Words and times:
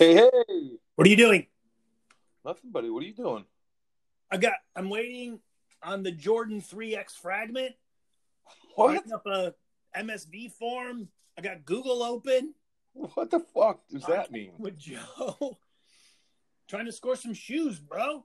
Hey, 0.00 0.14
hey. 0.14 0.30
What 0.96 1.06
are 1.06 1.10
you 1.10 1.16
doing? 1.18 1.46
Nothing, 2.42 2.70
buddy. 2.70 2.88
What 2.88 3.02
are 3.02 3.06
you 3.06 3.12
doing? 3.12 3.44
I 4.30 4.38
got. 4.38 4.54
I'm 4.74 4.88
waiting 4.88 5.40
on 5.82 6.02
the 6.02 6.10
Jordan 6.10 6.62
3X 6.62 7.10
fragment. 7.20 7.74
What? 8.76 8.94
Writing 8.94 9.12
up 9.12 9.26
a 9.26 9.54
MSB 9.94 10.52
form. 10.52 11.08
I 11.36 11.42
got 11.42 11.66
Google 11.66 12.02
open 12.02 12.54
What 12.94 13.30
the 13.30 13.40
fuck 13.40 13.86
does 13.90 14.04
that 14.04 14.32
mean? 14.32 14.52
with 14.56 14.78
Joe. 14.78 15.58
Trying 16.66 16.86
to 16.86 16.92
score 16.92 17.14
some 17.14 17.34
shoes, 17.34 17.78
bro. 17.78 18.24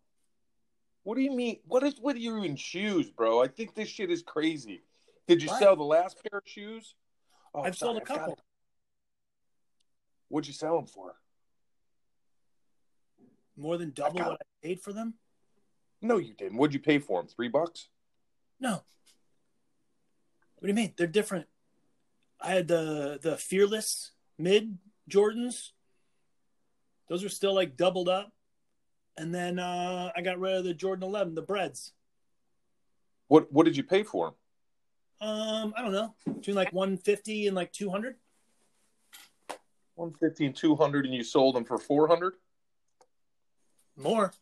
What 1.04 1.16
do 1.16 1.24
you 1.24 1.32
mean? 1.32 1.58
What 1.66 1.84
is 1.84 1.96
what 2.00 2.16
are 2.16 2.20
you 2.20 2.42
in 2.44 2.56
shoes, 2.56 3.10
bro? 3.10 3.44
I 3.44 3.50
think 3.50 3.76
this 3.76 3.90
shit 3.90 4.10
is 4.10 4.22
crazy. 4.24 4.84
Did 5.28 5.44
you 5.44 5.50
What? 5.50 5.60
sell 5.60 5.76
the 5.76 5.84
last 5.84 6.24
pair 6.24 6.40
of 6.40 6.48
shoes? 6.48 6.96
Oh, 7.54 7.64
I've 7.64 7.76
sorry, 7.76 7.96
sold 7.96 7.98
a 7.98 8.02
I've 8.02 8.08
couple. 8.08 8.40
What'd 10.30 10.48
you 10.48 10.54
sell 10.54 10.78
them 10.78 10.88
for? 10.88 11.16
More 13.58 13.78
than 13.78 13.92
double 13.92 14.20
got- 14.20 14.32
what 14.32 14.42
I 14.42 14.68
paid 14.68 14.82
for 14.82 14.94
them. 14.94 15.16
No, 16.02 16.18
you 16.18 16.34
didn't. 16.34 16.58
What'd 16.58 16.74
you 16.74 16.80
pay 16.80 17.00
for 17.00 17.22
them? 17.22 17.28
Three 17.28 17.48
bucks? 17.48 17.90
No. 18.60 18.72
What 20.56 20.62
do 20.62 20.68
you 20.68 20.74
mean? 20.74 20.94
They're 20.98 21.08
different. 21.08 21.48
I 22.40 22.52
had 22.52 22.68
the 22.68 23.20
the 23.22 23.38
fearless 23.38 24.12
mid 24.38 24.78
Jordans. 25.10 25.72
Those 27.10 27.24
were 27.24 27.30
still 27.30 27.54
like 27.56 27.78
doubled 27.78 28.10
up. 28.10 28.32
And 29.18 29.34
then 29.34 29.60
uh, 29.60 30.12
I 30.16 30.22
got 30.22 30.40
rid 30.40 30.58
of 30.58 30.66
the 30.66 30.74
Jordan 30.74 31.04
11, 31.08 31.36
the 31.36 31.42
Breds. 31.42 31.94
What 33.28 33.52
What 33.52 33.66
did 33.66 33.78
you 33.78 33.84
pay 33.84 34.04
for 34.04 34.28
them? 35.22 35.30
Um, 35.30 35.74
I 35.78 35.82
don't 35.82 35.94
know, 35.94 36.14
between 36.26 36.56
like 36.58 36.74
150 36.74 37.48
and 37.48 37.56
like 37.56 37.72
200. 37.72 38.16
One 39.96 40.14
fifty 40.20 40.46
and 40.46 40.54
two 40.54 40.76
hundred, 40.76 41.06
and 41.06 41.14
you 41.14 41.24
sold 41.24 41.56
them 41.56 41.64
for 41.64 41.78
four 41.78 42.06
hundred. 42.10 42.34
More. 43.98 44.34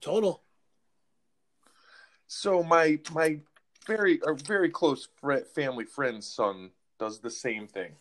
Total. 0.00 0.42
So 2.26 2.62
my 2.62 2.98
my 3.12 3.40
very 3.86 4.20
a 4.26 4.34
very 4.34 4.70
close 4.70 5.08
fri 5.20 5.42
family 5.54 5.84
friend's 5.84 6.26
son 6.26 6.70
does 6.98 7.20
the 7.20 7.30
same 7.30 7.66
thing. 7.66 7.92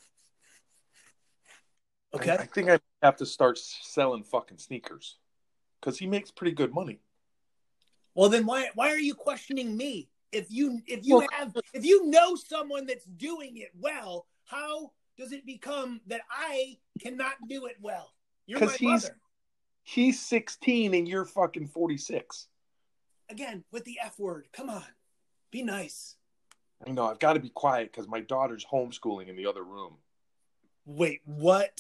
Okay. 2.14 2.32
I, 2.32 2.36
I 2.36 2.46
think 2.46 2.70
I 2.70 2.80
have 3.02 3.18
to 3.18 3.26
start 3.26 3.58
selling 3.58 4.24
fucking 4.24 4.58
sneakers 4.58 5.18
because 5.80 5.98
he 5.98 6.08
makes 6.08 6.32
pretty 6.32 6.54
good 6.54 6.74
money. 6.74 7.00
Well, 8.16 8.30
then 8.30 8.46
why 8.46 8.70
why 8.76 8.90
are 8.92 9.00
you 9.00 9.14
questioning 9.16 9.76
me? 9.76 10.10
If 10.32 10.52
you 10.52 10.82
if 10.88 11.06
you 11.06 11.18
Well- 11.18 11.28
have 11.32 11.56
if 11.74 11.86
you 11.86 12.06
know 12.08 12.36
someone 12.36 12.86
that's 12.86 13.06
doing 13.06 13.58
it 13.58 13.72
well, 13.80 14.28
how 14.46 14.92
does 15.18 15.32
it 15.32 15.46
become 15.46 16.02
that 16.08 16.22
I 16.30 16.78
cannot 17.02 17.34
do 17.48 17.66
it 17.66 17.78
well? 17.82 18.14
You're 18.46 18.60
my 18.60 18.74
he's- 18.74 19.04
mother. 19.04 19.16
He's 19.84 20.22
16 20.22 20.94
and 20.94 21.08
you're 21.08 21.26
fucking 21.26 21.68
46. 21.68 22.48
Again, 23.30 23.64
with 23.72 23.86
the 23.86 24.00
F 24.04 24.20
word. 24.20 24.48
Come 24.54 24.70
on. 24.70 24.84
Be 25.52 25.64
nice. 25.64 26.16
I 26.86 26.92
know 26.92 27.06
I've 27.06 27.20
got 27.20 27.34
to 27.34 27.40
be 27.40 27.50
quiet 27.50 27.92
because 27.92 28.08
my 28.08 28.22
daughter's 28.22 28.66
homeschooling 28.66 29.28
in 29.28 29.36
the 29.36 29.48
other 29.48 29.64
room. 29.64 29.96
Wait, 30.86 31.22
what? 31.26 31.80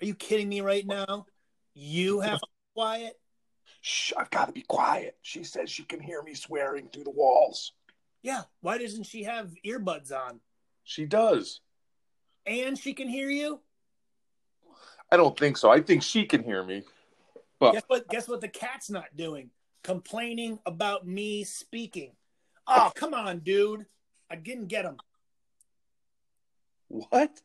Are 0.00 0.06
you 0.06 0.14
kidding 0.14 0.48
me 0.48 0.60
right 0.60 0.86
now? 0.86 1.26
You 1.74 2.20
have 2.20 2.40
to 2.40 2.46
be 2.46 2.80
quiet? 2.80 3.18
Shh, 3.80 4.12
I've 4.16 4.30
got 4.30 4.46
to 4.46 4.52
be 4.52 4.62
quiet. 4.62 5.16
She 5.22 5.44
says 5.44 5.70
she 5.70 5.84
can 5.84 6.00
hear 6.00 6.22
me 6.22 6.34
swearing 6.34 6.88
through 6.88 7.04
the 7.04 7.10
walls. 7.10 7.72
Yeah. 8.22 8.42
Why 8.60 8.78
doesn't 8.78 9.04
she 9.04 9.24
have 9.24 9.54
earbuds 9.64 10.10
on? 10.10 10.40
She 10.84 11.04
does. 11.04 11.60
And 12.46 12.78
she 12.78 12.94
can 12.94 13.08
hear 13.08 13.28
you? 13.28 13.60
I 15.12 15.16
don't 15.16 15.38
think 15.38 15.56
so. 15.56 15.70
I 15.70 15.80
think 15.80 16.02
she 16.02 16.24
can 16.24 16.42
hear 16.42 16.64
me. 16.64 16.82
But 17.60 17.72
Guess 17.72 17.82
what? 17.86 18.08
Guess 18.08 18.28
what? 18.28 18.40
The 18.40 18.48
cat's 18.48 18.90
not 18.90 19.16
doing. 19.16 19.50
Complaining 19.82 20.58
about 20.66 21.06
me 21.06 21.44
speaking. 21.44 22.12
Oh, 22.66 22.86
oh. 22.88 22.92
come 22.94 23.14
on, 23.14 23.40
dude! 23.40 23.86
I 24.30 24.36
didn't 24.36 24.66
get 24.68 24.84
him. 24.84 24.96
what? 26.88 27.40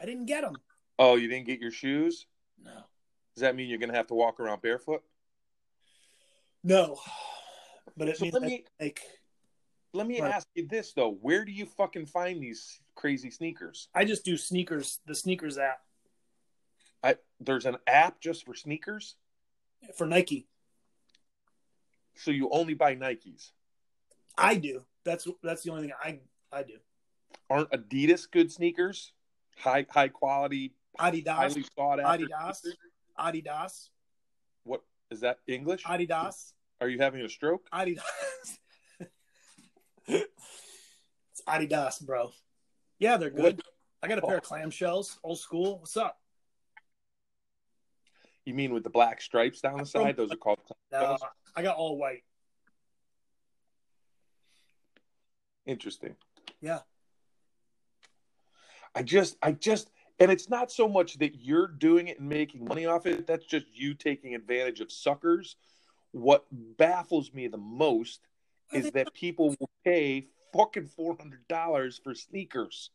I 0.00 0.06
didn't 0.06 0.26
get 0.26 0.44
him. 0.44 0.56
Oh, 0.98 1.14
you 1.16 1.28
didn't 1.28 1.46
get 1.46 1.60
your 1.60 1.70
shoes? 1.70 2.26
No, 2.62 2.72
Does 3.34 3.42
that 3.42 3.54
mean 3.54 3.68
you're 3.68 3.78
going 3.78 3.90
to 3.90 3.96
have 3.96 4.08
to 4.08 4.14
walk 4.14 4.40
around 4.40 4.62
barefoot? 4.62 5.02
no. 6.64 6.98
But 7.96 8.08
it 8.08 8.16
So 8.16 8.24
means 8.24 8.34
let 8.34 8.42
me 8.42 8.64
like 8.80 9.00
let 9.92 10.06
me 10.06 10.20
Right. 10.20 10.32
ask 10.32 10.46
you 10.54 10.66
this 10.68 10.92
though: 10.92 11.10
Where 11.12 11.44
do 11.44 11.52
you 11.52 11.66
fucking 11.66 12.06
find 12.06 12.40
these 12.42 12.80
crazy 12.94 13.30
sneakers? 13.30 13.88
I 13.94 14.04
just 14.04 14.24
do 14.24 14.36
sneakers. 14.36 15.00
The 15.06 15.14
sneakers 15.14 15.58
app 15.58 15.80
I 17.02 17.16
there's 17.40 17.66
an 17.66 17.76
app 17.86 18.20
just 18.20 18.44
for 18.44 18.54
sneakers, 18.54 19.16
for 19.96 20.06
Nike. 20.06 20.46
so 22.16 22.30
you 22.30 22.48
only 22.50 22.74
buy 22.74 22.94
Nikes. 22.96 23.50
I 24.36 24.54
do. 24.56 24.84
That's 25.04 25.26
that's 25.42 25.62
the 25.62 25.70
only 25.70 25.82
thing 25.88 25.92
I 26.02 26.20
I 26.52 26.62
do. 26.62 26.74
Aren't 27.50 27.70
Adidas 27.70 28.30
good 28.30 28.52
sneakers? 28.52 29.12
High 29.58 29.86
high 29.90 30.08
quality, 30.08 30.74
Adidas, 30.98 31.26
highly 31.34 31.64
sought 31.76 32.00
after. 32.00 32.26
Adidas, 32.26 32.56
sneakers? 32.56 32.78
Adidas, 33.18 33.88
What 34.64 34.82
is 35.10 35.20
that 35.20 35.38
English? 35.48 35.82
Adidas, 35.84 36.52
Are 36.80 36.88
you 36.88 36.98
having 36.98 37.22
a 37.22 37.28
stroke? 37.28 37.68
Adidas. 37.72 38.00
it's 40.06 41.42
Adidas, 41.48 42.04
bro. 42.04 42.30
Yeah, 42.98 43.16
they're 43.16 43.30
good. 43.30 43.42
What- 43.56 43.60
I 44.00 44.06
got 44.06 44.18
a 44.18 44.22
pair 44.22 44.36
of 44.38 44.44
clamshells, 44.44 45.18
old 45.24 45.40
school. 45.40 45.80
What's 45.80 45.96
up? 45.96 46.20
You 48.48 48.54
mean 48.54 48.72
with 48.72 48.82
the 48.82 48.88
black 48.88 49.20
stripes 49.20 49.60
down 49.60 49.76
the 49.76 49.84
side? 49.84 50.16
Those 50.16 50.32
are 50.32 50.36
called. 50.36 50.58
No. 50.90 51.18
I 51.54 51.60
got 51.60 51.76
all 51.76 51.98
white. 51.98 52.24
Interesting. 55.66 56.16
Yeah. 56.62 56.78
I 58.94 59.02
just, 59.02 59.36
I 59.42 59.52
just, 59.52 59.90
and 60.18 60.32
it's 60.32 60.48
not 60.48 60.72
so 60.72 60.88
much 60.88 61.18
that 61.18 61.34
you're 61.38 61.66
doing 61.66 62.08
it 62.08 62.20
and 62.20 62.28
making 62.30 62.64
money 62.64 62.86
off 62.86 63.04
it. 63.04 63.26
That's 63.26 63.44
just 63.44 63.66
you 63.74 63.92
taking 63.92 64.34
advantage 64.34 64.80
of 64.80 64.90
suckers. 64.90 65.56
What 66.12 66.46
baffles 66.50 67.34
me 67.34 67.48
the 67.48 67.58
most 67.58 68.20
is 68.72 68.90
that 68.92 69.12
people 69.12 69.54
will 69.60 69.70
pay 69.84 70.28
fucking 70.54 70.86
four 70.86 71.18
hundred 71.20 71.46
dollars 71.48 72.00
for 72.02 72.14
sneakers. 72.14 72.88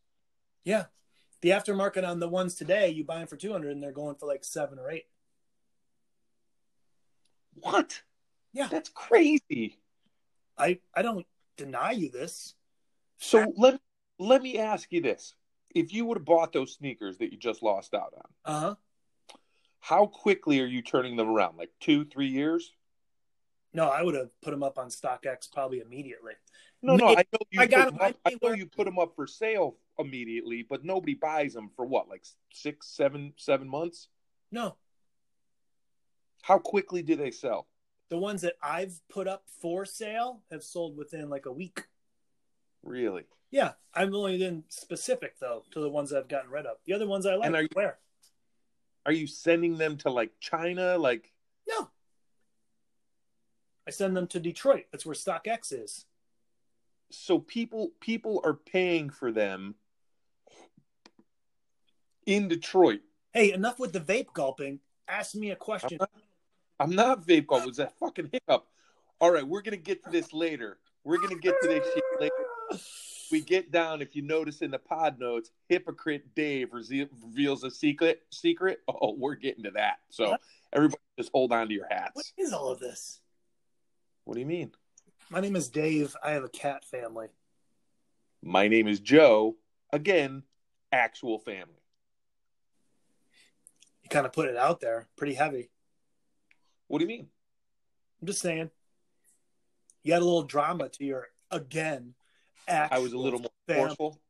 Yeah. 0.63 0.85
The 1.41 1.49
aftermarket 1.49 2.07
on 2.07 2.19
the 2.19 2.27
ones 2.27 2.55
today, 2.55 2.89
you 2.89 3.03
buy 3.03 3.19
them 3.19 3.27
for 3.27 3.35
200 3.35 3.69
and 3.69 3.83
they're 3.83 3.91
going 3.91 4.15
for 4.15 4.25
like 4.25 4.43
seven 4.43 4.79
or 4.79 4.89
eight. 4.89 5.05
What? 7.55 8.01
Yeah. 8.53 8.67
that's 8.69 8.89
crazy. 8.89 9.79
I, 10.57 10.79
I 10.95 11.01
don't 11.01 11.25
deny 11.57 11.91
you 11.91 12.09
this. 12.09 12.55
So 13.17 13.53
let 13.57 13.79
let 14.19 14.41
me 14.41 14.59
ask 14.59 14.91
you 14.91 15.01
this: 15.01 15.33
If 15.73 15.93
you 15.93 16.05
would 16.05 16.17
have 16.17 16.25
bought 16.25 16.53
those 16.53 16.73
sneakers 16.73 17.17
that 17.17 17.31
you 17.31 17.37
just 17.37 17.63
lost 17.63 17.93
out 17.93 18.13
on, 18.15 18.31
Uh 18.45 18.59
huh. 18.59 18.75
how 19.79 20.05
quickly 20.07 20.59
are 20.61 20.65
you 20.65 20.81
turning 20.81 21.15
them 21.15 21.29
around? 21.29 21.57
Like 21.57 21.71
two, 21.79 22.05
three 22.05 22.27
years? 22.27 22.73
No, 23.73 23.89
I 23.89 24.03
would 24.03 24.13
have 24.13 24.29
put 24.41 24.51
them 24.51 24.61
up 24.61 24.77
on 24.77 24.89
StockX 24.89 25.51
probably 25.51 25.79
immediately. 25.79 26.33
No, 26.83 26.95
no, 26.97 27.07
I 27.07 27.23
know 27.31 27.39
you. 27.49 27.61
I 27.61 27.65
got 27.65 27.85
put 27.85 27.93
them 27.93 28.01
up, 28.01 28.15
I 28.25 28.31
I 28.31 28.37
know 28.41 28.53
you 28.53 28.65
put 28.67 28.85
them 28.85 28.99
up 28.99 29.15
for 29.15 29.25
sale 29.25 29.77
immediately, 29.97 30.63
but 30.67 30.83
nobody 30.83 31.15
buys 31.15 31.53
them 31.53 31.71
for 31.75 31.85
what, 31.85 32.09
like 32.09 32.23
six, 32.51 32.87
seven, 32.87 33.33
seven 33.37 33.67
months? 33.67 34.09
No, 34.51 34.75
How 36.43 36.59
quickly 36.59 37.01
do 37.01 37.15
they 37.15 37.31
sell? 37.31 37.67
the 38.09 38.17
ones 38.19 38.41
that 38.41 38.53
I've 38.61 38.99
put 39.09 39.27
up 39.27 39.43
for 39.59 39.85
sale 39.85 40.41
have 40.51 40.61
sold 40.61 40.95
within 40.95 41.31
like 41.31 41.47
a 41.47 41.51
week. 41.51 41.81
Really? 42.83 43.23
Yeah, 43.49 43.71
I'm 43.95 44.13
only 44.13 44.37
been 44.37 44.65
specific 44.67 45.39
though 45.39 45.63
to 45.71 45.79
the 45.79 45.89
ones 45.89 46.13
I've 46.13 46.27
gotten 46.27 46.51
rid 46.51 46.67
of. 46.67 46.77
The 46.85 46.93
other 46.93 47.07
ones 47.07 47.25
I 47.25 47.33
like. 47.35 47.47
And 47.47 47.55
are 47.55 47.63
you- 47.63 47.69
where? 47.73 47.97
Are 49.07 49.11
you 49.13 49.25
sending 49.25 49.77
them 49.79 49.97
to 49.99 50.11
like 50.11 50.39
China? 50.39 50.95
Like, 50.99 51.33
No. 51.67 51.89
I 53.87 53.91
send 53.91 54.15
them 54.15 54.27
to 54.27 54.39
Detroit. 54.39 54.85
That's 54.91 55.05
where 55.07 55.15
StockX 55.15 55.71
is. 55.73 56.05
so 57.09 57.39
people 57.39 57.93
people 57.99 58.41
are 58.43 58.53
paying 58.53 59.09
for 59.09 59.31
them 59.31 59.75
in 62.27 62.47
Detroit. 62.47 63.01
Hey, 63.33 63.51
enough 63.53 63.79
with 63.79 63.93
the 63.93 63.99
vape 64.01 64.33
gulping. 64.33 64.81
Ask 65.07 65.33
me 65.35 65.49
a 65.51 65.55
question. 65.55 65.97
Uh-huh. 65.99 66.19
I'm 66.83 66.93
not 66.95 67.25
vape 67.25 67.47
gum. 67.47 67.61
It 67.61 67.67
was 67.67 67.77
that 67.77 67.97
fucking 67.97 68.29
hiccup. 68.31 68.67
All 69.21 69.31
right, 69.31 69.47
we're 69.47 69.61
gonna 69.61 69.77
get 69.77 70.03
to 70.03 70.09
this 70.09 70.33
later. 70.33 70.77
We're 71.05 71.17
gonna 71.17 71.39
get 71.39 71.55
to 71.61 71.67
this 71.69 71.85
shit 71.93 72.03
later. 72.19 72.81
We 73.31 73.39
get 73.41 73.71
down. 73.71 74.01
If 74.01 74.15
you 74.17 74.21
notice 74.21 74.61
in 74.61 74.69
the 74.69 74.79
pod 74.79 75.17
notes, 75.17 75.49
hypocrite 75.69 76.35
Dave 76.35 76.73
reveals 76.73 77.63
a 77.63 77.71
secret. 77.71 78.21
Secret. 78.31 78.81
Oh, 78.89 79.15
we're 79.17 79.35
getting 79.35 79.63
to 79.63 79.71
that. 79.71 79.99
So 80.09 80.31
What? 80.31 80.41
everybody, 80.73 81.01
just 81.17 81.31
hold 81.33 81.53
on 81.53 81.67
to 81.69 81.73
your 81.73 81.87
hats. 81.89 82.11
What 82.15 82.25
is 82.37 82.51
all 82.51 82.69
of 82.69 82.79
this? 82.79 83.21
What 84.25 84.33
do 84.33 84.39
you 84.41 84.45
mean? 84.45 84.71
My 85.29 85.39
name 85.39 85.55
is 85.55 85.69
Dave. 85.69 86.15
I 86.23 86.31
have 86.31 86.43
a 86.43 86.49
cat 86.49 86.83
family. 86.85 87.27
My 88.43 88.67
name 88.67 88.87
is 88.89 88.99
Joe. 88.99 89.55
Again, 89.93 90.43
actual 90.91 91.39
family. 91.39 91.81
You 94.03 94.09
kind 94.09 94.25
of 94.25 94.33
put 94.33 94.49
it 94.49 94.57
out 94.57 94.79
there 94.81 95.07
pretty 95.15 95.33
heavy. 95.33 95.69
What 96.87 96.99
do 96.99 97.05
you 97.05 97.09
mean? 97.09 97.27
I'm 98.21 98.27
just 98.27 98.41
saying. 98.41 98.69
You 100.03 100.13
had 100.13 100.21
a 100.21 100.25
little 100.25 100.43
drama 100.43 100.89
to 100.89 101.03
your 101.03 101.27
again. 101.49 102.13
I 102.67 102.99
was 102.99 103.13
a 103.13 103.17
little 103.17 103.39
more 103.39 103.51
forceful. 103.67 104.21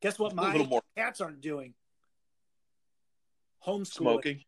Guess 0.00 0.18
what? 0.18 0.34
My 0.34 0.56
more- 0.58 0.82
cats 0.96 1.20
aren't 1.20 1.40
doing. 1.40 1.74
Homeschooling 3.66 3.86
Smoking. 3.92 4.44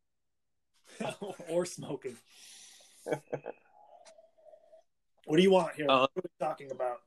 or 1.48 1.66
smoking. 1.66 2.16
what 5.24 5.36
do 5.36 5.42
you 5.42 5.50
want 5.50 5.74
here? 5.74 5.86
Uh, 5.88 6.00
what 6.00 6.10
are 6.16 6.22
we 6.22 6.46
talking 6.46 6.70
about? 6.70 7.00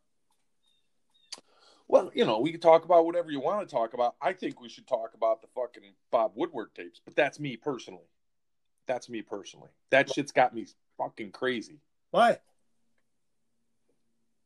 Well, 1.88 2.12
you 2.14 2.26
know, 2.26 2.40
we 2.40 2.52
can 2.52 2.62
talk 2.62 2.86
about 2.86 3.06
whatever 3.06 3.32
you 3.32 3.40
want 3.40 3.68
to 3.68 3.74
talk 3.74 3.94
about. 3.94 4.16
I 4.22 4.34
think 4.34 4.62
we 4.62 4.70
should 4.70 4.88
talk 4.88 5.14
about 5.14 5.42
the 5.42 5.48
fucking 5.56 5.84
Bob 6.10 6.32
Woodward 6.36 6.70
tapes, 6.76 7.02
but 7.04 7.16
that's 7.16 7.40
me 7.40 7.58
personally. 7.58 8.08
That's 8.88 9.10
me 9.10 9.22
personally. 9.22 9.70
That 9.90 10.12
shit's 10.12 10.32
got 10.32 10.54
me 10.54 10.68
fucking 10.98 11.32
crazy. 11.32 11.80
Why? 12.12 12.40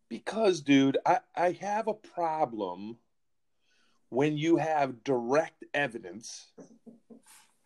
Because, 0.10 0.62
dude, 0.62 0.98
I, 1.06 1.20
I 1.36 1.52
have 1.62 1.88
a 1.88 1.94
problem 1.94 2.98
when 4.10 4.38
you 4.38 4.58
have 4.58 5.04
direct 5.04 5.64
evidence 5.74 6.48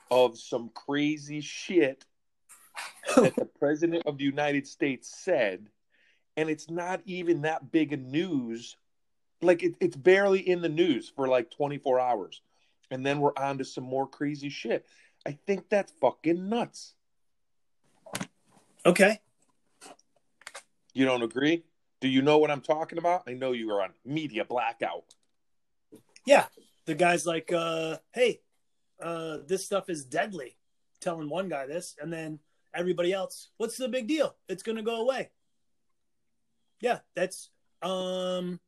of 0.10 0.38
some 0.38 0.71
crazy 0.74 1.42
shit 1.42 2.06
that 3.16 3.36
the 3.36 3.45
president 3.60 4.04
of 4.06 4.18
the 4.18 4.24
United 4.24 4.68
States 4.68 5.13
said, 5.24 5.68
and 6.38 6.50
it's 6.50 6.69
not 6.69 7.01
even 7.06 7.42
that 7.42 7.71
big 7.71 7.94
a 7.94 7.98
news. 7.98 8.77
Like 9.42 9.63
it, 9.63 9.75
it's 9.80 9.95
barely 9.95 10.39
in 10.39 10.62
the 10.62 10.69
news 10.69 11.12
for 11.16 11.27
like 11.27 11.51
24 11.51 12.00
hours, 12.00 12.42
and 12.92 13.06
then 13.06 13.19
we're 13.19 13.38
on 13.38 13.57
to 13.60 13.66
some 13.66 13.83
more 13.83 14.07
crazy 14.07 14.50
shit. 14.50 14.86
I 15.30 15.38
think 15.46 15.70
that's 15.70 15.94
fucking 16.02 16.50
nuts. 16.50 16.96
Okay. 18.84 19.20
You 20.96 21.06
don't 21.06 21.22
agree? 21.22 21.66
Do 22.02 22.08
you 22.08 22.24
know 22.24 22.40
what 22.40 22.50
I'm 22.50 22.62
talking 22.62 22.98
about? 22.98 23.26
I 23.28 23.34
know 23.34 23.52
you 23.52 23.70
are 23.70 23.84
on 23.84 23.92
media 24.04 24.44
blackout. 24.44 25.04
Yeah. 26.26 26.46
The 26.88 26.96
guy's 26.96 27.28
like, 27.28 27.54
uh, 27.54 27.98
hey, 28.12 28.42
uh, 29.00 29.38
this 29.46 29.64
stuff 29.64 29.88
is 29.88 30.04
deadly. 30.04 30.58
Telling 31.00 31.30
one 31.30 31.48
guy 31.48 31.68
this, 31.68 31.96
and 32.02 32.12
then 32.12 32.40
everybody 32.74 33.14
else, 33.14 33.50
what's 33.58 33.78
the 33.78 33.88
big 33.88 34.08
deal? 34.08 34.36
It's 34.48 34.64
gonna 34.64 34.81
go 34.81 35.02
away. 35.02 35.30
Yeah, 36.81 37.02
that's 37.16 37.52
um 37.84 38.60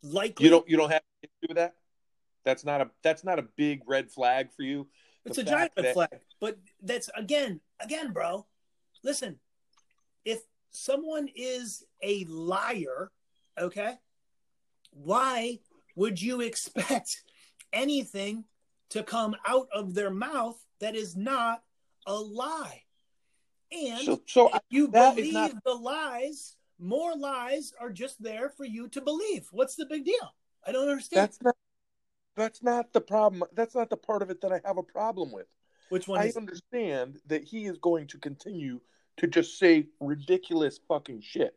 likely 0.00 0.44
You 0.44 0.50
don't 0.50 0.68
you 0.68 0.76
don't 0.76 0.92
have 0.92 1.02
to 1.24 1.48
do 1.48 1.54
that. 1.54 1.74
That's 2.44 2.64
not 2.64 2.82
a 2.82 2.90
that's 3.02 3.24
not 3.24 3.40
a 3.40 3.42
big 3.42 3.82
red 3.86 4.12
flag 4.12 4.52
for 4.56 4.62
you. 4.62 4.86
It's 5.24 5.38
a 5.38 5.44
giant 5.44 5.72
red 5.76 5.86
that- 5.86 5.94
flag. 5.94 6.20
But 6.40 6.58
that's 6.82 7.08
again, 7.16 7.60
again, 7.80 8.12
bro. 8.12 8.46
Listen, 9.02 9.38
if 10.24 10.40
someone 10.70 11.28
is 11.34 11.84
a 12.02 12.24
liar, 12.24 13.10
okay, 13.58 13.94
why 14.90 15.60
would 15.96 16.20
you 16.20 16.40
expect 16.40 17.22
anything 17.72 18.44
to 18.90 19.02
come 19.02 19.34
out 19.46 19.68
of 19.72 19.94
their 19.94 20.10
mouth 20.10 20.62
that 20.80 20.94
is 20.94 21.16
not 21.16 21.62
a 22.06 22.14
lie? 22.14 22.82
And 23.72 24.04
So 24.04 24.22
so 24.26 24.50
you 24.70 24.88
believe 24.88 25.32
not- 25.32 25.64
the 25.64 25.74
lies, 25.74 26.56
more 26.78 27.16
lies 27.16 27.72
are 27.80 27.90
just 27.90 28.22
there 28.22 28.50
for 28.50 28.64
you 28.64 28.88
to 28.88 29.00
believe. 29.00 29.48
What's 29.50 29.74
the 29.76 29.86
big 29.86 30.04
deal? 30.04 30.34
I 30.66 30.72
don't 30.72 30.88
understand. 30.88 31.22
that's 31.22 31.42
not 31.42 31.56
that's 32.36 32.62
not 32.62 32.92
the 32.92 33.00
problem. 33.00 33.44
That's 33.54 33.74
not 33.74 33.90
the 33.90 33.96
part 33.96 34.22
of 34.22 34.30
it 34.30 34.40
that 34.40 34.52
I 34.52 34.60
have 34.64 34.78
a 34.78 34.82
problem 34.82 35.32
with. 35.32 35.46
Which 35.88 36.08
one 36.08 36.20
I 36.20 36.26
is 36.26 36.36
understand 36.36 37.18
that 37.26 37.44
he 37.44 37.66
is 37.66 37.78
going 37.78 38.06
to 38.08 38.18
continue 38.18 38.80
to 39.18 39.26
just 39.26 39.58
say 39.58 39.86
ridiculous 40.00 40.80
fucking 40.88 41.20
shit. 41.20 41.56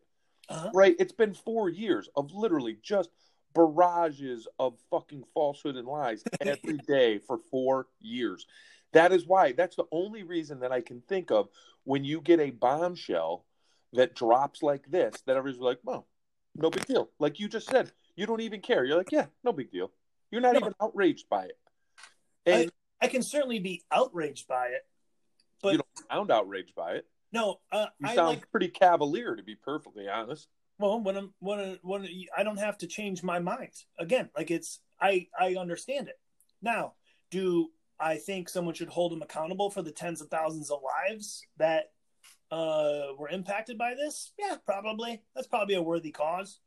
uh 0.50 0.70
Right? 0.74 0.96
It's 1.00 1.14
been 1.14 1.34
four 1.34 1.70
years 1.70 2.10
of 2.16 2.32
literally 2.32 2.78
just 2.82 3.10
barrages 3.56 4.48
of 4.60 4.76
fucking 4.92 5.24
falsehood 5.34 5.76
and 5.76 5.88
lies 5.88 6.24
every 6.42 6.78
day 6.88 7.20
for 7.20 7.40
four 7.50 7.88
years. 8.00 8.46
That 8.94 9.12
is 9.12 9.26
why, 9.26 9.52
that's 9.52 9.76
the 9.76 9.86
only 9.92 10.24
reason 10.24 10.60
that 10.62 10.72
I 10.72 10.82
can 10.82 11.02
think 11.02 11.32
of 11.32 11.50
when 11.84 12.04
you 12.04 12.22
get 12.22 12.40
a 12.40 12.52
bombshell 12.52 13.46
that 13.94 14.16
drops 14.16 14.62
like 14.62 14.90
this, 14.90 15.22
that 15.26 15.38
everybody's 15.38 15.62
like, 15.62 15.80
well, 15.84 16.08
no 16.56 16.70
big 16.70 16.86
deal. 16.86 17.10
Like 17.20 17.40
you 17.40 17.48
just 17.48 17.70
said, 17.70 17.92
you 18.16 18.26
don't 18.26 18.42
even 18.42 18.62
care. 18.62 18.86
You're 18.86 18.98
like, 18.98 19.12
yeah, 19.12 19.28
no 19.44 19.54
big 19.54 19.72
deal. 19.72 19.92
You're 20.32 20.42
not 20.42 20.54
No. 20.54 20.60
even 20.60 20.74
outraged 20.82 21.30
by 21.30 21.46
it. 21.46 21.58
And 22.46 22.72
I 23.02 23.08
can 23.08 23.22
certainly 23.22 23.60
be 23.60 23.84
outraged 23.92 24.48
by 24.48 24.68
it. 24.68 24.86
But 25.62 25.74
you 25.74 25.78
don't 25.80 26.08
sound 26.12 26.32
outraged 26.32 26.76
by 26.76 26.94
it. 26.96 27.08
no, 27.32 27.60
uh, 27.72 27.88
You 28.00 28.08
I 28.10 28.16
sound 28.16 28.28
like 28.30 28.52
pretty 28.52 28.70
cavalier, 28.70 29.36
to 29.36 29.44
be 29.44 29.56
perfectly 29.56 30.08
honest. 30.08 30.48
well 30.80 31.00
when 31.00 31.18
I'm 31.18 31.34
when 31.40 31.60
I- 31.60 31.80
when 31.82 32.08
I 32.36 32.44
don't 32.44 32.58
have 32.58 32.78
to 32.80 32.88
change 32.88 33.24
my 33.24 33.40
mind 33.40 33.74
again. 33.98 34.30
Like 34.36 34.52
it's 34.52 34.80
I 35.00 35.28
I 35.38 35.56
understand 35.56 36.08
it 36.08 36.20
now. 36.62 36.96
Do 37.32 37.72
I 38.00 38.18
think 38.18 38.48
someone 38.50 38.76
should 38.76 38.90
hold 38.90 39.12
him 39.12 39.22
accountable 39.24 39.72
for 39.72 39.82
the 39.82 39.92
tens 39.92 40.22
of 40.22 40.30
thousands 40.30 40.70
of 40.70 40.82
lives 40.84 41.44
that 41.58 41.92
uh, 42.52 43.08
were 43.18 43.28
impacted 43.30 43.78
by 43.78 43.94
this? 43.96 44.32
Yeah, 44.38 44.58
probably. 44.66 45.22
That's 45.36 45.48
probably 45.48 45.76
a 45.76 45.82
worthy 45.82 46.12
cause. 46.12 46.60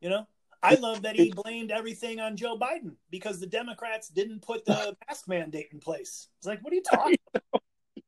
You 0.00 0.08
know, 0.08 0.26
I 0.62 0.74
love 0.74 1.02
that 1.02 1.16
he 1.16 1.32
blamed 1.32 1.70
everything 1.70 2.20
on 2.20 2.36
Joe 2.36 2.58
Biden 2.58 2.96
because 3.10 3.40
the 3.40 3.46
Democrats 3.46 4.08
didn't 4.08 4.42
put 4.42 4.64
the 4.64 4.96
mask 5.08 5.26
mandate 5.26 5.68
in 5.72 5.80
place. 5.80 6.28
It's 6.38 6.46
like, 6.46 6.62
what 6.62 6.72
are 6.72 6.76
you 6.76 6.82
talking? 6.82 7.16
about? 7.34 7.62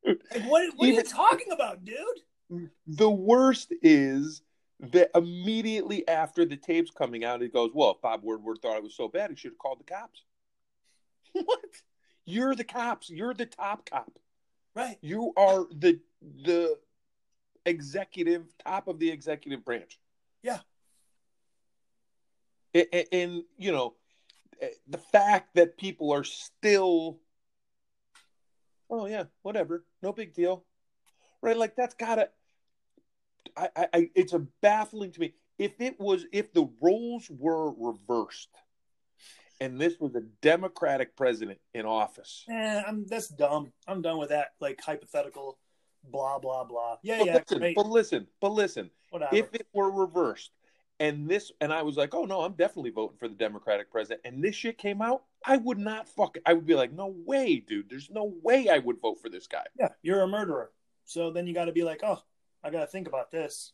Like, 0.04 0.44
what, 0.44 0.72
what 0.76 0.88
are 0.88 0.92
you 0.92 1.02
talking 1.02 1.52
about, 1.52 1.84
dude? 1.84 2.68
The 2.86 3.10
worst 3.10 3.72
is 3.80 4.42
that 4.80 5.10
immediately 5.14 6.06
after 6.08 6.44
the 6.44 6.56
tape's 6.56 6.90
coming 6.90 7.24
out, 7.24 7.40
he 7.40 7.48
goes, 7.48 7.70
Well, 7.72 7.92
if 7.92 8.02
Bob 8.02 8.20
Woodward 8.22 8.58
thought 8.60 8.76
it 8.76 8.82
was 8.82 8.96
so 8.96 9.08
bad, 9.08 9.30
he 9.30 9.36
should 9.36 9.52
have 9.52 9.58
called 9.58 9.80
the 9.80 9.84
cops. 9.84 10.24
what? 11.32 11.60
You're 12.24 12.54
the 12.54 12.64
cops. 12.64 13.08
You're 13.08 13.34
the 13.34 13.46
top 13.46 13.88
cop. 13.88 14.18
Right. 14.74 14.98
You 15.00 15.32
are 15.36 15.66
the 15.70 16.00
the 16.20 16.78
executive 17.64 18.44
top 18.64 18.88
of 18.88 18.98
the 18.98 19.10
executive 19.10 19.64
branch. 19.64 19.98
Yeah. 20.42 20.58
A- 22.74 22.96
a- 22.96 23.14
And, 23.14 23.44
you 23.58 23.72
know, 23.72 23.94
eh, 24.60 24.68
the 24.88 24.98
fact 24.98 25.54
that 25.54 25.76
people 25.76 26.12
are 26.12 26.24
still, 26.24 27.18
oh 28.90 29.06
yeah, 29.06 29.24
whatever, 29.42 29.84
no 30.02 30.12
big 30.12 30.34
deal, 30.34 30.64
right? 31.42 31.56
Like 31.56 31.76
that's 31.76 31.94
gotta. 31.94 32.30
I, 33.56 33.68
I, 33.76 33.88
I 33.92 34.10
it's 34.14 34.32
a 34.32 34.46
baffling 34.62 35.12
to 35.12 35.20
me. 35.20 35.34
If 35.58 35.80
it 35.80 36.00
was, 36.00 36.24
if 36.32 36.52
the 36.52 36.68
roles 36.80 37.28
were 37.30 37.72
reversed, 37.72 38.48
and 39.60 39.78
this 39.78 40.00
was 40.00 40.14
a 40.14 40.22
Democratic 40.40 41.14
president 41.16 41.58
in 41.74 41.84
office, 41.84 42.44
Eh, 42.48 42.82
I'm 42.86 43.06
that's 43.06 43.28
dumb. 43.28 43.72
I'm 43.86 44.00
done 44.00 44.18
with 44.18 44.30
that. 44.30 44.52
Like 44.60 44.80
hypothetical, 44.80 45.58
blah 46.04 46.38
blah 46.38 46.64
blah. 46.64 46.96
Yeah, 47.02 47.18
but 47.18 47.26
yeah, 47.26 47.34
listen, 47.34 47.58
great. 47.58 47.76
but 47.76 47.86
listen, 47.86 48.26
but 48.40 48.52
listen, 48.52 48.90
Whatever. 49.10 49.36
if 49.36 49.54
it 49.54 49.66
were 49.74 49.90
reversed 49.90 50.50
and 51.02 51.28
this 51.28 51.50
and 51.60 51.72
I 51.72 51.82
was 51.82 51.96
like, 51.96 52.14
oh 52.14 52.24
no, 52.24 52.42
I'm 52.42 52.52
definitely 52.52 52.92
voting 52.92 53.16
for 53.18 53.26
the 53.26 53.34
Democratic 53.34 53.90
president, 53.90 54.20
and 54.24 54.42
this 54.42 54.54
shit 54.54 54.78
came 54.78 55.02
out, 55.02 55.24
I 55.44 55.56
would 55.56 55.78
not 55.78 56.08
fuck. 56.08 56.38
I 56.46 56.52
would 56.52 56.64
be 56.64 56.76
like, 56.76 56.92
no 56.92 57.12
way, 57.26 57.56
dude. 57.56 57.90
There's 57.90 58.08
no 58.08 58.32
way 58.42 58.68
I 58.68 58.78
would 58.78 59.00
vote 59.00 59.20
for 59.20 59.28
this 59.28 59.48
guy. 59.48 59.64
yeah, 59.76 59.88
you're 60.02 60.22
a 60.22 60.28
murderer. 60.28 60.70
So 61.04 61.32
then 61.32 61.48
you 61.48 61.54
got 61.54 61.64
to 61.64 61.72
be 61.72 61.82
like, 61.82 62.02
oh, 62.04 62.22
I 62.62 62.70
got 62.70 62.82
to 62.82 62.86
think 62.86 63.08
about 63.08 63.32
this. 63.32 63.72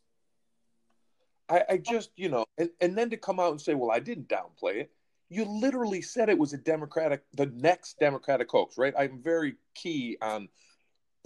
I, 1.51 1.65
I 1.69 1.77
just, 1.77 2.11
you 2.17 2.31
know, 2.31 2.47
and, 2.57 2.71
and 2.81 2.97
then 2.97 3.11
to 3.11 3.19
come 3.19 3.39
out 3.39 3.51
and 3.51 3.61
say, 3.61 3.75
well, 3.75 3.91
I 3.91 4.01
didn't 4.01 4.29
downplay 4.29 4.77
it. 4.77 4.91
You 5.29 5.45
literally 5.45 6.01
said 6.01 6.31
it 6.31 6.39
was 6.39 6.55
a 6.55 6.59
Democratic, 6.59 7.25
the 7.35 7.47
next 7.47 7.99
Democratic 8.01 8.51
hoax, 8.51 8.79
right? 8.79 8.95
I'm 8.99 9.21
very 9.23 9.57
key 9.75 10.17
on 10.23 10.49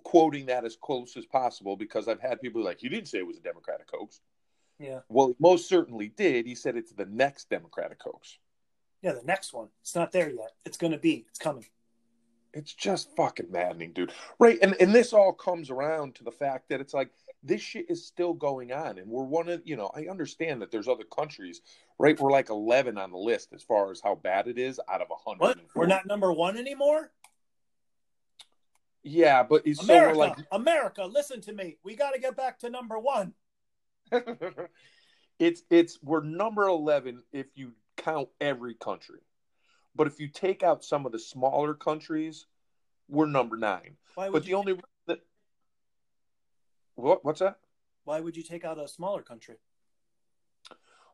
quoting 0.02 0.46
that 0.46 0.64
as 0.64 0.76
close 0.76 1.16
as 1.16 1.26
possible 1.26 1.76
because 1.76 2.08
I've 2.08 2.20
had 2.20 2.40
people 2.40 2.64
like, 2.64 2.82
you 2.82 2.90
didn't 2.90 3.06
say 3.06 3.18
it 3.18 3.26
was 3.26 3.36
a 3.36 3.42
Democratic 3.42 3.88
hoax. 3.92 4.20
Yeah, 4.82 5.00
Well, 5.08 5.28
he 5.28 5.34
most 5.38 5.68
certainly 5.68 6.08
did. 6.08 6.44
He 6.46 6.54
said 6.54 6.76
it's 6.76 6.92
the 6.92 7.06
next 7.06 7.48
Democratic 7.48 7.98
hoax. 8.02 8.38
yeah. 9.00 9.12
The 9.12 9.22
next 9.24 9.52
one, 9.52 9.68
it's 9.80 9.94
not 9.94 10.10
there 10.12 10.28
yet. 10.30 10.50
It's 10.64 10.76
gonna 10.76 10.98
be. 10.98 11.24
It's 11.28 11.38
coming. 11.38 11.66
It's 12.52 12.74
just 12.74 13.14
fucking 13.16 13.50
maddening, 13.50 13.92
dude. 13.92 14.12
Right. 14.38 14.58
And 14.60 14.74
and 14.80 14.92
this 14.94 15.12
all 15.12 15.32
comes 15.32 15.70
around 15.70 16.16
to 16.16 16.24
the 16.24 16.32
fact 16.32 16.68
that 16.68 16.80
it's 16.80 16.92
like 16.92 17.10
this 17.42 17.62
shit 17.62 17.86
is 17.88 18.04
still 18.06 18.34
going 18.34 18.72
on. 18.72 18.98
And 18.98 19.08
we're 19.08 19.24
one 19.24 19.48
of 19.48 19.62
you 19.64 19.76
know, 19.76 19.90
I 19.94 20.06
understand 20.10 20.60
that 20.62 20.70
there's 20.70 20.88
other 20.88 21.04
countries, 21.04 21.62
right? 21.98 22.18
We're 22.20 22.30
like 22.30 22.50
eleven 22.50 22.98
on 22.98 23.10
the 23.10 23.18
list 23.18 23.52
as 23.54 23.62
far 23.62 23.90
as 23.90 24.00
how 24.02 24.16
bad 24.16 24.48
it 24.48 24.58
is 24.58 24.80
out 24.90 25.00
of 25.00 25.08
a 25.10 25.14
hundred. 25.14 25.40
What? 25.40 25.58
We're 25.74 25.86
not 25.86 26.06
number 26.06 26.32
one 26.32 26.56
anymore. 26.58 27.10
Yeah, 29.04 29.42
but 29.42 29.66
it's 29.66 29.82
America, 29.82 30.18
we're 30.18 30.26
like 30.26 30.36
America, 30.52 31.04
listen 31.04 31.40
to 31.42 31.52
me. 31.52 31.78
We 31.82 31.96
got 31.96 32.12
to 32.12 32.20
get 32.20 32.36
back 32.36 32.58
to 32.60 32.70
number 32.70 32.98
one. 32.98 33.34
it's 35.38 35.62
it's 35.70 35.98
we're 36.02 36.22
number 36.22 36.66
eleven 36.66 37.22
if 37.32 37.46
you 37.54 37.72
count 37.96 38.28
every 38.40 38.74
country. 38.74 39.20
But 39.94 40.06
if 40.06 40.20
you 40.20 40.28
take 40.28 40.62
out 40.62 40.84
some 40.84 41.04
of 41.06 41.12
the 41.12 41.18
smaller 41.18 41.74
countries, 41.74 42.46
we're 43.08 43.26
number 43.26 43.56
nine. 43.56 43.96
Why 44.14 44.28
would 44.28 44.32
But 44.32 44.44
you 44.44 44.50
the 44.50 44.58
only 44.58 44.80
that 45.06 45.20
what 46.94 47.24
what's 47.24 47.40
that? 47.40 47.58
why 48.04 48.20
would 48.20 48.36
you 48.36 48.42
take 48.42 48.64
out 48.64 48.78
a 48.78 48.88
smaller 48.88 49.22
country? 49.22 49.56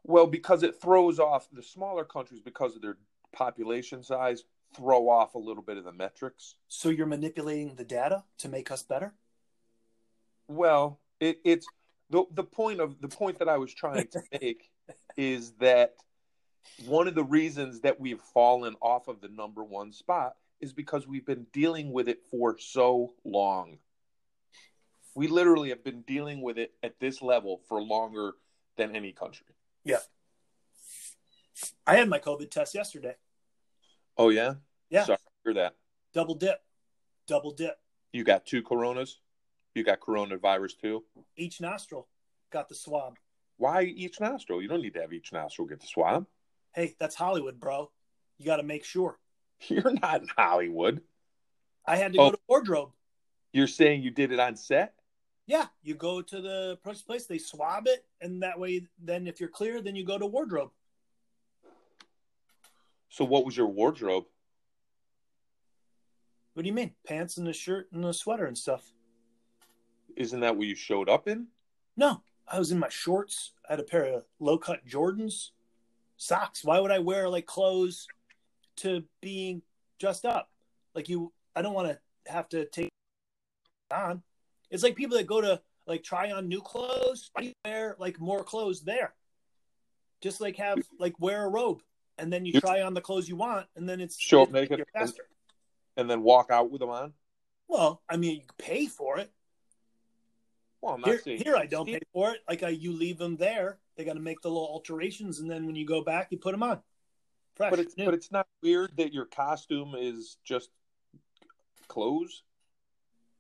Well, 0.04 0.26
because 0.26 0.62
it 0.62 0.80
throws 0.80 1.18
off 1.18 1.48
the 1.52 1.62
smaller 1.62 2.04
countries 2.04 2.40
because 2.40 2.76
of 2.76 2.82
their 2.82 2.96
population 3.32 4.02
size, 4.02 4.44
throw 4.74 5.08
off 5.08 5.34
a 5.34 5.38
little 5.38 5.62
bit 5.62 5.76
of 5.76 5.84
the 5.84 5.92
metrics. 5.92 6.54
So 6.68 6.88
you're 6.88 7.06
manipulating 7.06 7.74
the 7.74 7.84
data 7.84 8.24
to 8.38 8.48
make 8.48 8.70
us 8.70 8.82
better? 8.82 9.14
Well, 10.46 11.00
it, 11.20 11.40
it's 11.44 11.66
the 12.10 12.24
the 12.32 12.44
point 12.44 12.80
of 12.80 13.00
the 13.00 13.08
point 13.08 13.38
that 13.38 13.48
I 13.48 13.58
was 13.58 13.72
trying 13.72 14.08
to 14.08 14.22
make 14.40 14.70
is 15.16 15.52
that 15.60 15.94
one 16.86 17.08
of 17.08 17.14
the 17.14 17.24
reasons 17.24 17.80
that 17.80 17.98
we've 17.98 18.20
fallen 18.20 18.76
off 18.80 19.08
of 19.08 19.20
the 19.20 19.28
number 19.28 19.64
one 19.64 19.92
spot 19.92 20.36
is 20.60 20.72
because 20.72 21.06
we've 21.06 21.26
been 21.26 21.46
dealing 21.52 21.92
with 21.92 22.08
it 22.08 22.20
for 22.30 22.58
so 22.58 23.14
long. 23.24 23.78
We 25.14 25.28
literally 25.28 25.70
have 25.70 25.84
been 25.84 26.02
dealing 26.02 26.42
with 26.42 26.58
it 26.58 26.72
at 26.82 27.00
this 27.00 27.22
level 27.22 27.60
for 27.68 27.82
longer 27.82 28.32
than 28.76 28.94
any 28.94 29.12
country. 29.12 29.46
Yeah. 29.84 29.98
I 31.86 31.96
had 31.96 32.08
my 32.08 32.18
COVID 32.18 32.50
test 32.50 32.74
yesterday. 32.74 33.16
Oh 34.16 34.30
yeah, 34.30 34.54
Yeah. 34.90 35.04
Sorry 35.04 35.18
to 35.18 35.22
hear 35.44 35.54
that. 35.54 35.74
Double 36.12 36.34
dip. 36.34 36.60
Double 37.26 37.52
dip. 37.52 37.78
You 38.12 38.24
got 38.24 38.46
two 38.46 38.62
coronas. 38.62 39.20
You 39.74 39.84
got 39.84 40.00
coronavirus 40.00 40.78
too. 40.80 41.04
Each 41.36 41.60
nostril 41.60 42.08
got 42.50 42.68
the 42.68 42.74
swab. 42.74 43.16
Why 43.56 43.82
each 43.82 44.20
nostril? 44.20 44.62
You 44.62 44.68
don't 44.68 44.82
need 44.82 44.94
to 44.94 45.00
have 45.00 45.12
each 45.12 45.32
nostril 45.32 45.66
get 45.68 45.80
the 45.80 45.86
swab. 45.86 46.26
Hey, 46.74 46.94
that's 46.98 47.14
Hollywood, 47.14 47.58
bro. 47.60 47.90
You 48.38 48.46
got 48.46 48.56
to 48.58 48.62
make 48.62 48.84
sure. 48.84 49.18
You're 49.68 49.92
not 49.92 50.22
in 50.22 50.28
Hollywood. 50.36 51.00
I 51.86 51.96
had 51.96 52.12
to 52.12 52.18
Oh. 52.20 52.26
go 52.26 52.32
to 52.32 52.40
wardrobe. 52.48 52.90
You're 53.52 53.66
saying 53.66 54.02
you 54.02 54.10
did 54.10 54.30
it 54.32 54.38
on 54.38 54.56
set? 54.56 54.94
Yeah, 55.46 55.66
you 55.82 55.94
go 55.94 56.20
to 56.20 56.40
the 56.42 56.78
place, 56.84 57.24
they 57.24 57.38
swab 57.38 57.86
it, 57.86 58.04
and 58.20 58.42
that 58.42 58.58
way, 58.58 58.86
then 59.02 59.26
if 59.26 59.40
you're 59.40 59.48
clear, 59.48 59.80
then 59.80 59.96
you 59.96 60.04
go 60.04 60.18
to 60.18 60.26
wardrobe. 60.26 60.70
So 63.08 63.24
what 63.24 63.46
was 63.46 63.56
your 63.56 63.66
wardrobe? 63.68 64.24
What 66.52 66.64
do 66.64 66.68
you 66.68 66.74
mean? 66.74 66.92
Pants 67.06 67.38
and 67.38 67.48
a 67.48 67.54
shirt 67.54 67.88
and 67.92 68.04
a 68.04 68.12
sweater 68.12 68.44
and 68.44 68.58
stuff. 68.58 68.92
Isn't 70.18 70.40
that 70.40 70.56
what 70.56 70.66
you 70.66 70.74
showed 70.74 71.08
up 71.08 71.28
in? 71.28 71.46
No, 71.96 72.22
I 72.46 72.58
was 72.58 72.72
in 72.72 72.78
my 72.80 72.88
shorts. 72.88 73.52
I 73.68 73.74
had 73.74 73.80
a 73.80 73.84
pair 73.84 74.04
of 74.04 74.24
low 74.40 74.58
cut 74.58 74.84
Jordans, 74.84 75.50
socks. 76.16 76.64
Why 76.64 76.80
would 76.80 76.90
I 76.90 76.98
wear 76.98 77.28
like 77.28 77.46
clothes 77.46 78.08
to 78.78 79.04
being 79.20 79.62
dressed 80.00 80.24
up? 80.26 80.50
Like 80.92 81.08
you, 81.08 81.32
I 81.54 81.62
don't 81.62 81.72
want 81.72 81.88
to 81.88 82.32
have 82.32 82.48
to 82.48 82.64
take 82.66 82.90
on. 83.92 84.22
It's 84.70 84.82
like 84.82 84.96
people 84.96 85.16
that 85.18 85.28
go 85.28 85.40
to 85.40 85.62
like 85.86 86.02
try 86.02 86.32
on 86.32 86.48
new 86.48 86.60
clothes. 86.60 87.30
Why 87.32 87.42
do 87.42 87.46
you 87.48 87.54
wear 87.64 87.94
like 88.00 88.20
more 88.20 88.42
clothes 88.42 88.82
there? 88.82 89.14
Just 90.20 90.40
like 90.40 90.56
have 90.56 90.80
like 90.98 91.14
wear 91.20 91.44
a 91.44 91.48
robe 91.48 91.80
and 92.18 92.32
then 92.32 92.44
you 92.44 92.54
You- 92.54 92.60
try 92.60 92.82
on 92.82 92.92
the 92.92 93.00
clothes 93.00 93.28
you 93.28 93.36
want 93.36 93.68
and 93.76 93.88
then 93.88 94.00
it's 94.00 94.18
Show 94.18 94.42
up 94.42 94.50
naked 94.50 94.78
you're 94.78 94.86
and- 94.94 95.12
And 95.96 96.10
then 96.10 96.22
walk 96.22 96.50
out 96.50 96.72
with 96.72 96.80
them 96.80 96.90
on? 96.90 97.12
Well, 97.68 98.02
I 98.08 98.16
mean, 98.16 98.36
you 98.38 98.46
pay 98.58 98.86
for 98.86 99.18
it. 99.18 99.30
Well, 100.80 100.94
I'm 100.94 101.00
not 101.00 101.10
Here, 101.10 101.20
saying 101.20 101.38
here 101.42 101.56
I 101.56 101.66
don't 101.66 101.86
pay 101.86 102.00
for 102.12 102.30
it. 102.32 102.40
Like 102.48 102.62
I, 102.62 102.68
you 102.68 102.92
leave 102.92 103.18
them 103.18 103.36
there. 103.36 103.78
They 103.96 104.04
got 104.04 104.14
to 104.14 104.20
make 104.20 104.40
the 104.42 104.48
little 104.48 104.66
alterations, 104.68 105.40
and 105.40 105.50
then 105.50 105.66
when 105.66 105.74
you 105.74 105.84
go 105.86 106.02
back, 106.02 106.28
you 106.30 106.38
put 106.38 106.52
them 106.52 106.62
on. 106.62 106.80
Fresh, 107.56 107.70
But 107.70 107.80
it's 107.80 107.96
new. 107.96 108.04
but 108.04 108.14
it's 108.14 108.30
not 108.30 108.46
weird 108.62 108.96
that 108.96 109.12
your 109.12 109.24
costume 109.24 109.94
is 109.98 110.36
just 110.44 110.70
clothes, 111.88 112.44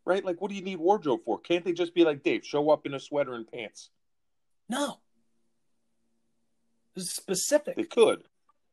right? 0.04 0.24
Like, 0.24 0.40
what 0.40 0.48
do 0.48 0.56
you 0.56 0.62
need 0.62 0.76
wardrobe 0.80 1.20
for? 1.24 1.38
Can't 1.38 1.64
they 1.64 1.72
just 1.72 1.94
be 1.94 2.02
like 2.04 2.24
Dave? 2.24 2.44
Show 2.44 2.70
up 2.70 2.84
in 2.86 2.94
a 2.94 3.00
sweater 3.00 3.34
and 3.34 3.46
pants. 3.50 3.90
no. 4.68 4.98
Is 6.96 7.12
specific. 7.12 7.76
They 7.76 7.84
could. 7.84 8.24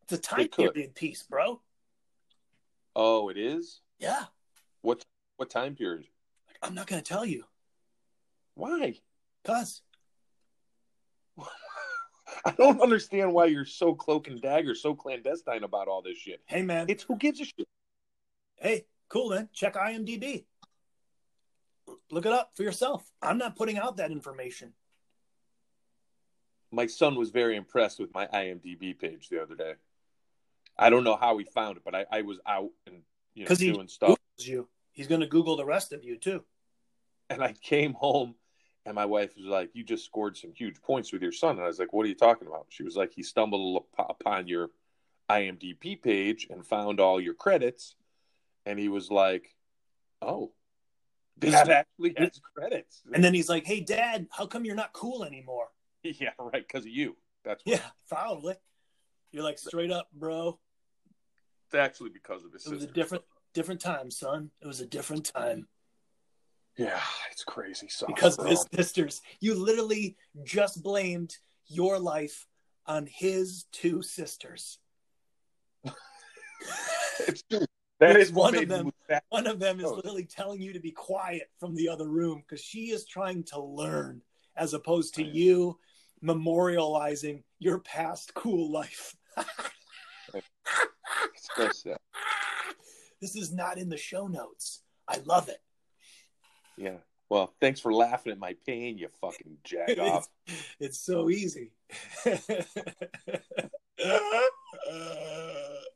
it's 0.03 0.13
a 0.13 0.17
time 0.17 0.47
period 0.47 0.95
piece, 0.95 1.21
bro. 1.21 1.61
Oh, 2.95 3.29
it 3.29 3.37
is. 3.37 3.81
Yeah, 3.99 4.23
What 4.81 5.05
what 5.37 5.51
time 5.51 5.75
period? 5.75 6.07
I'm 6.63 6.73
not 6.73 6.87
gonna 6.87 7.03
tell 7.03 7.23
you, 7.23 7.43
Why? 8.55 8.95
cause 9.43 9.81
I 12.45 12.51
don't 12.57 12.81
understand 12.81 13.31
why 13.33 13.45
you're 13.45 13.65
so 13.65 13.93
cloak 13.93 14.27
and 14.27 14.41
dagger, 14.41 14.73
so 14.73 14.95
clandestine 14.95 15.63
about 15.63 15.87
all 15.87 16.01
this 16.01 16.17
shit. 16.17 16.41
hey 16.47 16.61
man, 16.63 16.87
It's 16.89 17.03
who 17.03 17.15
gives 17.17 17.39
a 17.41 17.45
shit. 17.45 17.67
hey, 18.57 18.85
cool 19.09 19.29
man. 19.29 19.49
Check 19.53 19.75
IMDb. 19.75 20.45
Look 22.11 22.25
it 22.25 22.31
up 22.31 22.51
for 22.55 22.63
yourself. 22.63 23.09
I'm 23.21 23.37
not 23.37 23.55
putting 23.55 23.77
out 23.77 23.97
that 23.97 24.11
information. 24.11 24.73
My 26.71 26.87
son 26.87 27.15
was 27.15 27.29
very 27.29 27.55
impressed 27.55 27.99
with 27.99 28.13
my 28.13 28.25
IMDb 28.27 28.97
page 28.97 29.29
the 29.29 29.41
other 29.41 29.55
day. 29.55 29.73
I 30.77 30.89
don't 30.89 31.03
know 31.03 31.15
how 31.15 31.37
he 31.37 31.45
found 31.45 31.77
it, 31.77 31.83
but 31.85 31.93
I, 31.95 32.05
I 32.11 32.21
was 32.23 32.39
out 32.47 32.71
and 32.87 33.03
you 33.33 33.43
know 33.43 33.47
'Cause 33.47 33.59
he- 33.59 33.71
doing 33.71 33.87
stuff, 33.87 34.17
you. 34.37 34.67
He's 34.91 35.07
gonna 35.07 35.27
Google 35.27 35.55
the 35.57 35.65
rest 35.65 35.91
of 35.93 36.03
you 36.03 36.17
too. 36.17 36.43
and 37.29 37.43
I 37.43 37.53
came 37.53 37.93
home, 37.93 38.35
and 38.85 38.95
my 38.95 39.05
wife 39.05 39.35
was 39.35 39.45
like, 39.45 39.71
"You 39.73 39.83
just 39.83 40.05
scored 40.05 40.37
some 40.37 40.53
huge 40.53 40.81
points 40.81 41.11
with 41.11 41.21
your 41.21 41.31
son," 41.31 41.55
and 41.55 41.63
I 41.63 41.67
was 41.67 41.79
like, 41.79 41.93
"What 41.93 42.05
are 42.05 42.09
you 42.09 42.15
talking 42.15 42.47
about?" 42.47 42.67
She 42.69 42.83
was 42.83 42.95
like, 42.95 43.13
"He 43.13 43.23
stumbled 43.23 43.85
upon 43.97 44.47
your 44.47 44.69
IMDb 45.29 46.01
page 46.01 46.47
and 46.49 46.65
found 46.65 46.99
all 46.99 47.19
your 47.19 47.33
credits, 47.33 47.95
and 48.65 48.79
he 48.79 48.89
was 48.89 49.09
like, 49.09 49.55
oh." 50.21 50.51
That 51.37 51.67
actually 51.67 52.13
has 52.17 52.39
credits. 52.55 53.03
And 53.13 53.21
then 53.21 53.33
he's 53.33 53.49
like, 53.49 53.65
"Hey, 53.65 53.81
Dad, 53.81 54.27
how 54.31 54.45
come 54.45 54.63
you're 54.63 54.75
not 54.75 54.93
cool 54.93 55.23
anymore?" 55.23 55.67
Yeah, 56.03 56.29
right, 56.37 56.65
because 56.65 56.85
of 56.85 56.91
you. 56.91 57.17
That's 57.43 57.65
what. 57.65 57.77
Yeah, 57.77 57.85
probably. 58.07 58.55
You're 59.31 59.43
like 59.43 59.57
straight 59.57 59.91
up, 59.91 60.07
bro. 60.13 60.59
It's 61.65 61.73
actually 61.73 62.11
because 62.11 62.45
of 62.45 62.53
his 62.53 62.65
It 62.67 62.73
was 62.73 62.83
a 62.83 62.87
different 62.87 63.23
different 63.53 63.81
time, 63.81 64.11
son. 64.11 64.51
It 64.61 64.67
was 64.67 64.81
a 64.81 64.85
different 64.85 65.25
time 65.25 65.67
Yeah, 66.77 66.99
it's 67.31 67.43
crazy. 67.43 67.87
So 67.89 68.05
because 68.07 68.37
of 68.37 68.47
his 68.47 68.65
sisters. 68.73 69.21
You 69.39 69.55
literally 69.55 70.17
just 70.43 70.83
blamed 70.83 71.35
your 71.67 71.99
life 71.99 72.45
on 72.85 73.07
his 73.07 73.65
two 73.71 74.01
sisters. 74.01 74.79
it's 77.27 77.43
true. 77.49 77.61
That 78.01 78.17
is 78.17 78.29
one 78.33 78.55
of 78.57 78.67
them- 78.67 78.91
One 79.29 79.47
of 79.47 79.57
them 79.57 79.79
is 79.79 79.85
Oh. 79.85 79.93
literally 79.95 80.25
telling 80.25 80.61
you 80.61 80.73
to 80.73 80.81
be 80.81 80.91
quiet 80.91 81.49
from 81.61 81.75
the 81.75 81.87
other 81.87 82.09
room 82.09 82.41
because 82.45 82.61
she 82.61 82.89
is 82.91 83.05
trying 83.05 83.43
to 83.45 83.61
learn 83.61 84.21
as 84.57 84.73
opposed 84.73 85.15
to 85.15 85.23
you 85.23 85.79
memorializing 86.21 87.43
your 87.59 87.79
past 87.79 88.33
cool 88.33 88.69
life. 88.69 89.15
It's 90.33 91.47
so 91.55 91.69
sad. 91.71 91.97
This 93.21 93.37
is 93.37 93.53
not 93.53 93.77
in 93.77 93.87
the 93.87 93.95
show 93.97 94.27
notes. 94.27 94.81
I 95.07 95.19
love 95.25 95.47
it. 95.47 95.61
Yeah. 96.77 96.97
Well, 97.29 97.53
thanks 97.59 97.79
for 97.79 97.91
laughing 97.93 98.31
at 98.31 98.37
my 98.37 98.55
pain, 98.67 98.97
you 98.97 99.09
fucking 99.21 99.57
jack 99.63 99.97
off. 99.99 100.27
It's 100.79 100.99
so 100.99 101.29
easy. 101.29 101.71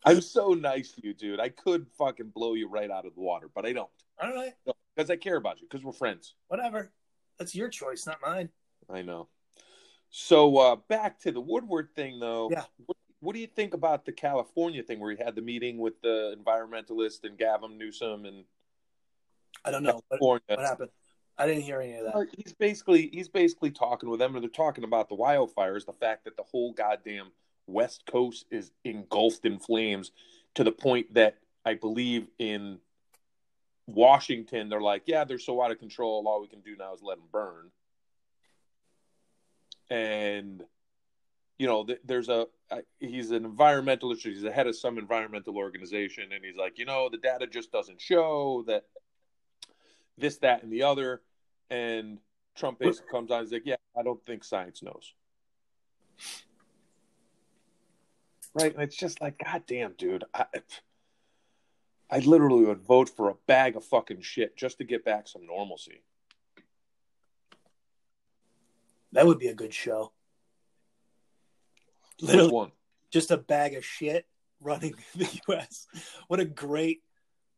I'm 0.06 0.22
so 0.22 0.54
nice 0.54 0.92
to 0.94 1.02
you, 1.06 1.14
dude. 1.14 1.40
I 1.40 1.50
could 1.50 1.86
fucking 1.98 2.30
blow 2.30 2.54
you 2.54 2.68
right 2.70 2.90
out 2.90 3.06
of 3.06 3.14
the 3.14 3.22
water, 3.22 3.50
but 3.54 3.66
I 3.66 3.74
don't. 3.74 3.90
All 4.22 4.34
right, 4.34 4.54
Because 4.96 5.10
I 5.10 5.16
care 5.18 5.36
about 5.38 5.62
you, 5.62 5.68
because 5.70 5.84
we're 5.86 5.92
friends. 5.94 6.34
whatever. 6.48 6.92
That's 7.38 7.56
your 7.56 7.70
choice, 7.70 8.06
not 8.08 8.18
mine. 8.26 8.50
I 8.90 9.02
know. 9.02 9.28
So 10.10 10.58
uh 10.58 10.76
back 10.88 11.20
to 11.22 11.32
the 11.32 11.40
Woodward 11.40 11.90
thing 11.96 12.20
though. 12.20 12.50
Yeah. 12.52 12.64
What, 12.86 12.98
what 13.20 13.34
do 13.34 13.40
you 13.40 13.48
think 13.48 13.74
about 13.74 14.06
the 14.06 14.12
California 14.12 14.82
thing 14.84 15.00
where 15.00 15.16
he 15.16 15.24
had 15.24 15.36
the 15.36 15.42
meeting 15.42 15.78
with 15.78 16.02
the 16.02 16.36
environmentalist 16.38 17.24
and 17.24 17.38
Gavin 17.38 17.78
Newsom 17.78 18.26
and 18.26 18.44
I 19.66 19.72
don't 19.72 19.84
know 19.84 20.02
what, 20.20 20.42
what 20.48 20.60
happened. 20.60 20.90
I 21.38 21.48
didn't 21.48 21.64
hear 21.64 21.80
any 21.80 21.94
of 21.94 22.06
that. 22.06 22.28
He's 22.38 22.54
basically 22.54 23.10
he's 23.14 23.30
basically 23.30 23.72
talking 23.72 24.10
with 24.10 24.20
them, 24.20 24.36
and 24.36 24.44
they're 24.44 24.50
talking 24.50 24.84
about 24.84 25.08
the 25.08 25.16
wildfires, 25.16 25.86
the 25.86 25.94
fact 25.94 26.26
that 26.26 26.36
the 26.36 26.44
whole 26.44 26.74
goddamn 26.74 27.28
West 27.66 28.06
Coast 28.06 28.46
is 28.52 28.72
engulfed 28.84 29.46
in 29.46 29.60
flames, 29.60 30.12
to 30.56 30.64
the 30.64 30.72
point 30.72 31.14
that 31.14 31.38
I 31.66 31.76
believe 31.76 32.28
in 32.40 32.80
Washington 33.88 34.70
they're 34.70 34.82
like, 34.82 35.04
yeah, 35.06 35.24
they're 35.24 35.40
so 35.40 35.62
out 35.62 35.72
of 35.72 35.80
control. 35.80 36.28
All 36.28 36.42
we 36.42 36.48
can 36.48 36.62
do 36.62 36.76
now 36.78 36.94
is 36.94 37.02
let 37.02 37.18
them 37.18 37.28
burn. 37.32 37.72
And 39.90 40.64
you 41.58 41.68
know, 41.68 41.84
th- 41.84 42.02
there's 42.06 42.30
a 42.30 42.48
he's 43.00 43.32
an 43.32 43.44
environmentalist. 43.44 44.22
He's 44.22 44.42
the 44.42 44.52
head 44.52 44.68
of 44.68 44.76
some 44.76 44.98
environmental 44.98 45.58
organization, 45.58 46.32
and 46.34 46.44
he's 46.44 46.56
like, 46.56 46.78
you 46.78 46.86
know, 46.86 47.10
the 47.10 47.18
data 47.18 47.48
just 47.48 47.72
doesn't 47.72 48.00
show 48.00 48.64
that 48.68 48.84
this, 50.20 50.38
that, 50.38 50.64
and 50.64 50.72
the 50.72 50.84
other. 50.84 51.22
And 51.70 52.20
Trump 52.56 52.80
basically 52.80 53.12
comes 53.12 53.32
on. 53.32 53.44
He's 53.44 53.52
like, 53.52 53.66
"Yeah, 53.66 53.76
I 53.98 54.04
don't 54.04 54.24
think 54.26 54.44
science 54.44 54.82
knows." 54.82 55.14
Right, 58.54 58.74
and 58.74 58.84
it's 58.84 58.96
just 58.96 59.22
like, 59.22 59.42
God 59.44 59.64
damn, 59.68 59.94
dude. 59.94 60.24
I, 60.34 60.46
I 62.10 62.20
literally 62.20 62.66
would 62.66 62.82
vote 62.82 63.10
for 63.10 63.30
a 63.30 63.36
bag 63.46 63.76
of 63.76 63.86
fucking 63.86 64.22
shit 64.22 64.58
just 64.58 64.80
to 64.80 64.84
get 64.84 65.06
back 65.06 65.28
some 65.28 65.46
normalcy. 65.46 66.02
That 69.12 69.28
would 69.28 69.40
be 69.40 69.48
a 69.48 69.54
good 69.54 69.74
show. 69.74 70.12
Literally, 72.22 72.52
one? 72.52 72.72
just 73.12 73.32
a 73.32 73.38
bag 73.38 73.76
of 73.76 73.86
shit 73.86 74.26
running 74.60 74.96
the 75.16 75.42
U.S. 75.48 75.88
What 76.28 76.40
a 76.40 76.46
great 76.46 77.02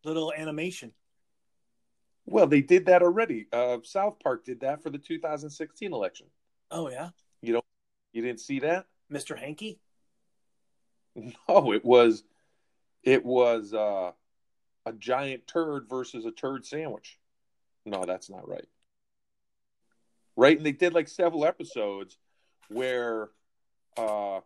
little 0.03 0.33
animation. 0.33 0.91
Well, 2.25 2.47
they 2.47 2.61
did 2.61 2.85
that 2.85 3.01
already. 3.01 3.47
Uh, 3.51 3.77
South 3.83 4.19
Park 4.21 4.45
did 4.45 4.61
that 4.61 4.83
for 4.83 4.89
the 4.89 4.97
2016 4.97 5.91
election. 5.91 6.27
Oh 6.69 6.89
yeah, 6.89 7.09
You 7.41 7.53
know, 7.53 7.61
you 8.13 8.21
didn't 8.21 8.39
see 8.39 8.59
that? 8.59 8.85
Mr. 9.11 9.37
Hanky. 9.37 9.79
No, 11.49 11.73
it 11.73 11.83
was, 11.83 12.23
it 13.03 13.25
was 13.25 13.73
uh, 13.73 14.11
a 14.85 14.93
giant 14.93 15.45
turd 15.45 15.87
versus 15.89 16.25
a 16.25 16.31
turd 16.31 16.65
sandwich. 16.65 17.19
No, 17.85 18.05
that's 18.05 18.29
not 18.29 18.47
right. 18.47 18.67
Right, 20.37 20.55
and 20.55 20.65
they 20.65 20.71
did 20.71 20.93
like 20.93 21.09
several 21.09 21.45
episodes 21.45 22.17
where, 22.69 23.29
uh, 23.97 24.39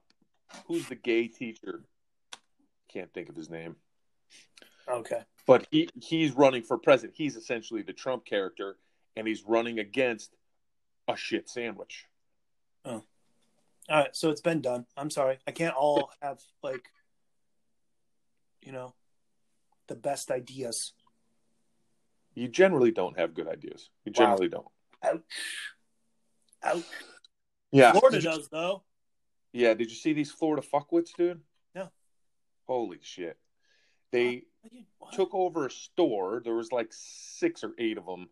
who's 0.65 0.87
the 0.87 0.95
gay 0.95 1.27
teacher? 1.27 1.83
Can't 2.91 3.13
think 3.13 3.29
of 3.29 3.35
his 3.35 3.49
name. 3.49 3.75
Okay. 4.87 5.21
But 5.45 5.67
he 5.71 5.89
he's 6.01 6.31
running 6.33 6.63
for 6.63 6.77
president. 6.77 7.15
He's 7.17 7.35
essentially 7.35 7.81
the 7.81 7.93
Trump 7.93 8.25
character, 8.25 8.77
and 9.15 9.27
he's 9.27 9.43
running 9.43 9.79
against 9.79 10.33
a 11.07 11.15
shit 11.15 11.49
sandwich. 11.49 12.05
Oh. 12.83 13.03
All 13.87 13.99
right, 14.01 14.15
so 14.15 14.31
it's 14.31 14.41
been 14.41 14.61
done. 14.61 14.87
I'm 14.97 15.11
sorry. 15.11 15.37
I 15.47 15.51
can't 15.51 15.75
all 15.75 16.09
have 16.21 16.39
like, 16.63 16.89
you 18.63 18.71
know, 18.71 18.95
the 19.87 19.95
best 19.95 20.31
ideas. 20.31 20.93
You 22.33 22.47
generally 22.47 22.91
don't 22.91 23.17
have 23.19 23.33
good 23.35 23.47
ideas. 23.47 23.89
You 24.03 24.11
Wow. 24.15 24.25
generally 24.25 24.47
don't. 24.49 24.67
Ouch. 25.03 25.21
Ouch. 26.63 26.83
Yeah, 27.71 27.91
Florida 27.91 28.17
you- 28.17 28.23
does 28.23 28.49
though. 28.49 28.83
Yeah, 29.53 29.73
did 29.75 29.89
you 29.89 29.95
see 29.95 30.13
these 30.13 30.31
Florida 30.31 30.61
fuckwits, 30.65 31.11
dude? 31.15 31.41
No. 31.75 31.89
Holy 32.67 32.97
shit! 33.01 33.37
They 34.15 34.43
What? 34.99 35.13
took 35.13 35.33
over 35.33 35.65
a 35.65 35.69
store. 35.71 36.41
There 36.43 36.55
was 36.55 36.71
like 36.71 36.87
six 36.91 37.63
or 37.63 37.73
eight 37.77 37.97
of 37.97 38.05
them. 38.05 38.29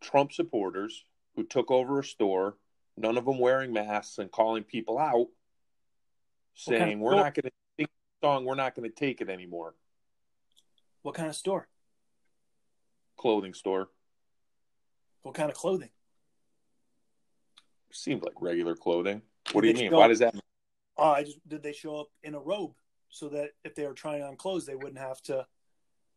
Trump 0.00 0.32
supporters 0.32 1.04
who 1.36 1.44
took 1.44 1.70
over 1.70 2.00
a 2.00 2.04
store. 2.04 2.58
None 2.96 3.16
of 3.16 3.24
them 3.26 3.38
wearing 3.38 3.72
masks 3.72 4.18
and 4.18 4.30
calling 4.30 4.64
people 4.64 4.98
out, 4.98 5.28
saying 6.54 6.80
kind 6.80 6.92
of 6.94 6.98
we're 7.00 7.12
store? 7.12 7.24
not 7.24 7.34
going 7.34 7.44
to 7.44 7.50
sing 7.78 7.86
the 8.20 8.26
song. 8.26 8.44
We're 8.44 8.54
not 8.54 8.74
going 8.74 8.88
to 8.90 8.94
take 8.94 9.20
it 9.20 9.28
anymore. 9.28 9.74
What 11.02 11.14
kind 11.14 11.28
of 11.28 11.36
store? 11.36 11.68
Clothing 13.16 13.54
store 13.54 13.88
What 15.22 15.34
kind 15.34 15.50
of 15.50 15.56
clothing? 15.56 15.90
seemed 17.92 18.22
like 18.22 18.34
regular 18.42 18.74
clothing. 18.76 19.22
What 19.52 19.62
do 19.62 19.68
you 19.68 19.74
mean? 19.74 19.90
Why 19.92 20.08
does 20.08 20.18
that? 20.18 20.34
Oh, 20.98 21.12
I 21.12 21.22
just 21.22 21.38
did 21.48 21.62
they 21.62 21.72
show 21.72 21.96
up 21.96 22.08
in 22.22 22.34
a 22.34 22.38
robe 22.40 22.74
so 23.08 23.28
that 23.30 23.50
if 23.64 23.74
they 23.74 23.86
were 23.86 23.94
trying 23.94 24.22
on 24.22 24.36
clothes, 24.36 24.66
they 24.66 24.74
wouldn't 24.74 24.98
have 24.98 25.20
to 25.22 25.46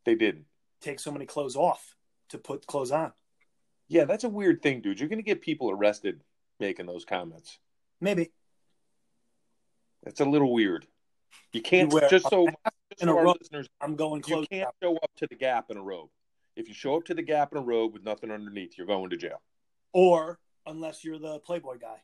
They 0.06 0.16
didn't. 0.16 0.46
take 0.82 1.00
so 1.00 1.12
many 1.12 1.26
clothes 1.26 1.56
off 1.56 1.96
to 2.30 2.38
put 2.38 2.66
clothes 2.68 2.92
on. 2.92 3.14
Yeah, 3.88 4.06
that's 4.06 4.24
a 4.24 4.30
weird 4.30 4.62
thing, 4.62 4.82
dude. 4.82 5.00
You're 5.00 5.10
going 5.10 5.20
to 5.20 5.24
get 5.24 5.42
people 5.42 5.72
arrested 5.72 6.22
making 6.60 6.86
those 6.86 7.06
comments. 7.06 7.58
Maybe 8.02 8.32
That's 10.04 10.20
a 10.22 10.26
little 10.26 10.54
weird. 10.54 10.86
You 11.54 11.62
can't 11.62 11.92
You 11.92 12.00
just 12.10 12.30
so, 12.30 12.46
just 12.48 13.02
so 13.02 13.10
our 13.18 13.24
robe. 13.26 13.38
listeners. 13.40 13.68
I'm 13.82 13.96
going 13.96 14.24
You 14.28 14.46
can't 14.50 14.70
show 14.82 14.96
up 14.98 15.12
to 15.18 15.28
the 15.28 15.36
Gap 15.36 15.66
in 15.72 15.78
a 15.78 15.82
robe. 15.82 16.10
If 16.56 16.68
you 16.68 16.74
show 16.74 16.98
up 16.98 17.06
to 17.06 17.14
the 17.14 17.22
Gap 17.22 17.52
in 17.52 17.58
a 17.58 17.62
robe 17.62 17.94
with 17.94 18.04
nothing 18.04 18.32
underneath, 18.32 18.78
you're 18.78 18.88
going 18.88 19.10
to 19.10 19.18
jail. 19.18 19.42
Or 19.94 20.40
unless 20.66 21.04
you're 21.04 21.20
the 21.20 21.40
Playboy 21.40 21.78
guy. 21.80 22.02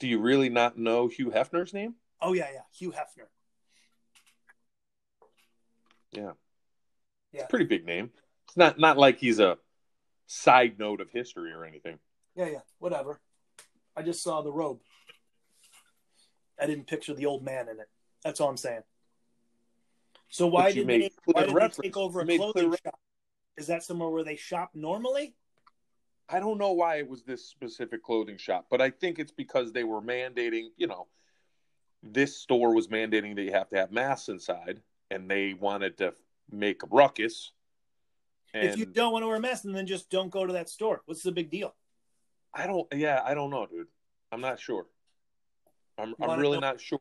Do 0.00 0.08
you 0.08 0.18
really 0.20 0.48
not 0.48 0.76
know 0.78 1.08
Hugh 1.08 1.30
Hefner's 1.30 1.72
name? 1.72 1.94
Oh 2.20 2.32
yeah, 2.32 2.48
yeah. 2.52 2.60
Hugh 2.76 2.92
Hefner. 2.92 3.26
Yeah, 6.12 6.32
Yeah. 7.32 7.40
it's 7.40 7.44
a 7.44 7.48
pretty 7.48 7.64
big 7.64 7.84
name. 7.84 8.10
It's 8.46 8.56
not 8.56 8.78
not 8.78 8.96
like 8.98 9.18
he's 9.18 9.40
a 9.40 9.58
side 10.26 10.78
note 10.78 11.00
of 11.00 11.10
history 11.10 11.52
or 11.52 11.64
anything. 11.64 11.98
Yeah, 12.36 12.46
yeah. 12.46 12.60
Whatever. 12.78 13.20
I 13.96 14.02
just 14.02 14.22
saw 14.22 14.42
the 14.42 14.52
robe. 14.52 14.80
I 16.60 16.66
didn't 16.66 16.86
picture 16.86 17.14
the 17.14 17.26
old 17.26 17.42
man 17.44 17.68
in 17.68 17.80
it. 17.80 17.88
That's 18.22 18.40
all 18.40 18.48
I'm 18.48 18.56
saying. 18.56 18.82
So 20.28 20.46
why 20.46 20.72
did 20.72 20.86
they 20.86 21.10
why 21.26 21.46
did 21.46 21.54
they 21.54 21.68
take 21.82 21.96
over 21.96 22.20
a 22.20 22.26
clothing 22.26 22.74
shop? 22.84 22.98
Is 23.56 23.68
that 23.68 23.82
somewhere 23.84 24.10
where 24.10 24.24
they 24.24 24.36
shop 24.36 24.70
normally? 24.74 25.34
I 26.28 26.40
don't 26.40 26.58
know 26.58 26.72
why 26.72 26.96
it 26.96 27.08
was 27.08 27.22
this 27.22 27.44
specific 27.44 28.02
clothing 28.02 28.38
shop, 28.38 28.66
but 28.70 28.80
I 28.80 28.90
think 28.90 29.18
it's 29.18 29.32
because 29.32 29.72
they 29.72 29.84
were 29.84 30.00
mandating, 30.00 30.68
you 30.76 30.86
know, 30.86 31.06
this 32.02 32.36
store 32.36 32.74
was 32.74 32.88
mandating 32.88 33.36
that 33.36 33.42
you 33.42 33.52
have 33.52 33.68
to 33.70 33.76
have 33.76 33.92
masks 33.92 34.28
inside, 34.28 34.80
and 35.10 35.30
they 35.30 35.54
wanted 35.54 35.98
to 35.98 36.14
make 36.50 36.82
a 36.82 36.86
ruckus. 36.86 37.52
And 38.52 38.68
if 38.68 38.76
you 38.76 38.86
don't 38.86 39.12
want 39.12 39.22
to 39.22 39.26
wear 39.26 39.36
a 39.36 39.40
mask, 39.40 39.64
then 39.64 39.86
just 39.86 40.10
don't 40.10 40.30
go 40.30 40.46
to 40.46 40.52
that 40.54 40.68
store. 40.68 41.02
What's 41.06 41.22
the 41.22 41.32
big 41.32 41.50
deal? 41.50 41.74
I 42.52 42.66
don't, 42.66 42.86
yeah, 42.94 43.20
I 43.24 43.34
don't 43.34 43.50
know, 43.50 43.66
dude. 43.66 43.88
I'm 44.30 44.40
not 44.40 44.60
sure. 44.60 44.86
I'm, 45.98 46.14
I'm 46.20 46.38
really 46.38 46.58
know- 46.58 46.68
not 46.68 46.80
sure 46.80 47.00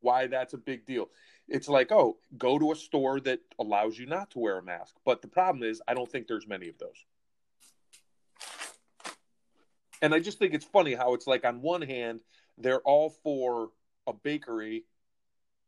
why 0.00 0.26
that's 0.26 0.54
a 0.54 0.58
big 0.58 0.86
deal. 0.86 1.08
It's 1.48 1.68
like, 1.68 1.90
oh, 1.92 2.18
go 2.38 2.58
to 2.58 2.72
a 2.72 2.76
store 2.76 3.20
that 3.20 3.40
allows 3.58 3.98
you 3.98 4.06
not 4.06 4.30
to 4.30 4.38
wear 4.38 4.58
a 4.58 4.62
mask. 4.62 4.94
But 5.04 5.20
the 5.20 5.28
problem 5.28 5.62
is, 5.62 5.82
I 5.88 5.94
don't 5.94 6.10
think 6.10 6.26
there's 6.26 6.46
many 6.46 6.68
of 6.68 6.78
those. 6.78 7.04
And 10.04 10.14
I 10.14 10.18
just 10.18 10.38
think 10.38 10.52
it's 10.52 10.66
funny 10.66 10.92
how 10.92 11.14
it's 11.14 11.26
like, 11.26 11.46
on 11.46 11.62
one 11.62 11.80
hand, 11.80 12.20
they're 12.58 12.82
all 12.82 13.08
for 13.08 13.70
a 14.06 14.12
bakery 14.12 14.84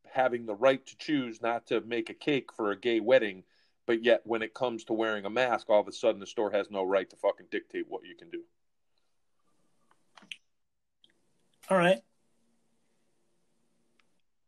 having 0.04 0.44
the 0.44 0.54
right 0.54 0.84
to 0.84 0.98
choose 0.98 1.40
not 1.40 1.68
to 1.68 1.80
make 1.80 2.10
a 2.10 2.14
cake 2.14 2.52
for 2.52 2.70
a 2.70 2.78
gay 2.78 3.00
wedding. 3.00 3.44
But 3.86 4.04
yet, 4.04 4.20
when 4.24 4.42
it 4.42 4.52
comes 4.52 4.84
to 4.84 4.92
wearing 4.92 5.24
a 5.24 5.30
mask, 5.30 5.70
all 5.70 5.80
of 5.80 5.88
a 5.88 5.92
sudden 5.92 6.20
the 6.20 6.26
store 6.26 6.50
has 6.50 6.70
no 6.70 6.84
right 6.84 7.08
to 7.08 7.16
fucking 7.16 7.46
dictate 7.50 7.86
what 7.88 8.04
you 8.04 8.14
can 8.14 8.28
do. 8.28 8.42
All 11.70 11.78
right. 11.78 12.02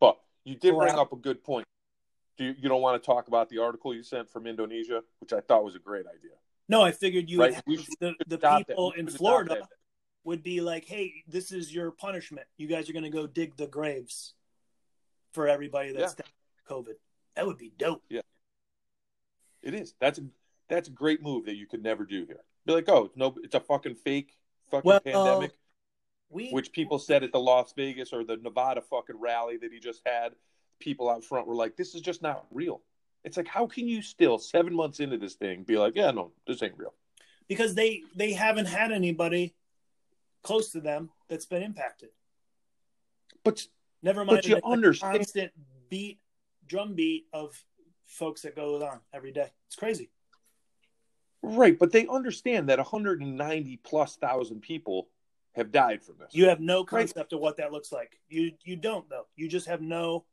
But 0.00 0.18
you 0.44 0.56
did 0.56 0.74
Well, 0.74 0.80
bring 0.80 0.98
up 0.98 1.14
a 1.14 1.16
good 1.16 1.42
point. 1.42 1.64
Do 2.36 2.44
you, 2.44 2.54
you 2.58 2.68
don't 2.68 2.82
want 2.82 3.02
to 3.02 3.06
talk 3.06 3.28
about 3.28 3.48
the 3.48 3.56
article 3.56 3.94
you 3.94 4.02
sent 4.02 4.28
from 4.28 4.46
Indonesia, 4.46 5.02
which 5.20 5.32
I 5.32 5.40
thought 5.40 5.64
was 5.64 5.76
a 5.76 5.78
great 5.80 6.04
idea. 6.06 6.32
No, 6.68 6.82
I 6.82 6.92
figured 6.92 7.30
you 7.30 7.40
Right. 7.40 7.54
would 7.66 7.78
have, 7.78 7.86
the, 8.00 8.36
the 8.36 8.36
people 8.36 8.92
in 8.92 9.08
Florida. 9.08 9.66
Would 10.28 10.42
be 10.42 10.60
like, 10.60 10.84
"Hey, 10.84 11.24
this 11.26 11.52
is 11.52 11.74
your 11.74 11.90
punishment. 11.90 12.46
You 12.56 12.68
guys 12.68 12.88
are 12.88 12.92
going 12.92 13.02
to 13.04 13.10
go 13.10 13.26
dig 13.26 13.56
the 13.56 13.66
graves 13.66 14.34
for 15.32 15.48
everybody 15.48 15.92
that's 15.92 16.14
Yeah. 16.18 16.24
COVID." 16.68 16.94
That 17.34 17.46
would 17.46 17.58
be 17.58 17.72
dope. 17.76 18.02
Yeah. 18.08 18.20
It 19.62 19.74
is. 19.74 19.94
That's 20.00 20.18
a 20.18 20.22
that's 20.68 20.88
a 20.88 20.92
great 20.92 21.22
move 21.22 21.46
that 21.46 21.56
you 21.56 21.66
could 21.66 21.82
never 21.82 22.04
do 22.04 22.24
here. 22.26 22.40
Be 22.66 22.74
like, 22.74 22.88
oh, 22.88 23.10
no, 23.16 23.34
it's 23.42 23.54
a 23.54 23.60
fucking 23.60 23.94
fake 23.96 24.36
fucking 24.70 24.86
Well, 24.86 25.00
pandemic, 25.00 25.52
We 26.30 26.50
which 26.50 26.72
people 26.72 26.98
said 26.98 27.24
at 27.24 27.32
the 27.32 27.40
Las 27.40 27.72
Vegas 27.74 28.12
or 28.12 28.22
the 28.24 28.36
Nevada 28.36 28.82
fucking 28.82 29.18
rally 29.18 29.56
that 29.56 29.72
he 29.72 29.80
just 29.80 30.02
had. 30.06 30.34
People 30.78 31.08
out 31.10 31.24
front 31.24 31.46
were 31.48 31.54
like, 31.56 31.76
this 31.76 31.94
is 31.94 32.02
just 32.02 32.22
not 32.22 32.46
real. 32.52 32.82
It's 33.24 33.36
like, 33.36 33.48
how 33.48 33.66
can 33.66 33.88
you 33.88 34.00
still 34.02 34.38
seven 34.38 34.72
months 34.74 35.00
into 35.00 35.16
this 35.18 35.34
thing 35.34 35.64
be 35.64 35.76
like, 35.76 35.94
yeah, 35.96 36.10
no, 36.12 36.32
this 36.46 36.62
ain't 36.62 36.78
real. 36.78 36.94
because 37.48 37.74
they 37.74 38.02
they 38.14 38.32
haven't 38.32 38.66
had 38.66 38.92
anybody 38.92 39.54
close 40.42 40.70
to 40.72 40.80
them 40.80 41.10
that's 41.28 41.46
been 41.46 41.62
impacted. 41.62 42.10
But 43.44 43.66
Never 44.02 44.24
mind 44.24 44.38
But 44.38 44.46
you 44.46 44.54
the 44.56 44.64
understand- 44.64 45.16
constant 45.18 45.52
beat, 45.88 46.20
drum 46.66 46.94
beat 46.94 47.26
of 47.32 47.60
folks 48.06 48.42
that 48.42 48.54
goes 48.54 48.80
on 48.82 49.00
every 49.12 49.32
day. 49.32 49.50
It's 49.66 49.74
crazy. 49.76 50.10
right, 51.42 51.78
but 51.78 51.90
they 51.92 52.06
understand 52.06 52.68
that 52.68 52.78
190 52.78 53.76
plus 53.78 54.16
thousand 54.16 54.60
people 54.60 55.08
have 55.52 55.72
died 55.72 56.02
from 56.02 56.16
this. 56.18 56.32
You 56.32 56.48
have 56.48 56.60
no 56.60 56.78
Right. 56.80 56.86
concept 56.88 57.32
of 57.32 57.40
what 57.40 57.56
that 57.56 57.72
looks 57.72 57.90
like. 57.90 58.20
You 58.28 58.52
you 58.64 58.76
don't 58.76 59.08
though. 59.08 59.26
You 59.36 59.48
just 59.48 59.66
have 59.66 59.80
no. 59.80 60.24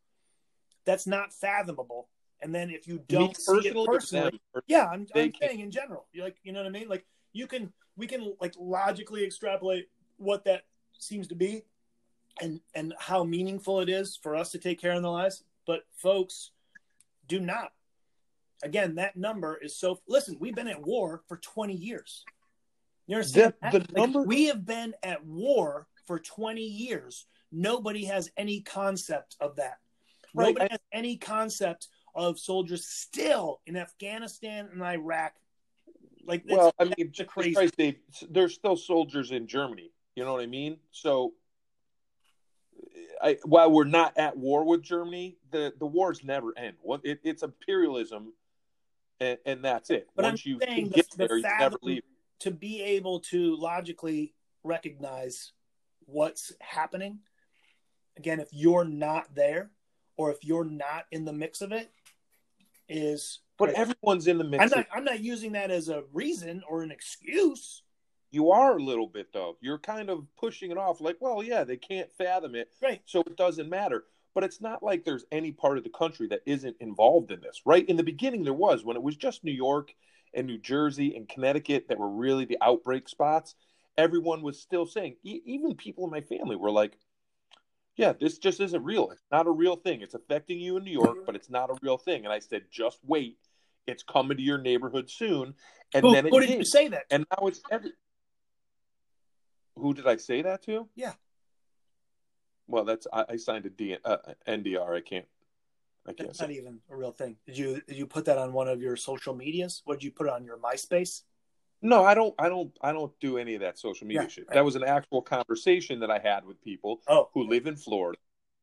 That's 0.85 1.07
not 1.07 1.33
fathomable. 1.33 2.09
And 2.41 2.53
then 2.53 2.69
if 2.69 2.87
you 2.87 2.99
don't 3.07 3.35
see 3.35 3.51
it 3.51 3.73
personally, 3.73 3.87
personally, 3.87 4.39
them, 4.53 4.63
yeah, 4.67 4.85
I'm, 4.87 5.07
I'm 5.15 5.33
saying 5.41 5.59
in 5.61 5.71
general. 5.71 6.05
You're 6.13 6.25
like, 6.25 6.37
you 6.43 6.51
know 6.51 6.59
what 6.59 6.67
I 6.67 6.71
mean? 6.71 6.87
Like 6.87 7.05
you 7.33 7.47
can, 7.47 7.73
we 7.95 8.05
can 8.05 8.35
like 8.39 8.53
logically 8.59 9.23
extrapolate 9.25 9.89
what 10.17 10.45
that 10.45 10.63
seems 10.97 11.27
to 11.27 11.35
be, 11.35 11.63
and 12.41 12.59
and 12.73 12.93
how 12.99 13.23
meaningful 13.23 13.79
it 13.81 13.89
is 13.89 14.17
for 14.21 14.35
us 14.35 14.51
to 14.51 14.57
take 14.57 14.79
care 14.79 14.93
of 14.93 15.01
their 15.01 15.11
lives. 15.11 15.43
But 15.65 15.81
folks, 15.97 16.51
do 17.27 17.39
not. 17.39 17.71
Again, 18.63 18.95
that 18.95 19.15
number 19.15 19.57
is 19.61 19.75
so. 19.75 19.99
Listen, 20.07 20.37
we've 20.39 20.55
been 20.55 20.67
at 20.67 20.81
war 20.81 21.23
for 21.27 21.37
20 21.37 21.73
years. 21.73 22.23
You 23.07 23.17
understand? 23.17 23.53
The- 23.61 23.79
the? 23.79 23.79
Like, 23.79 23.93
number- 23.93 24.23
we 24.23 24.45
have 24.45 24.65
been 24.65 24.93
at 25.03 25.25
war 25.25 25.87
for 26.05 26.19
20 26.19 26.61
years. 26.61 27.25
Nobody 27.51 28.05
has 28.05 28.31
any 28.37 28.61
concept 28.61 29.35
of 29.39 29.57
that. 29.57 29.77
Right, 30.33 30.47
Nobody 30.47 30.65
I- 30.65 30.71
has 30.71 30.79
any 30.91 31.17
concept 31.17 31.87
of 32.15 32.39
soldiers 32.39 32.85
still 32.87 33.61
in 33.65 33.75
Afghanistan 33.75 34.69
and 34.71 34.81
Iraq. 34.81 35.33
Like, 36.25 36.43
well, 36.49 36.73
I 36.79 36.85
mean, 36.85 37.11
crazy. 37.27 37.53
Christ, 37.53 37.75
they, 37.77 37.99
there's 38.29 38.55
still 38.55 38.75
soldiers 38.75 39.31
in 39.31 39.47
Germany. 39.47 39.91
You 40.15 40.23
know 40.23 40.33
what 40.33 40.41
I 40.41 40.45
mean? 40.47 40.77
So, 40.91 41.33
I, 43.21 43.37
while 43.43 43.71
we're 43.71 43.83
not 43.85 44.17
at 44.17 44.37
war 44.37 44.63
with 44.65 44.81
Germany, 44.81 45.37
the 45.51 45.73
the 45.79 45.85
wars 45.85 46.23
never 46.23 46.57
end. 46.57 46.75
What 46.81 47.01
it, 47.03 47.19
it's 47.23 47.43
imperialism, 47.43 48.33
and, 49.19 49.37
and 49.45 49.63
that's 49.63 49.89
it. 49.89 50.07
But 50.15 50.25
I'm 50.25 50.31
Once 50.31 50.45
you 50.45 50.59
saying 50.61 50.89
the- 50.89 50.95
get 50.95 51.09
the 51.11 51.27
there, 51.27 51.37
you 51.37 51.43
never 51.59 51.77
leave. 51.81 52.03
to 52.39 52.51
be 52.51 52.81
able 52.81 53.19
to 53.31 53.55
logically 53.55 54.33
recognize 54.63 55.51
what's 56.05 56.53
happening 56.61 57.19
again 58.17 58.39
if 58.39 58.49
you're 58.51 58.85
not 58.85 59.33
there 59.35 59.71
or 60.17 60.31
if 60.31 60.43
you're 60.43 60.63
not 60.65 61.05
in 61.11 61.25
the 61.25 61.33
mix 61.33 61.61
of 61.61 61.71
it 61.71 61.91
is 62.87 63.39
But 63.57 63.71
everyone's 63.71 64.27
in 64.27 64.37
the 64.37 64.43
mix. 64.43 64.63
I'm 64.63 64.69
not 64.69 64.87
I'm 64.93 65.03
not 65.03 65.19
using 65.21 65.53
that 65.53 65.71
as 65.71 65.89
a 65.89 66.03
reason 66.13 66.61
or 66.69 66.83
an 66.83 66.91
excuse. 66.91 67.81
You 68.35 68.51
are 68.51 68.75
a 68.77 68.83
little 68.83 69.07
bit 69.07 69.31
though. 69.31 69.55
You're 69.61 69.79
kind 69.79 70.09
of 70.09 70.27
pushing 70.37 70.69
it 70.69 70.77
off 70.77 70.99
like, 70.99 71.15
well, 71.21 71.41
yeah, 71.41 71.63
they 71.63 71.77
can't 71.77 72.09
fathom 72.17 72.53
it, 72.53 72.69
Right. 72.81 73.01
so 73.05 73.21
it 73.21 73.37
doesn't 73.37 73.69
matter. 73.69 74.03
But 74.33 74.43
it's 74.43 74.59
not 74.59 74.83
like 74.83 75.05
there's 75.05 75.23
any 75.31 75.53
part 75.53 75.77
of 75.77 75.85
the 75.85 75.89
country 75.89 76.27
that 76.27 76.41
isn't 76.45 76.75
involved 76.81 77.31
in 77.31 77.39
this, 77.39 77.61
right? 77.65 77.87
In 77.87 77.95
the 77.95 78.03
beginning, 78.03 78.43
there 78.43 78.53
was 78.53 78.83
when 78.83 78.97
it 78.97 79.01
was 79.03 79.15
just 79.15 79.45
New 79.45 79.53
York 79.53 79.93
and 80.33 80.45
New 80.45 80.57
Jersey 80.57 81.15
and 81.15 81.29
Connecticut 81.29 81.87
that 81.87 81.97
were 81.97 82.09
really 82.09 82.43
the 82.43 82.57
outbreak 82.61 83.07
spots. 83.07 83.55
Everyone 83.97 84.41
was 84.41 84.61
still 84.61 84.85
saying, 84.85 85.15
e- 85.23 85.39
even 85.45 85.75
people 85.75 86.03
in 86.03 86.11
my 86.11 86.19
family 86.19 86.57
were 86.57 86.71
like, 86.71 86.97
yeah, 87.95 88.11
this 88.19 88.37
just 88.37 88.59
isn't 88.59 88.83
real. 88.83 89.11
It's 89.11 89.23
not 89.31 89.47
a 89.47 89.51
real 89.51 89.77
thing. 89.77 90.01
It's 90.01 90.15
affecting 90.15 90.59
you 90.59 90.75
in 90.75 90.83
New 90.83 90.91
York, 90.91 91.19
but 91.25 91.37
it's 91.37 91.49
not 91.49 91.69
a 91.69 91.77
real 91.81 91.97
thing. 91.97 92.25
And 92.25 92.33
I 92.33 92.39
said, 92.39 92.63
just 92.69 92.99
wait. 93.05 93.37
It's 93.87 94.03
coming 94.03 94.35
to 94.35 94.43
your 94.43 94.57
neighborhood 94.57 95.09
soon. 95.09 95.53
And 95.93 96.01
Who, 96.05 96.11
then 96.11 96.25
it 96.25 96.31
who 96.31 96.41
did 96.41 96.47
did. 96.47 96.57
you 96.57 96.65
say 96.65 96.89
that? 96.89 97.03
And 97.09 97.25
now 97.31 97.47
it's 97.47 97.61
every. 97.71 97.91
Who 99.77 99.93
did 99.93 100.07
I 100.07 100.17
say 100.17 100.41
that 100.41 100.63
to? 100.63 100.87
Yeah. 100.95 101.13
Well, 102.67 102.85
that's 102.85 103.07
I, 103.13 103.25
I 103.29 103.35
signed 103.37 103.65
a 103.65 103.69
D, 103.69 103.97
uh, 104.03 104.17
NDR. 104.47 104.95
I 104.97 105.01
can't. 105.01 105.25
I 106.07 106.13
can't 106.13 106.29
That's 106.29 106.41
not 106.41 106.51
even 106.51 106.79
a 106.89 106.95
real 106.95 107.11
thing. 107.11 107.35
Did 107.45 107.57
you 107.57 107.81
did 107.87 107.97
you 107.97 108.05
put 108.05 108.25
that 108.25 108.37
on 108.37 108.53
one 108.53 108.67
of 108.67 108.81
your 108.81 108.95
social 108.95 109.35
medias? 109.35 109.81
What 109.85 109.99
did 109.99 110.05
you 110.05 110.11
put 110.11 110.27
it 110.27 110.33
on 110.33 110.43
your 110.45 110.57
MySpace? 110.57 111.23
No, 111.81 112.03
I 112.03 112.13
don't. 112.15 112.33
I 112.39 112.47
don't. 112.49 112.71
I 112.81 112.91
don't 112.91 113.11
do 113.19 113.37
any 113.37 113.53
of 113.55 113.61
that 113.61 113.77
social 113.77 114.07
media 114.07 114.23
Yeah, 114.23 114.27
shit. 114.29 114.47
right. 114.47 114.55
That 114.55 114.65
was 114.65 114.75
an 114.75 114.83
actual 114.83 115.21
conversation 115.21 115.99
that 115.99 116.09
I 116.09 116.19
had 116.19 116.45
with 116.45 116.61
people 116.61 117.01
Oh, 117.07 117.29
who 117.33 117.43
live 117.47 117.67
in 117.67 117.75
Florida, 117.75 118.17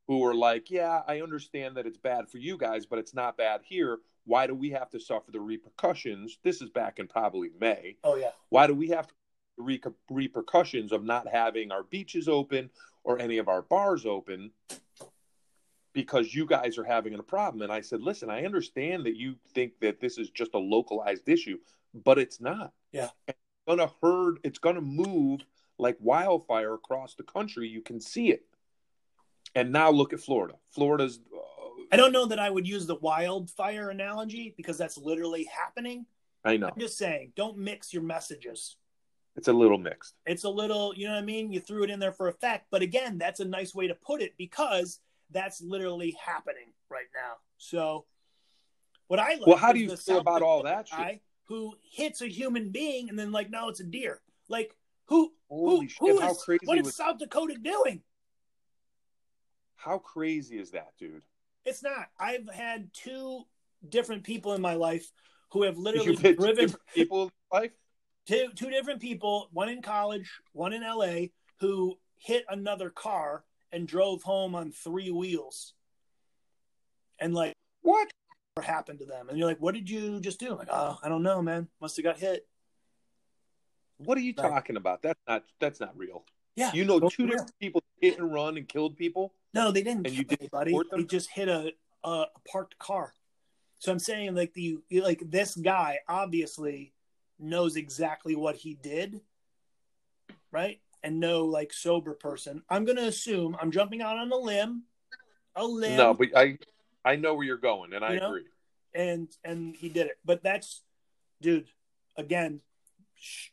who 0.08 0.18
were 0.18 0.34
like, 0.34 0.70
"Yeah, 0.70 1.02
I 1.06 1.20
understand 1.20 1.76
that 1.76 1.86
it's 1.86 1.98
bad 1.98 2.28
for 2.28 2.38
you 2.38 2.56
guys, 2.56 2.86
but 2.86 2.98
it's 2.98 3.14
not 3.14 3.36
bad 3.36 3.60
here. 3.64 3.98
Why 4.24 4.46
do 4.46 4.54
we 4.54 4.70
have 4.70 4.90
to 4.90 5.00
suffer 5.00 5.30
the 5.30 5.40
repercussions?" 5.40 6.38
This 6.42 6.60
is 6.62 6.70
back 6.70 6.98
in 6.98 7.06
probably 7.06 7.50
May. 7.60 7.96
oh 8.02 8.16
yeah. 8.16 8.30
Why 8.48 8.66
do 8.66 8.74
we 8.74 8.88
have 8.88 9.06
the 9.08 9.14
re- 9.56 9.80
repercussions 10.10 10.92
of 10.92 11.04
not 11.04 11.28
having 11.28 11.70
our 11.70 11.84
beaches 11.84 12.28
open 12.28 12.70
or 13.04 13.18
any 13.18 13.38
of 13.38 13.48
our 13.48 13.62
bars 13.62 14.06
open 14.06 14.50
because 15.92 16.34
you 16.34 16.46
guys 16.46 16.78
are 16.78 16.84
having 16.84 17.14
a 17.14 17.22
problem? 17.22 17.62
And 17.62 17.72
I 17.72 17.80
said, 17.80 18.00
listen, 18.00 18.30
I 18.30 18.44
understand 18.44 19.04
that 19.06 19.16
you 19.16 19.36
think 19.54 19.72
that 19.80 20.00
this 20.00 20.18
is 20.18 20.30
just 20.30 20.54
a 20.54 20.58
localized 20.58 21.28
issue, 21.28 21.58
but 22.04 22.18
it's 22.18 22.40
not. 22.40 22.72
Yeah. 22.92 23.10
It's 23.28 23.38
gonna 23.66 23.90
herd. 24.02 24.38
It's 24.44 24.58
gonna 24.58 24.80
move 24.80 25.40
like 25.78 25.96
wildfire 26.00 26.74
across 26.74 27.14
the 27.14 27.22
country. 27.22 27.68
You 27.68 27.82
can 27.82 28.00
see 28.00 28.30
it. 28.30 28.44
And 29.54 29.72
now 29.72 29.90
look 29.90 30.12
at 30.12 30.20
Florida. 30.20 30.54
Florida's. 30.70 31.20
Uh, 31.34 31.38
I 31.90 31.96
don't 31.96 32.12
know 32.12 32.26
that 32.26 32.38
I 32.38 32.48
would 32.48 32.66
use 32.66 32.86
the 32.86 32.96
wildfire 32.96 33.90
analogy 33.90 34.54
because 34.56 34.78
that's 34.78 34.96
literally 34.96 35.44
happening. 35.44 36.06
I 36.44 36.56
know 36.56 36.68
I'm 36.68 36.80
just 36.80 36.96
saying, 36.96 37.32
don't 37.36 37.58
mix 37.58 37.92
your 37.92 38.02
messages. 38.02 38.76
It's 39.36 39.48
a 39.48 39.52
little 39.52 39.78
mixed. 39.78 40.14
It's 40.26 40.44
a 40.44 40.48
little, 40.48 40.92
you 40.94 41.06
know 41.06 41.14
what 41.14 41.22
I 41.22 41.24
mean? 41.24 41.52
You 41.52 41.60
threw 41.60 41.84
it 41.84 41.90
in 41.90 41.98
there 41.98 42.12
for 42.12 42.28
effect. 42.28 42.66
But 42.70 42.82
again, 42.82 43.18
that's 43.18 43.40
a 43.40 43.44
nice 43.44 43.74
way 43.74 43.88
to 43.88 43.94
put 43.94 44.20
it 44.20 44.34
because 44.36 45.00
that's 45.30 45.62
literally 45.62 46.16
happening 46.22 46.72
right 46.90 47.06
now. 47.14 47.36
So, 47.58 48.04
what 49.08 49.18
I 49.18 49.34
like 49.34 49.46
Well, 49.46 49.56
how 49.56 49.72
do 49.72 49.78
you 49.78 49.96
feel 49.96 50.18
about 50.18 50.42
all 50.42 50.62
that 50.64 50.88
shit? 50.88 51.20
who 51.44 51.74
hits 51.82 52.22
a 52.22 52.28
human 52.28 52.70
being 52.70 53.08
and 53.08 53.18
then, 53.18 53.32
like, 53.32 53.50
no, 53.50 53.68
it's 53.68 53.80
a 53.80 53.84
deer. 53.84 54.20
Like, 54.48 54.74
who, 55.06 55.32
Holy 55.50 55.80
who, 55.80 55.88
shit! 55.88 55.98
who 56.00 56.20
how 56.20 56.30
is, 56.30 56.42
crazy 56.42 56.60
what 56.64 56.78
is 56.78 56.84
was 56.84 56.96
South 56.96 57.18
Dakota 57.18 57.56
doing? 57.62 58.02
how 59.82 59.98
crazy 59.98 60.58
is 60.58 60.70
that, 60.70 60.92
dude? 60.98 61.22
It's 61.64 61.82
not. 61.82 62.08
I've 62.18 62.48
had 62.48 62.92
two 62.92 63.42
different 63.88 64.22
people 64.22 64.54
in 64.54 64.60
my 64.60 64.74
life 64.74 65.10
who 65.50 65.64
have 65.64 65.76
literally 65.78 66.16
driven 66.16 66.74
people 66.94 67.24
in 67.24 67.30
life. 67.52 67.72
Two 68.26 68.48
two 68.54 68.70
different 68.70 69.00
people, 69.00 69.48
one 69.52 69.68
in 69.68 69.82
college, 69.82 70.30
one 70.52 70.72
in 70.72 70.82
LA, 70.82 71.26
who 71.60 71.98
hit 72.16 72.44
another 72.48 72.90
car 72.90 73.44
and 73.72 73.86
drove 73.88 74.22
home 74.22 74.54
on 74.54 74.70
three 74.72 75.10
wheels. 75.10 75.74
And 77.18 77.34
like 77.34 77.54
What? 77.82 78.10
happened 78.62 78.98
to 78.98 79.06
them? 79.06 79.28
And 79.30 79.38
you're 79.38 79.48
like, 79.48 79.60
what 79.60 79.74
did 79.74 79.88
you 79.88 80.20
just 80.20 80.38
do? 80.38 80.52
I'm 80.52 80.58
like, 80.58 80.68
oh, 80.70 80.98
I 81.02 81.08
don't 81.08 81.22
know, 81.22 81.40
man. 81.40 81.68
Must 81.80 81.96
have 81.96 82.04
got 82.04 82.18
hit. 82.18 82.46
What 83.96 84.18
are 84.18 84.20
you 84.20 84.34
Right. 84.36 84.50
talking 84.50 84.76
about? 84.76 85.00
That's 85.02 85.18
not 85.26 85.44
that's 85.58 85.80
not 85.80 85.96
real. 85.96 86.24
Yeah. 86.54 86.70
You 86.74 86.84
know, 86.84 87.00
two 87.00 87.22
real. 87.24 87.30
different 87.30 87.58
people 87.60 87.82
hit 88.00 88.18
and 88.18 88.32
run 88.32 88.56
and 88.58 88.68
killed 88.68 88.96
people. 88.96 89.32
No, 89.54 89.70
they 89.72 89.82
didn't 89.82 90.06
And 90.06 90.16
you 90.16 90.24
didn't 90.24 90.40
anybody. 90.42 90.76
They 90.94 91.04
just 91.04 91.30
hit 91.30 91.48
a, 91.48 91.72
a 92.04 92.08
a 92.08 92.26
parked 92.50 92.78
car. 92.78 93.14
So 93.78 93.90
I'm 93.90 93.98
saying 93.98 94.34
like 94.34 94.52
the 94.52 94.78
like 94.90 95.22
this 95.24 95.54
guy 95.56 96.00
obviously 96.08 96.92
knows 97.42 97.76
exactly 97.76 98.34
what 98.36 98.56
he 98.56 98.74
did, 98.74 99.20
right? 100.50 100.80
And 101.02 101.18
no 101.20 101.44
like 101.44 101.72
sober 101.72 102.14
person. 102.14 102.62
I'm 102.70 102.84
gonna 102.84 103.02
assume 103.02 103.56
I'm 103.60 103.70
jumping 103.72 104.00
out 104.02 104.18
on 104.18 104.30
a 104.30 104.36
limb, 104.36 104.84
a 105.56 105.64
limb, 105.64 105.96
No, 105.96 106.14
but 106.14 106.28
I 106.36 106.58
I 107.04 107.16
know 107.16 107.34
where 107.34 107.44
you're 107.44 107.56
going, 107.56 107.92
and 107.92 108.04
I 108.04 108.16
know? 108.16 108.28
agree. 108.28 108.44
and 108.94 109.28
and 109.44 109.74
he 109.76 109.88
did 109.88 110.06
it. 110.06 110.18
But 110.24 110.42
that's, 110.42 110.82
dude, 111.40 111.68
again, 112.16 112.60
sh- 113.16 113.48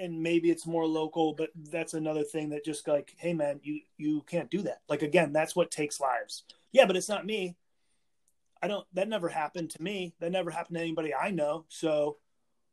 and 0.00 0.22
maybe 0.22 0.50
it's 0.50 0.66
more 0.66 0.86
local, 0.86 1.34
but 1.34 1.50
that's 1.70 1.94
another 1.94 2.24
thing 2.24 2.48
that 2.50 2.64
just 2.64 2.88
like, 2.88 3.12
hey 3.18 3.34
man, 3.34 3.60
you 3.62 3.82
you 3.98 4.22
can't 4.22 4.50
do 4.50 4.62
that. 4.62 4.80
Like 4.88 5.02
again, 5.02 5.32
that's 5.32 5.54
what 5.54 5.70
takes 5.70 6.00
lives. 6.00 6.44
Yeah, 6.72 6.86
but 6.86 6.96
it's 6.96 7.08
not 7.08 7.26
me. 7.26 7.56
I 8.62 8.66
don't. 8.66 8.86
That 8.94 9.08
never 9.08 9.28
happened 9.28 9.70
to 9.70 9.82
me. 9.82 10.14
That 10.20 10.32
never 10.32 10.50
happened 10.50 10.76
to 10.78 10.82
anybody 10.82 11.14
I 11.14 11.30
know. 11.30 11.66
So 11.68 12.16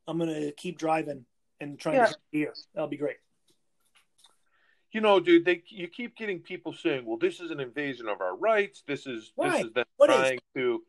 I'm 0.08 0.18
gonna 0.18 0.52
keep 0.52 0.78
driving 0.78 1.26
and 1.60 1.80
trying 1.80 1.96
Yeah. 1.96 2.06
to 2.08 2.12
get 2.32 2.38
here. 2.40 2.54
That'll 2.74 2.88
be 2.90 2.98
great. 2.98 3.18
You 4.92 5.02
know, 5.02 5.20
dude, 5.20 5.46
they 5.46 5.64
you 5.68 5.88
keep 5.88 6.16
getting 6.16 6.40
people 6.40 6.74
saying, 6.74 7.06
"Well, 7.06 7.18
this 7.18 7.40
is 7.40 7.52
an 7.52 7.60
invasion 7.60 8.08
of 8.08 8.22
our 8.22 8.36
rights. 8.36 8.82
This 8.88 9.06
is 9.08 9.34
this 9.38 9.66
is 9.66 9.74
them 9.74 9.86
What 9.98 10.10
is? 10.10 10.16
trying 10.16 10.40
to 10.56 10.86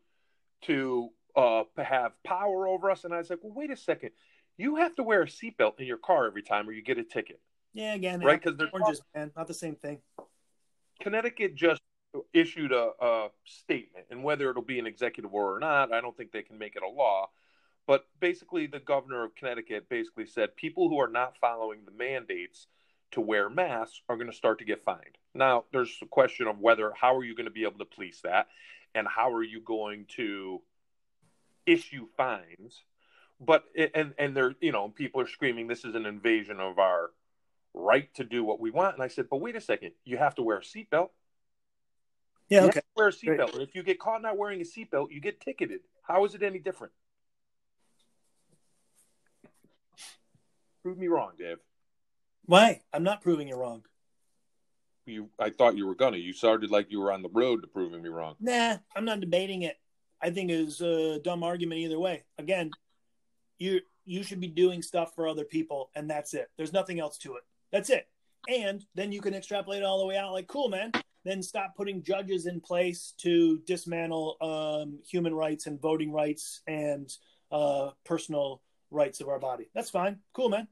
to 0.61 1.09
uh 1.35 1.63
have 1.77 2.13
power 2.23 2.67
over 2.67 2.89
us." 2.89 3.03
And 3.03 3.13
I 3.13 3.17
was 3.17 3.29
like, 3.29 3.39
"Well, 3.43 3.53
wait 3.53 3.71
a 3.71 3.75
second. 3.75 4.11
You 4.55 4.77
have 4.77 4.95
to 4.95 5.03
wear 5.03 5.21
a 5.23 5.25
seatbelt 5.27 5.79
in 5.79 5.85
your 5.85 5.97
car 5.97 6.25
every 6.25 6.41
time, 6.41 6.67
or 6.67 6.71
you 6.71 6.81
get 6.81 6.97
a 6.97 7.03
ticket, 7.03 7.39
Yeah, 7.73 7.93
again, 7.93 8.21
right? 8.21 8.41
Because 8.41 8.57
they're 8.57 8.71
oranges, 8.73 9.03
man, 9.13 9.31
not 9.35 9.45
the 9.45 9.53
same 9.53 9.75
thing. 9.75 10.01
Connecticut 10.99 11.53
just 11.53 11.79
issued 12.33 12.71
a, 12.71 12.91
a 12.99 13.29
statement, 13.45 14.07
and 14.09 14.23
whether 14.23 14.49
it'll 14.49 14.63
be 14.63 14.79
an 14.79 14.87
executive 14.87 15.31
order 15.31 15.57
or 15.57 15.59
not, 15.59 15.93
I 15.93 16.01
don't 16.01 16.17
think 16.17 16.31
they 16.31 16.41
can 16.41 16.57
make 16.57 16.75
it 16.75 16.81
a 16.81 16.87
law. 16.87 17.29
But 17.87 18.05
basically, 18.19 18.67
the 18.67 18.81
governor 18.81 19.23
of 19.23 19.33
Connecticut 19.35 19.89
basically 19.89 20.27
said 20.27 20.57
people 20.57 20.89
who 20.89 20.99
are 20.99 21.07
not 21.07 21.37
following 21.39 21.85
the 21.85 21.91
mandates 21.91 22.67
to 23.11 23.21
wear 23.21 23.49
masks 23.49 24.01
are 24.09 24.17
going 24.17 24.29
to 24.29 24.35
start 24.35 24.59
to 24.59 24.65
get 24.65 24.83
fined. 24.83 25.17
Now, 25.33 25.63
there's 25.71 25.97
a 26.01 26.05
question 26.05 26.47
of 26.47 26.59
whether 26.59 26.91
how 26.93 27.15
are 27.15 27.23
you 27.23 27.33
going 27.33 27.45
to 27.45 27.51
be 27.51 27.63
able 27.63 27.79
to 27.79 27.85
police 27.85 28.19
that, 28.21 28.47
and 28.93 29.07
how 29.07 29.31
are 29.31 29.43
you 29.43 29.61
going 29.61 30.05
to 30.17 30.61
issue 31.65 32.07
fines? 32.17 32.83
But 33.39 33.63
and 33.95 34.13
and 34.19 34.35
they're 34.35 34.55
you 34.59 34.73
know 34.73 34.89
people 34.89 35.21
are 35.21 35.27
screaming 35.27 35.67
this 35.67 35.85
is 35.85 35.95
an 35.95 36.05
invasion 36.05 36.59
of 36.59 36.79
our 36.79 37.11
right 37.73 38.13
to 38.15 38.25
do 38.25 38.43
what 38.43 38.59
we 38.59 38.71
want. 38.71 38.95
And 38.95 39.03
I 39.03 39.07
said, 39.07 39.27
but 39.29 39.39
wait 39.39 39.55
a 39.55 39.61
second, 39.61 39.91
you 40.03 40.17
have 40.17 40.35
to 40.35 40.41
wear 40.41 40.57
a 40.57 40.61
seatbelt. 40.61 41.09
Yeah, 42.49 42.63
You 42.63 42.67
okay. 42.69 42.77
have 42.77 42.83
to 42.83 42.89
wear 42.95 43.07
a 43.07 43.11
seatbelt. 43.11 43.61
If 43.61 43.75
you 43.75 43.83
get 43.83 43.99
caught 43.99 44.21
not 44.21 44.37
wearing 44.37 44.59
a 44.59 44.63
seatbelt, 44.65 45.11
you 45.11 45.21
get 45.21 45.39
ticketed. 45.39 45.81
How 46.01 46.25
is 46.25 46.33
it 46.33 46.43
any 46.43 46.59
different? 46.59 46.91
Prove 50.87 50.97
me 50.97 51.09
wrong, 51.09 51.31
Dave. 51.37 51.57
Why? 52.45 52.81
I'm 52.93 53.03
not 53.03 53.19
proving 53.21 53.49
you 53.49 53.57
wrong. 53.57 53.83
You, 55.05 55.27
I 55.37 55.49
thought 55.49 55.75
you 55.75 55.85
were 55.85 55.95
gonna. 55.95 56.15
You 56.15 56.31
started 56.31 56.71
like 56.71 56.89
you 56.89 57.01
were 57.01 57.11
on 57.11 57.21
the 57.21 57.29
road 57.33 57.61
to 57.63 57.67
proving 57.67 58.01
me 58.01 58.07
wrong. 58.07 58.35
Nah, 58.39 58.77
I'm 58.95 59.03
not 59.03 59.19
debating 59.19 59.63
it. 59.63 59.75
I 60.21 60.29
think 60.29 60.49
it's 60.49 60.79
a 60.79 61.19
dumb 61.19 61.43
argument 61.43 61.81
either 61.81 61.99
way. 61.99 62.23
Again, 62.37 62.71
you 63.59 63.81
you 64.05 64.23
should 64.23 64.39
be 64.39 64.47
doing 64.47 64.81
stuff 64.81 65.13
for 65.13 65.27
other 65.27 65.43
people, 65.43 65.89
and 65.93 66.09
that's 66.09 66.33
it. 66.33 66.49
There's 66.55 66.71
nothing 66.71 67.01
else 67.01 67.17
to 67.17 67.35
it. 67.35 67.43
That's 67.73 67.89
it. 67.89 68.07
And 68.47 68.85
then 68.95 69.11
you 69.11 69.19
can 69.19 69.33
extrapolate 69.33 69.81
it 69.81 69.85
all 69.85 69.99
the 69.99 70.05
way 70.05 70.15
out. 70.15 70.31
Like, 70.31 70.47
cool, 70.47 70.69
man. 70.69 70.93
then 71.25 71.43
stop 71.43 71.75
putting 71.75 72.01
judges 72.01 72.45
in 72.45 72.61
place 72.61 73.13
to 73.17 73.59
dismantle 73.67 74.37
um, 74.39 74.99
human 75.05 75.35
rights 75.35 75.67
and 75.67 75.81
voting 75.81 76.13
rights 76.13 76.61
and 76.65 77.11
uh, 77.51 77.89
personal 78.05 78.61
rights 78.89 79.19
of 79.19 79.27
our 79.27 79.37
body. 79.39 79.69
That's 79.75 79.89
fine. 79.89 80.19
Cool, 80.33 80.47
man. 80.47 80.69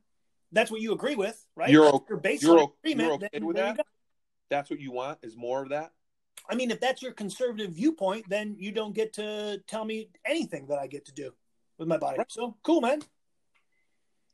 That's 0.51 0.71
what 0.71 0.81
you 0.81 0.93
agree 0.93 1.15
with, 1.15 1.43
right? 1.55 1.69
You're, 1.69 1.91
That's 1.91 2.09
your 2.09 2.19
baseline 2.19 2.41
you're, 2.41 2.73
agreement. 2.83 3.07
you're 3.07 3.13
okay 3.13 3.29
then 3.33 3.45
with 3.45 3.55
that? 3.57 3.85
That's 4.49 4.69
what 4.69 4.79
you 4.79 4.91
want 4.91 5.19
is 5.23 5.35
more 5.35 5.63
of 5.63 5.69
that. 5.69 5.91
I 6.49 6.55
mean, 6.55 6.69
if 6.71 6.79
that's 6.79 7.01
your 7.01 7.11
conservative 7.11 7.71
viewpoint, 7.71 8.29
then 8.29 8.55
you 8.59 8.71
don't 8.71 8.93
get 8.93 9.13
to 9.13 9.59
tell 9.67 9.83
me 9.83 10.09
anything 10.25 10.67
that 10.67 10.77
I 10.77 10.87
get 10.87 11.05
to 11.05 11.11
do 11.11 11.31
with 11.77 11.87
my 11.87 11.97
body. 11.97 12.19
Right. 12.19 12.31
So 12.31 12.55
cool, 12.63 12.81
man. 12.81 13.01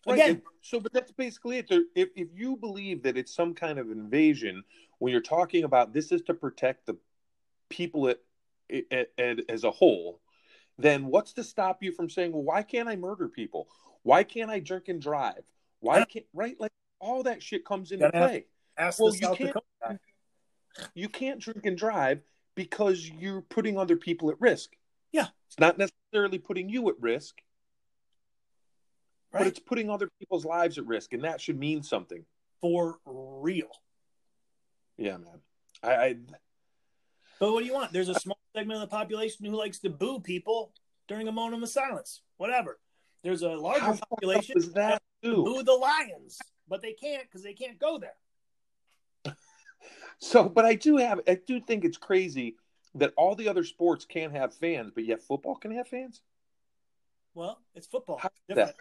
Right. 0.06 0.16
Again, 0.16 0.42
so, 0.62 0.80
but 0.80 0.94
that's 0.94 1.12
basically 1.12 1.60
it. 1.60 1.70
There- 1.70 1.86
If 1.96 2.10
if 2.16 2.28
you 2.34 2.58
believe 2.58 3.04
that 3.04 3.18
it's 3.18 3.34
some 3.34 3.54
kind 3.54 3.80
of 3.80 3.92
invasion, 3.92 4.64
when 4.98 5.12
you're 5.12 5.22
talking 5.22 5.64
about 5.64 5.94
this 5.94 6.12
is 6.12 6.22
to 6.24 6.34
protect 6.34 6.86
the 6.86 6.98
people 7.70 8.10
at, 8.10 8.20
at, 8.92 9.10
at, 9.18 9.40
as 9.48 9.64
a 9.64 9.72
whole, 9.72 10.20
then 10.78 11.06
what's 11.06 11.34
to 11.34 11.44
stop 11.44 11.82
you 11.82 11.92
from 11.92 12.10
saying, 12.10 12.34
well, 12.34 12.44
why 12.44 12.64
can't 12.64 12.90
I 12.90 12.96
murder 12.96 13.30
people? 13.30 13.70
Why 14.04 14.24
can't 14.24 14.52
I 14.52 14.60
drink 14.60 14.90
and 14.90 15.02
drive? 15.02 15.44
Why 15.82 16.06
can't 16.06 16.26
right? 16.34 16.56
Like 16.60 16.72
all 17.00 17.24
that 17.24 17.44
shit 17.44 17.66
comes 17.66 17.92
into 17.92 18.10
play. 18.12 18.46
ask 18.78 19.00
well, 19.00 19.12
the 19.12 19.18
you 19.18 19.36
can't- 19.36 20.00
You 20.94 21.10
can't 21.10 21.40
drink 21.40 21.66
and 21.66 21.78
drive 21.78 22.22
because 22.56 23.10
you're 23.10 23.42
putting 23.42 23.78
other 23.78 23.98
people 23.98 24.30
at 24.30 24.40
risk. 24.40 24.70
Yeah. 25.12 25.28
It's 25.48 25.60
not 25.60 25.78
necessarily 25.78 26.38
putting 26.38 26.70
you 26.70 26.88
at 26.90 26.96
risk, 27.02 27.42
but 29.32 29.48
it's 29.48 29.60
putting 29.60 29.90
other 29.90 30.10
people's 30.20 30.46
lives 30.46 30.78
at 30.78 30.86
risk, 30.86 31.12
and 31.14 31.24
that 31.24 31.42
should 31.42 31.60
mean 31.60 31.84
something. 31.84 32.26
For 32.62 33.00
real. 33.06 33.72
Yeah, 34.98 35.18
man. 35.18 35.42
I, 35.84 35.94
I 35.96 36.16
But 37.40 37.52
what 37.52 37.62
do 37.62 37.66
you 37.66 37.74
want? 37.74 37.92
There's 37.92 38.10
a 38.10 38.20
small 38.20 38.38
segment 38.56 38.82
of 38.82 38.90
the 38.90 38.96
population 38.96 39.46
who 39.46 39.56
likes 39.56 39.80
to 39.80 39.90
boo 39.90 40.20
people 40.20 40.74
during 41.08 41.28
a 41.28 41.32
moment 41.32 41.64
of 41.64 41.70
silence. 41.70 42.22
Whatever. 42.38 42.80
There's 43.24 43.42
a 43.42 43.50
larger 43.50 43.82
how 43.82 43.94
fucked 43.94 44.04
up 44.04 44.10
population 44.10 44.72
that? 44.76 45.02
Boo 45.22 45.64
the 45.64 45.74
Lions, 45.74 46.40
but 46.68 46.82
they 46.82 46.94
can't 46.94 47.24
because 47.24 47.44
they 47.44 47.54
can't 47.54 47.80
go 47.80 48.00
there. 48.00 49.36
So, 50.20 50.48
but 50.48 50.66
I 50.66 50.76
do 50.76 50.98
have, 50.98 51.20
I 51.28 51.40
do 51.48 51.60
think 51.60 51.84
it's 51.84 51.98
crazy 51.98 52.56
that 52.96 53.14
all 53.18 53.36
the 53.36 53.48
other 53.48 53.64
sports 53.64 54.06
can't 54.06 54.34
have 54.34 54.54
fans, 54.54 54.92
but 54.94 55.04
yet 55.04 55.24
football 55.24 55.56
can 55.56 55.72
have 55.72 55.88
fans. 55.88 56.22
Well, 57.34 57.60
it's 57.74 57.88
football. 57.88 58.20
It's 58.24 58.36
different. 58.48 58.76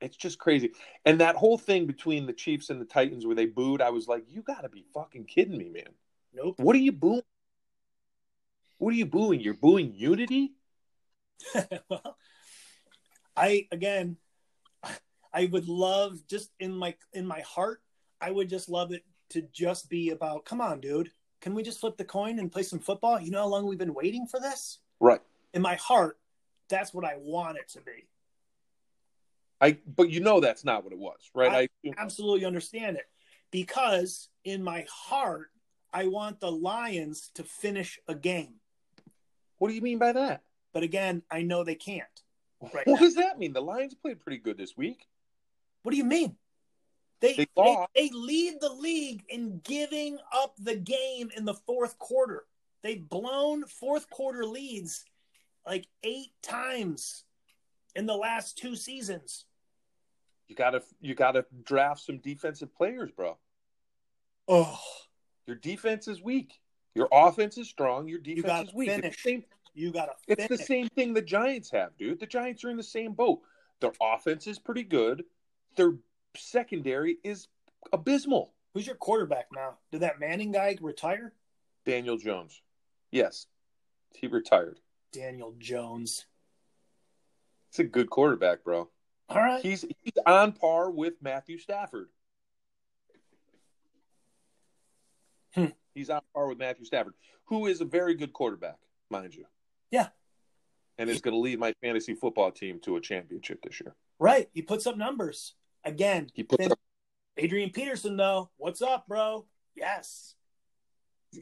It's 0.00 0.16
just 0.16 0.38
crazy. 0.38 0.72
And 1.04 1.20
that 1.20 1.36
whole 1.36 1.58
thing 1.58 1.86
between 1.86 2.26
the 2.26 2.32
Chiefs 2.32 2.70
and 2.70 2.80
the 2.80 2.86
Titans 2.86 3.26
where 3.26 3.36
they 3.36 3.44
booed, 3.44 3.82
I 3.82 3.90
was 3.90 4.08
like, 4.08 4.24
you 4.28 4.40
got 4.40 4.62
to 4.62 4.70
be 4.70 4.86
fucking 4.94 5.24
kidding 5.24 5.58
me, 5.58 5.68
man. 5.68 5.92
Nope. 6.32 6.54
What 6.58 6.74
are 6.74 6.80
you 6.80 6.92
booing? 6.92 7.22
What 8.78 8.94
are 8.94 8.96
you 8.96 9.04
booing? 9.04 9.40
You're 9.40 9.52
booing 9.52 9.92
unity? 9.94 10.52
well, 11.90 12.16
I 13.40 13.66
again, 13.72 14.16
I 15.32 15.46
would 15.46 15.66
love 15.66 16.26
just 16.28 16.50
in 16.60 16.76
my 16.76 16.94
in 17.12 17.26
my 17.26 17.40
heart, 17.40 17.82
I 18.20 18.30
would 18.30 18.48
just 18.48 18.68
love 18.68 18.92
it 18.92 19.04
to 19.30 19.42
just 19.52 19.88
be 19.88 20.10
about. 20.10 20.44
Come 20.44 20.60
on, 20.60 20.80
dude, 20.80 21.10
can 21.40 21.54
we 21.54 21.62
just 21.62 21.80
flip 21.80 21.96
the 21.96 22.04
coin 22.04 22.38
and 22.38 22.52
play 22.52 22.62
some 22.62 22.78
football? 22.78 23.18
You 23.18 23.30
know 23.30 23.40
how 23.40 23.46
long 23.48 23.66
we've 23.66 23.78
been 23.78 23.94
waiting 23.94 24.26
for 24.26 24.38
this. 24.38 24.78
Right. 25.00 25.20
In 25.54 25.62
my 25.62 25.76
heart, 25.76 26.18
that's 26.68 26.92
what 26.92 27.04
I 27.04 27.14
want 27.18 27.56
it 27.56 27.68
to 27.70 27.80
be. 27.80 28.08
I, 29.62 29.78
but 29.96 30.08
you 30.10 30.20
know 30.20 30.40
that's 30.40 30.64
not 30.64 30.84
what 30.84 30.92
it 30.92 30.98
was, 30.98 31.30
right? 31.34 31.68
I, 31.84 31.92
Absolutely 31.98 32.46
understand 32.46 32.96
it 32.96 33.06
because 33.50 34.28
in 34.44 34.62
my 34.62 34.86
heart, 34.88 35.50
I 35.92 36.06
want 36.06 36.40
the 36.40 36.50
Lions 36.52 37.30
to 37.34 37.42
finish 37.42 37.98
a 38.08 38.14
game. 38.14 38.54
what 39.58 39.68
do 39.68 39.74
you 39.74 39.82
mean 39.82 39.98
by 39.98 40.12
that? 40.12 40.42
But 40.72 40.82
again, 40.82 41.22
I 41.30 41.42
know 41.42 41.64
they 41.64 41.74
can't. 41.74 42.06
Right 42.60 42.86
what 42.86 43.00
now. 43.00 43.06
does 43.06 43.14
that 43.14 43.38
mean? 43.38 43.52
The 43.52 43.62
Lions 43.62 43.94
played 43.94 44.20
pretty 44.20 44.38
good 44.38 44.58
this 44.58 44.76
week. 44.76 45.06
What 45.82 45.92
do 45.92 45.96
you 45.96 46.04
mean? 46.04 46.36
They, 47.20 47.34
They 47.34 47.46
they, 47.56 47.76
they 47.94 48.10
lead 48.12 48.54
the 48.60 48.72
league 48.72 49.22
in 49.28 49.60
giving 49.64 50.18
up 50.34 50.54
the 50.58 50.76
game 50.76 51.30
in 51.36 51.44
the 51.44 51.54
fourth 51.54 51.98
quarter. 51.98 52.44
They've 52.82 53.06
blown 53.06 53.64
fourth 53.66 54.08
quarter 54.10 54.44
leads 54.46 55.04
like 55.66 55.86
eight 56.02 56.32
times 56.42 57.24
in 57.94 58.06
the 58.06 58.14
last 58.16 58.56
two 58.58 58.76
seasons. 58.76 59.44
You 60.48 60.56
gotta, 60.56 60.82
you 61.00 61.14
gotta 61.14 61.44
draft 61.64 62.00
some 62.00 62.18
defensive 62.18 62.74
players, 62.74 63.10
bro. 63.14 63.36
Oh, 64.48 64.80
Your 65.46 65.56
defense 65.56 66.08
is 66.08 66.22
weak. 66.22 66.54
Your 66.94 67.08
offense 67.12 67.56
is 67.56 67.68
strong. 67.68 68.08
Your 68.08 68.18
defense 68.18 68.46
gotta 68.46 68.68
is 68.68 68.74
weak. 68.74 68.88
It's 68.88 68.96
the 68.96 69.02
finish. 69.02 69.22
same- 69.22 69.44
you 69.80 69.90
got 69.90 70.06
to 70.06 70.12
It's 70.28 70.48
the 70.48 70.58
same 70.58 70.88
thing 70.88 71.14
the 71.14 71.22
Giants 71.22 71.70
have, 71.70 71.96
dude. 71.96 72.20
The 72.20 72.26
Giants 72.26 72.64
are 72.64 72.70
in 72.70 72.76
the 72.76 72.82
same 72.82 73.12
boat. 73.12 73.40
Their 73.80 73.92
offense 74.00 74.46
is 74.46 74.58
pretty 74.58 74.84
good. 74.84 75.24
Their 75.76 75.94
secondary 76.36 77.18
is 77.24 77.48
abysmal. 77.92 78.52
Who's 78.74 78.86
your 78.86 78.96
quarterback 78.96 79.46
now? 79.52 79.78
Did 79.90 80.00
that 80.00 80.20
Manning 80.20 80.52
guy 80.52 80.76
retire? 80.80 81.32
Daniel 81.86 82.18
Jones. 82.18 82.60
Yes. 83.10 83.46
He 84.14 84.26
retired. 84.26 84.78
Daniel 85.12 85.54
Jones. 85.58 86.26
It's 87.70 87.78
a 87.78 87.84
good 87.84 88.10
quarterback, 88.10 88.64
bro. 88.64 88.90
All 89.28 89.36
right. 89.36 89.62
He's 89.62 89.84
he's 90.02 90.18
on 90.26 90.52
par 90.52 90.90
with 90.90 91.14
Matthew 91.22 91.58
Stafford. 91.58 92.08
Hmm. 95.54 95.66
He's 95.94 96.10
on 96.10 96.20
par 96.34 96.48
with 96.48 96.58
Matthew 96.58 96.84
Stafford, 96.84 97.14
who 97.46 97.66
is 97.66 97.80
a 97.80 97.84
very 97.84 98.14
good 98.14 98.32
quarterback, 98.32 98.78
mind 99.08 99.34
you. 99.34 99.46
Yeah. 99.90 100.08
And 100.98 101.08
is 101.08 101.20
going 101.20 101.34
to 101.34 101.40
lead 101.40 101.58
my 101.58 101.72
fantasy 101.82 102.14
football 102.14 102.50
team 102.50 102.78
to 102.80 102.96
a 102.96 103.00
championship 103.00 103.62
this 103.62 103.80
year. 103.80 103.94
Right. 104.18 104.48
He 104.52 104.62
puts 104.62 104.86
up 104.86 104.96
numbers. 104.96 105.54
Again, 105.84 106.30
He 106.34 106.42
puts 106.42 106.66
up, 106.66 106.78
Adrian 107.36 107.70
Peterson, 107.70 108.16
though. 108.16 108.50
What's 108.58 108.82
up, 108.82 109.08
bro? 109.08 109.46
Yes. 109.74 110.34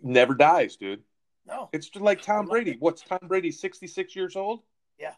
never 0.02 0.34
dies, 0.34 0.76
dude. 0.76 1.02
No. 1.46 1.70
It's 1.72 1.88
just 1.88 2.04
like 2.04 2.22
Tom 2.22 2.46
Brady. 2.46 2.72
it. 2.72 2.76
What's 2.80 3.02
Tom 3.02 3.20
Brady? 3.26 3.50
Sixty 3.50 3.86
six 3.86 4.14
years 4.14 4.36
old. 4.36 4.60
Yeah. 4.98 5.14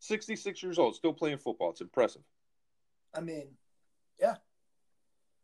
Sixty 0.00 0.36
six 0.36 0.62
years 0.62 0.78
old, 0.78 0.96
still 0.96 1.12
playing 1.12 1.38
football. 1.38 1.70
It's 1.70 1.80
impressive. 1.80 2.22
I 3.14 3.20
mean, 3.20 3.46
yeah. 4.20 4.34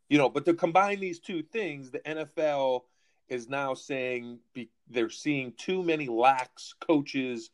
you 0.08 0.18
know 0.18 0.28
but 0.28 0.44
to 0.44 0.54
combine 0.54 1.00
these 1.00 1.20
two 1.20 1.42
things 1.42 1.90
the 1.90 2.00
nfl 2.00 2.82
is 3.30 3.48
now 3.48 3.74
saying 3.74 4.38
be, 4.52 4.68
they're 4.88 5.08
seeing 5.08 5.52
too 5.56 5.82
many 5.82 6.08
lax 6.08 6.74
coaches 6.80 7.50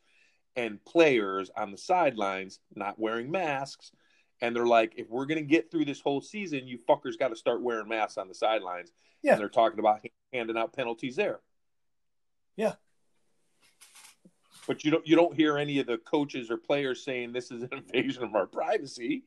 and 0.55 0.83
players 0.85 1.49
on 1.55 1.71
the 1.71 1.77
sidelines 1.77 2.59
not 2.75 2.99
wearing 2.99 3.29
masks 3.31 3.91
and 4.41 4.55
they're 4.55 4.65
like 4.67 4.93
if 4.97 5.09
we're 5.09 5.25
going 5.25 5.39
to 5.39 5.47
get 5.47 5.69
through 5.71 5.85
this 5.85 6.01
whole 6.01 6.19
season 6.21 6.67
you 6.67 6.77
fuckers 6.77 7.17
got 7.17 7.29
to 7.29 7.35
start 7.35 7.61
wearing 7.61 7.87
masks 7.87 8.17
on 8.17 8.27
the 8.27 8.33
sidelines 8.33 8.91
Yeah. 9.21 9.33
and 9.33 9.41
they're 9.41 9.49
talking 9.49 9.79
about 9.79 10.01
handing 10.33 10.57
out 10.57 10.73
penalties 10.73 11.15
there 11.15 11.39
Yeah. 12.55 12.73
but 14.67 14.83
you 14.83 14.91
don't 14.91 15.07
you 15.07 15.15
don't 15.15 15.35
hear 15.35 15.57
any 15.57 15.79
of 15.79 15.85
the 15.87 15.97
coaches 15.99 16.49
or 16.49 16.57
players 16.57 17.03
saying 17.03 17.33
this 17.33 17.51
is 17.51 17.63
an 17.63 17.69
invasion 17.93 18.23
of 18.23 18.35
our 18.35 18.47
privacy 18.47 19.23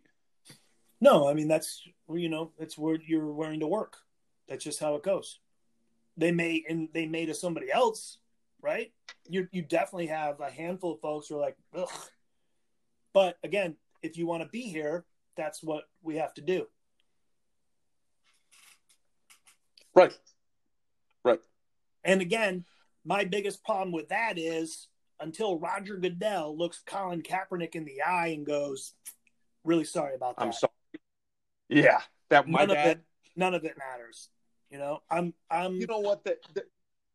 no. 1.02 1.26
I 1.28 1.32
mean, 1.34 1.48
that's 1.48 1.82
you 2.12 2.28
know, 2.28 2.52
that's 2.58 2.76
where 2.76 2.98
you're 3.06 3.32
wearing 3.32 3.60
to 3.60 3.66
work. 3.66 3.96
That's 4.48 4.62
just 4.62 4.80
how 4.80 4.96
it 4.96 5.02
goes. 5.02 5.38
They 6.20 6.32
may 6.32 6.62
and 6.68 6.90
they 6.92 7.06
may 7.06 7.24
to 7.26 7.34
somebody 7.34 7.72
else, 7.72 8.18
right? 8.60 8.92
You 9.26 9.48
you 9.52 9.62
definitely 9.62 10.08
have 10.08 10.38
a 10.40 10.50
handful 10.50 10.92
of 10.92 11.00
folks 11.00 11.28
who 11.28 11.36
are 11.36 11.40
like, 11.40 11.56
ugh. 11.74 11.88
But 13.14 13.38
again, 13.42 13.76
if 14.02 14.18
you 14.18 14.26
want 14.26 14.42
to 14.42 14.48
be 14.50 14.60
here, 14.60 15.06
that's 15.34 15.62
what 15.62 15.84
we 16.02 16.16
have 16.16 16.34
to 16.34 16.42
do. 16.42 16.66
right 19.94 20.12
right 21.24 21.40
And 22.04 22.20
again, 22.20 22.64
my 23.04 23.24
biggest 23.24 23.64
problem 23.64 23.90
with 23.90 24.10
that 24.10 24.38
is 24.38 24.88
until 25.20 25.58
Roger 25.58 25.96
Goodell 25.96 26.56
looks 26.56 26.82
Colin 26.86 27.22
Kaepernick 27.22 27.74
in 27.74 27.84
the 27.86 28.02
eye 28.02 28.28
and 28.28 28.44
goes, 28.46 28.92
"Really 29.64 29.84
sorry 29.84 30.14
about 30.14 30.36
that." 30.36 30.42
i'm 30.44 30.52
sorry 30.52 30.72
yeah 31.70 32.00
that 32.28 32.46
my 32.46 32.66
None 32.66 32.76
of 32.76 32.86
it- 32.86 33.04
None 33.36 33.54
of 33.54 33.64
it 33.64 33.78
matters. 33.78 34.28
You 34.70 34.78
know, 34.78 35.02
I'm 35.10 35.34
I'm 35.50 35.74
you 35.74 35.86
know 35.86 35.98
what? 35.98 36.24
The, 36.24 36.36
the, 36.54 36.64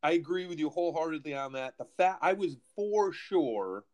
I 0.03 0.11
agree 0.11 0.45
with 0.45 0.59
you 0.59 0.69
wholeheartedly 0.69 1.33
on 1.33 1.53
that. 1.53 1.77
The 1.77 1.87
fact 1.97 2.19
I 2.21 2.33
was 2.33 2.57
for 2.75 3.13
sure, 3.13 3.85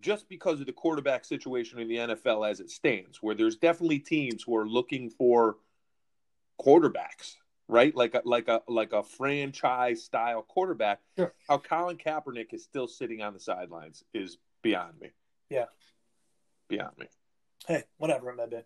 just 0.00 0.28
because 0.28 0.60
of 0.60 0.66
the 0.66 0.72
quarterback 0.72 1.24
situation 1.24 1.80
in 1.80 1.88
the 1.88 1.96
NFL 1.96 2.48
as 2.48 2.60
it 2.60 2.70
stands, 2.70 3.18
where 3.20 3.34
there's 3.34 3.56
definitely 3.56 3.98
teams 3.98 4.44
who 4.44 4.56
are 4.56 4.66
looking 4.66 5.10
for 5.10 5.56
quarterbacks, 6.60 7.34
right? 7.68 7.94
Like 7.96 8.14
a 8.14 8.22
like 8.24 8.48
a 8.48 8.62
like 8.68 8.92
a 8.92 9.02
franchise 9.02 10.04
style 10.04 10.42
quarterback. 10.42 11.00
Sure. 11.18 11.34
How 11.48 11.58
Colin 11.58 11.96
Kaepernick 11.96 12.54
is 12.54 12.62
still 12.62 12.86
sitting 12.86 13.22
on 13.22 13.34
the 13.34 13.40
sidelines 13.40 14.04
is 14.14 14.38
beyond 14.62 15.00
me. 15.00 15.10
Yeah. 15.50 15.66
beyond 16.68 16.96
me. 16.98 17.06
hey, 17.66 17.82
whatever 17.98 18.30
it 18.30 18.36
may 18.36 18.46
be. 18.46 18.62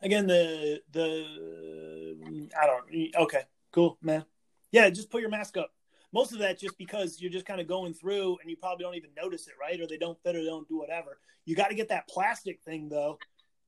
Again, 0.00 0.26
the 0.26 0.80
the 0.92 2.50
I 2.60 2.66
don't 2.66 3.22
okay, 3.24 3.42
cool, 3.72 3.98
man. 4.00 4.24
Yeah, 4.70 4.88
just 4.90 5.10
put 5.10 5.20
your 5.20 5.30
mask 5.30 5.56
up. 5.56 5.72
Most 6.12 6.32
of 6.32 6.38
that 6.38 6.58
just 6.58 6.78
because 6.78 7.20
you're 7.20 7.30
just 7.32 7.46
kind 7.46 7.60
of 7.60 7.66
going 7.66 7.92
through 7.94 8.38
and 8.40 8.48
you 8.50 8.56
probably 8.56 8.84
don't 8.84 8.94
even 8.94 9.10
notice 9.16 9.46
it, 9.48 9.54
right? 9.60 9.78
Or 9.80 9.86
they 9.86 9.98
don't 9.98 10.18
fit 10.22 10.36
or 10.36 10.40
they 10.40 10.46
don't 10.46 10.68
do 10.68 10.78
whatever. 10.78 11.18
You 11.44 11.54
got 11.54 11.68
to 11.68 11.74
get 11.74 11.88
that 11.88 12.08
plastic 12.08 12.62
thing 12.62 12.88
though 12.88 13.18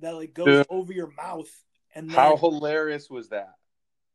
that 0.00 0.14
like 0.14 0.32
goes 0.34 0.46
Dude. 0.46 0.66
over 0.70 0.92
your 0.92 1.10
mouth, 1.12 1.50
and 1.94 2.08
then 2.08 2.16
How 2.16 2.36
hilarious 2.36 3.10
was 3.10 3.28
that? 3.30 3.54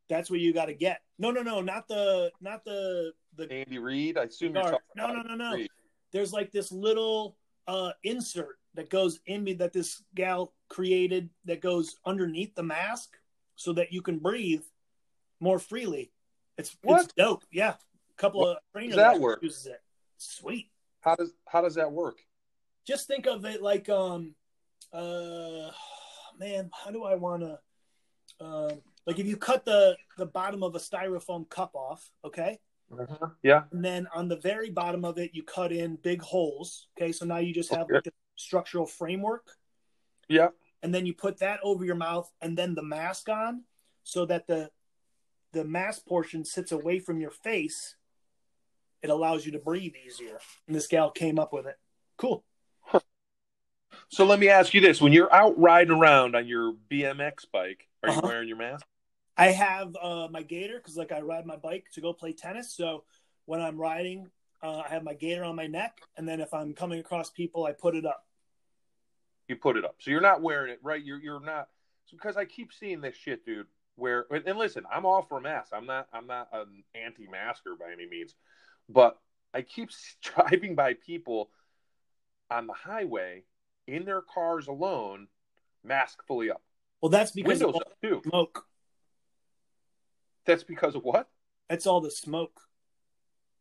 that's 0.08 0.30
what 0.30 0.40
you 0.40 0.52
got 0.52 0.66
to 0.66 0.74
get. 0.74 1.00
No, 1.18 1.30
no, 1.30 1.42
no, 1.42 1.60
not 1.60 1.88
the 1.88 2.30
not 2.40 2.64
the 2.64 3.12
the 3.36 3.50
Andy 3.52 3.78
Reid? 3.78 4.16
I 4.18 4.24
assume 4.24 4.54
you're 4.54 4.62
talking 4.62 4.78
No, 4.94 5.04
about 5.10 5.26
no, 5.26 5.34
no, 5.34 5.56
no. 5.56 5.66
There's 6.12 6.32
like 6.32 6.52
this 6.52 6.72
little 6.72 7.36
uh 7.66 7.92
insert 8.02 8.58
that 8.76 8.90
goes 8.90 9.20
in 9.26 9.42
me 9.42 9.54
that 9.54 9.72
this 9.72 10.02
gal 10.14 10.52
created 10.68 11.30
that 11.44 11.60
goes 11.60 11.96
underneath 12.04 12.54
the 12.54 12.62
mask 12.62 13.16
so 13.56 13.72
that 13.72 13.92
you 13.92 14.02
can 14.02 14.18
breathe 14.18 14.62
more 15.40 15.58
freely. 15.58 16.12
It's 16.58 16.76
it's 16.84 17.12
dope. 17.14 17.44
Yeah. 17.50 17.74
A 17.74 18.14
couple 18.16 18.46
of 18.46 18.58
trainers 18.72 18.96
that 18.96 19.18
work? 19.20 19.42
uses 19.42 19.66
it. 19.66 19.82
Sweet. 20.16 20.70
How 21.00 21.16
does 21.16 21.32
how 21.46 21.62
does 21.62 21.74
that 21.74 21.90
work? 21.90 22.18
Just 22.86 23.06
think 23.06 23.26
of 23.26 23.44
it 23.44 23.62
like 23.62 23.88
um 23.88 24.34
uh 24.92 25.70
man, 26.38 26.70
how 26.72 26.90
do 26.90 27.04
I 27.04 27.14
wanna 27.16 27.58
um 28.40 28.80
like 29.06 29.18
if 29.18 29.26
you 29.26 29.36
cut 29.36 29.64
the 29.64 29.96
the 30.16 30.26
bottom 30.26 30.62
of 30.62 30.74
a 30.74 30.78
styrofoam 30.78 31.48
cup 31.48 31.74
off, 31.74 32.10
okay? 32.24 32.58
Yeah. 33.42 33.64
and 33.72 33.84
then 33.84 34.06
on 34.14 34.28
the 34.28 34.36
very 34.36 34.70
bottom 34.70 35.04
of 35.04 35.18
it 35.18 35.32
you 35.34 35.42
cut 35.42 35.72
in 35.72 35.96
big 35.96 36.22
holes 36.22 36.86
okay 36.96 37.10
so 37.10 37.26
now 37.26 37.38
you 37.38 37.52
just 37.52 37.70
have 37.70 37.86
Okay. 37.86 37.94
like 37.94 38.14
structural 38.36 38.86
framework. 38.86 39.46
Yeah. 40.28 40.48
and 40.82 40.94
then 40.94 41.06
you 41.06 41.14
put 41.14 41.38
that 41.38 41.60
over 41.62 41.84
your 41.84 41.94
mouth 41.96 42.30
and 42.40 42.56
then 42.58 42.74
the 42.74 42.82
mask 42.82 43.28
on 43.28 43.64
so 44.02 44.24
that 44.26 44.46
the 44.46 44.70
the 45.52 45.64
mask 45.64 46.04
portion 46.06 46.44
sits 46.44 46.70
away 46.72 46.98
from 46.98 47.20
your 47.20 47.30
face. 47.30 47.96
It 49.02 49.10
allows 49.10 49.46
you 49.46 49.52
to 49.52 49.58
breathe 49.58 49.94
easier. 50.06 50.38
And 50.66 50.74
this 50.76 50.86
gal 50.88 51.10
came 51.10 51.38
up 51.38 51.52
with 51.52 51.66
it. 51.66 51.76
Cool. 52.18 52.44
So 54.08 54.24
let 54.24 54.38
me 54.38 54.48
ask 54.48 54.74
you 54.74 54.80
this: 54.80 55.00
When 55.00 55.12
you're 55.12 55.32
out 55.32 55.58
riding 55.58 55.92
around 55.96 56.36
on 56.36 56.46
your 56.46 56.74
BMX 56.90 57.46
bike, 57.52 57.88
are 58.02 58.10
Uh-huh. 58.10 58.20
you 58.22 58.28
wearing 58.28 58.48
your 58.48 58.58
mask? 58.58 58.86
i 59.38 59.48
have 59.48 59.94
uh, 60.00 60.28
my 60.30 60.40
gator 60.42 60.78
because 60.78 60.96
like 60.96 61.12
i 61.12 61.20
ride 61.20 61.44
my 61.44 61.56
bike 61.56 61.84
to 61.92 62.00
go 62.00 62.12
play 62.12 62.32
tennis. 62.32 62.72
So 62.74 63.04
when 63.44 63.60
i'm 63.60 63.76
riding 63.76 64.30
uh, 64.62 64.78
i 64.78 64.88
have 64.88 65.02
my 65.02 65.14
gator 65.14 65.44
on 65.44 65.56
my 65.56 65.66
neck 65.66 65.98
and 66.16 66.28
then 66.28 66.40
if 66.40 66.52
i'm 66.54 66.72
coming 66.74 67.00
across 67.00 67.30
people 67.30 67.64
i 67.64 67.72
put 67.72 67.94
it 67.94 68.04
up 68.06 68.24
You 69.48 69.56
put 69.56 69.76
it 69.76 69.84
up, 69.84 69.96
so 70.00 70.10
you're 70.10 70.20
not 70.20 70.42
wearing 70.42 70.72
it, 70.72 70.80
right? 70.82 71.02
You're 71.04 71.20
you're 71.20 71.40
not 71.44 71.68
because 72.10 72.36
I 72.36 72.44
keep 72.46 72.72
seeing 72.72 73.00
this 73.00 73.16
shit, 73.16 73.44
dude. 73.46 73.66
Where 73.94 74.26
and 74.30 74.58
listen, 74.58 74.84
I'm 74.92 75.06
all 75.06 75.22
for 75.22 75.40
masks. 75.40 75.72
I'm 75.72 75.86
not 75.86 76.08
I'm 76.12 76.26
not 76.26 76.48
an 76.52 76.82
anti-masker 76.94 77.76
by 77.78 77.92
any 77.92 78.06
means, 78.08 78.34
but 78.88 79.18
I 79.54 79.62
keep 79.62 79.90
driving 80.22 80.74
by 80.74 80.94
people 80.94 81.50
on 82.50 82.66
the 82.66 82.72
highway 82.72 83.44
in 83.86 84.04
their 84.04 84.20
cars 84.20 84.66
alone, 84.66 85.28
mask 85.84 86.22
fully 86.26 86.50
up, 86.50 86.62
well 87.00 87.10
that's 87.10 87.30
because 87.30 87.62
of 87.62 87.74
all 87.74 87.80
up 87.80 88.00
too. 88.02 88.20
smoke 88.28 88.64
That's 90.44 90.64
because 90.64 90.94
of 90.96 91.02
what? 91.04 91.28
That's 91.68 91.86
all 91.86 92.00
the 92.00 92.10
smoke. 92.10 92.65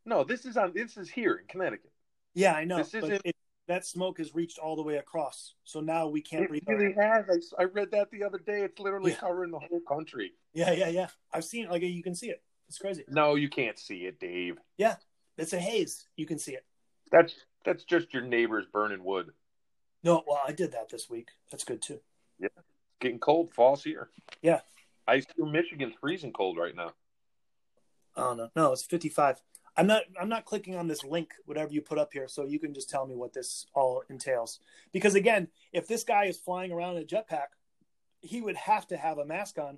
No, 0.05 0.23
this 0.23 0.45
is 0.45 0.57
on. 0.57 0.71
This 0.73 0.97
is 0.97 1.09
here 1.09 1.35
in 1.35 1.47
Connecticut. 1.47 1.91
Yeah, 2.33 2.53
I 2.53 2.63
know. 2.63 2.77
This 2.77 2.91
but 2.91 3.03
isn't- 3.05 3.21
it, 3.25 3.35
that 3.67 3.85
smoke 3.85 4.19
has 4.19 4.35
reached 4.35 4.59
all 4.59 4.75
the 4.75 4.83
way 4.83 4.97
across. 4.97 5.55
So 5.63 5.79
now 5.81 6.07
we 6.07 6.21
can't 6.21 6.43
It 6.43 6.49
breathe. 6.49 6.63
really 6.67 6.93
has. 6.93 7.51
I, 7.57 7.63
I 7.63 7.65
read 7.65 7.89
that 7.91 8.11
the 8.11 8.23
other 8.23 8.37
day. 8.37 8.61
It's 8.61 8.79
literally 8.79 9.11
Yeah. 9.11 9.17
covering 9.17 9.49
the 9.49 9.57
whole 9.59 9.81
country. 9.87 10.33
Yeah, 10.53 10.71
yeah, 10.71 10.89
yeah. 10.89 11.07
I've 11.33 11.45
seen 11.45 11.65
it. 11.65 11.71
Like 11.71 11.81
you 11.81 12.03
can 12.03 12.13
see 12.13 12.29
it. 12.29 12.43
It's 12.67 12.77
crazy. 12.77 13.03
No, 13.07 13.33
you 13.35 13.49
can't 13.49 13.79
see 13.79 14.05
it, 14.05 14.19
Dave. 14.19 14.57
Yeah, 14.77 14.97
it's 15.37 15.53
a 15.53 15.59
haze. 15.59 16.07
You 16.15 16.25
can 16.27 16.37
see 16.37 16.53
it. 16.53 16.63
That's 17.11 17.33
that's 17.63 17.83
just 17.83 18.13
your 18.13 18.23
neighbors 18.23 18.65
burning 18.71 19.03
wood. 19.03 19.31
No, 20.03 20.23
well, 20.27 20.41
I 20.47 20.51
did 20.51 20.71
that 20.73 20.89
this 20.89 21.09
week. 21.09 21.29
That's 21.49 21.63
good 21.63 21.81
too. 21.81 21.99
Yeah, 22.39 22.49
it's 22.57 22.65
getting 22.99 23.17
cold. 23.19 23.51
Fall's 23.53 23.83
here. 23.83 24.09
Yeah. 24.43 24.61
I 25.07 25.15
assume 25.15 25.51
Michigan's 25.51 25.95
freezing 25.99 26.33
cold 26.33 26.57
right 26.57 26.75
now. 26.75 26.91
I 28.15 28.21
don't 28.21 28.37
know. 28.37 28.49
No, 28.55 28.71
it's 28.73 28.83
55. 28.83 29.41
I'm 29.77 29.87
not. 29.87 30.03
I'm 30.19 30.29
not 30.29 30.45
clicking 30.45 30.75
on 30.75 30.87
this 30.87 31.03
link, 31.03 31.33
whatever 31.45 31.71
you 31.73 31.81
put 31.81 31.97
up 31.97 32.13
here, 32.13 32.27
so 32.27 32.45
you 32.45 32.59
can 32.59 32.73
just 32.73 32.89
tell 32.89 33.05
me 33.05 33.15
what 33.15 33.33
this 33.33 33.65
all 33.73 34.03
entails. 34.09 34.59
Because 34.93 35.15
again, 35.15 35.49
if 35.73 35.87
this 35.87 36.03
guy 36.03 36.25
is 36.25 36.37
flying 36.37 36.71
around 36.71 36.97
in 36.97 37.03
a 37.03 37.05
jetpack, 37.05 37.47
he 38.21 38.41
would 38.41 38.55
have 38.55 38.87
to 38.87 38.97
have 38.97 39.17
a 39.17 39.25
mask 39.25 39.57
on 39.59 39.77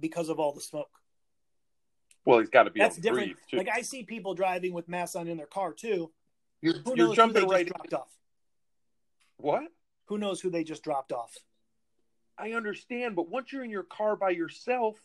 because 0.00 0.28
of 0.30 0.38
all 0.40 0.52
the 0.54 0.60
smoke. 0.60 0.90
Well, 2.24 2.38
he's 2.38 2.48
got 2.50 2.64
to 2.64 2.70
be 2.70 2.80
That's 2.80 2.96
able 2.96 3.02
to 3.02 3.08
different. 3.08 3.26
breathe 3.28 3.36
too. 3.50 3.56
Like 3.58 3.68
I 3.76 3.82
see 3.82 4.02
people 4.04 4.34
driving 4.34 4.72
with 4.72 4.88
masks 4.88 5.16
on 5.16 5.28
in 5.28 5.36
their 5.36 5.46
car 5.46 5.72
too. 5.72 6.10
you're 6.62 6.74
Who 6.78 6.94
you're 6.96 7.08
knows 7.08 7.16
jumping 7.16 7.42
who 7.42 7.48
they 7.48 7.54
right. 7.56 7.66
just 7.66 7.76
dropped 7.76 7.94
off? 7.94 8.16
What? 9.36 9.64
Who 10.06 10.18
knows 10.18 10.40
who 10.40 10.50
they 10.50 10.64
just 10.64 10.82
dropped 10.82 11.12
off? 11.12 11.34
I 12.38 12.52
understand, 12.52 13.16
but 13.16 13.28
once 13.28 13.52
you're 13.52 13.64
in 13.64 13.70
your 13.70 13.82
car 13.82 14.16
by 14.16 14.30
yourself, 14.30 14.98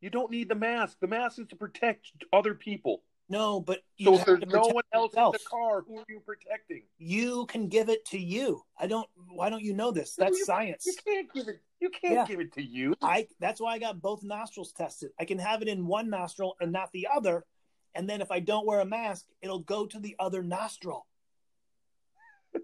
you 0.00 0.10
don't 0.10 0.30
need 0.30 0.48
the 0.48 0.54
mask. 0.56 0.98
The 1.00 1.06
mask 1.06 1.38
is 1.38 1.46
to 1.48 1.56
protect 1.56 2.10
other 2.32 2.54
people. 2.54 3.02
No, 3.28 3.58
but 3.60 3.80
you 3.96 4.06
So 4.06 4.14
if 4.14 4.24
there's 4.24 4.40
no 4.46 4.60
one 4.68 4.84
else 4.92 5.10
yourself. 5.12 5.34
in 5.34 5.40
the 5.42 5.48
car, 5.50 5.82
who 5.86 5.98
are 5.98 6.04
you 6.08 6.20
protecting? 6.20 6.82
You 6.98 7.46
can 7.46 7.66
give 7.68 7.88
it 7.88 8.04
to 8.06 8.18
you. 8.18 8.62
I 8.78 8.86
don't. 8.86 9.08
Why 9.28 9.50
don't 9.50 9.62
you 9.62 9.72
know 9.74 9.90
this? 9.90 10.14
That's 10.14 10.38
you- 10.38 10.44
science. 10.44 10.86
You 10.86 10.94
can't 11.04 11.32
give 11.32 11.48
it. 11.48 11.60
You 11.80 11.90
can't 11.90 12.14
Yeah. 12.14 12.26
give 12.26 12.38
it 12.40 12.52
to 12.52 12.62
you. 12.62 12.94
I. 13.02 13.26
That's 13.40 13.60
why 13.60 13.72
I 13.74 13.78
got 13.80 14.00
both 14.00 14.22
nostrils 14.22 14.72
tested. 14.72 15.10
I 15.18 15.24
can 15.24 15.38
have 15.40 15.60
it 15.60 15.66
in 15.68 15.86
one 15.88 16.08
nostril 16.08 16.56
and 16.60 16.70
not 16.70 16.92
the 16.92 17.08
other, 17.12 17.44
and 17.96 18.08
then 18.08 18.20
if 18.20 18.30
I 18.30 18.38
don't 18.38 18.64
wear 18.64 18.78
a 18.80 18.84
mask, 18.84 19.26
it'll 19.42 19.58
go 19.58 19.86
to 19.86 19.98
the 19.98 20.14
other 20.20 20.44
nostril. 20.44 21.06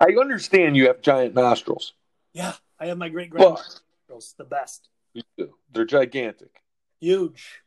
I 0.00 0.12
understand 0.18 0.76
you 0.76 0.86
have 0.86 1.00
giant 1.00 1.34
nostrils. 1.34 1.92
Yeah, 2.32 2.52
I 2.78 2.86
have 2.86 2.98
my 2.98 3.08
great 3.08 3.30
But 3.30 3.38
grand 3.38 3.54
nostrils, 3.56 4.34
the 4.38 4.44
best, 4.44 4.88
they're 5.72 5.84
gigantic. 5.84 6.62
huge. 7.00 7.62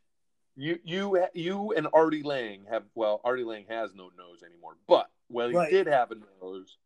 You 0.55 0.79
you 0.83 1.25
you 1.33 1.73
and 1.75 1.87
Artie 1.93 2.23
Lange 2.23 2.65
have 2.69 2.83
well, 2.95 3.21
Artie 3.23 3.43
Lange 3.43 3.65
has 3.69 3.93
no 3.95 4.09
nose 4.17 4.43
anymore. 4.43 4.77
But 4.87 5.09
he 5.29 5.55
Right. 5.55 5.71
did 5.71 5.87
have 5.87 6.11
a 6.11 6.15
nose, 6.41 6.77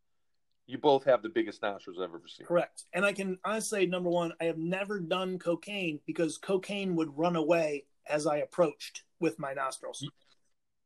you 0.66 0.78
both 0.78 1.04
have 1.04 1.22
the 1.22 1.28
biggest 1.28 1.62
nostrils 1.62 1.98
I've 1.98 2.10
ever 2.10 2.22
seen. 2.28 2.46
Correct. 2.46 2.84
And 2.92 3.04
I 3.04 3.12
can 3.12 3.38
honestly 3.44 3.80
say, 3.80 3.86
number 3.86 4.10
one, 4.10 4.32
I 4.40 4.44
have 4.44 4.58
never 4.58 5.00
done 5.00 5.38
cocaine 5.38 6.00
because 6.06 6.38
cocaine 6.38 6.96
would 6.96 7.16
run 7.16 7.36
away 7.36 7.86
as 8.08 8.26
I 8.26 8.38
approached 8.38 9.02
with 9.20 9.38
my 9.38 9.52
nostrils. 9.52 10.04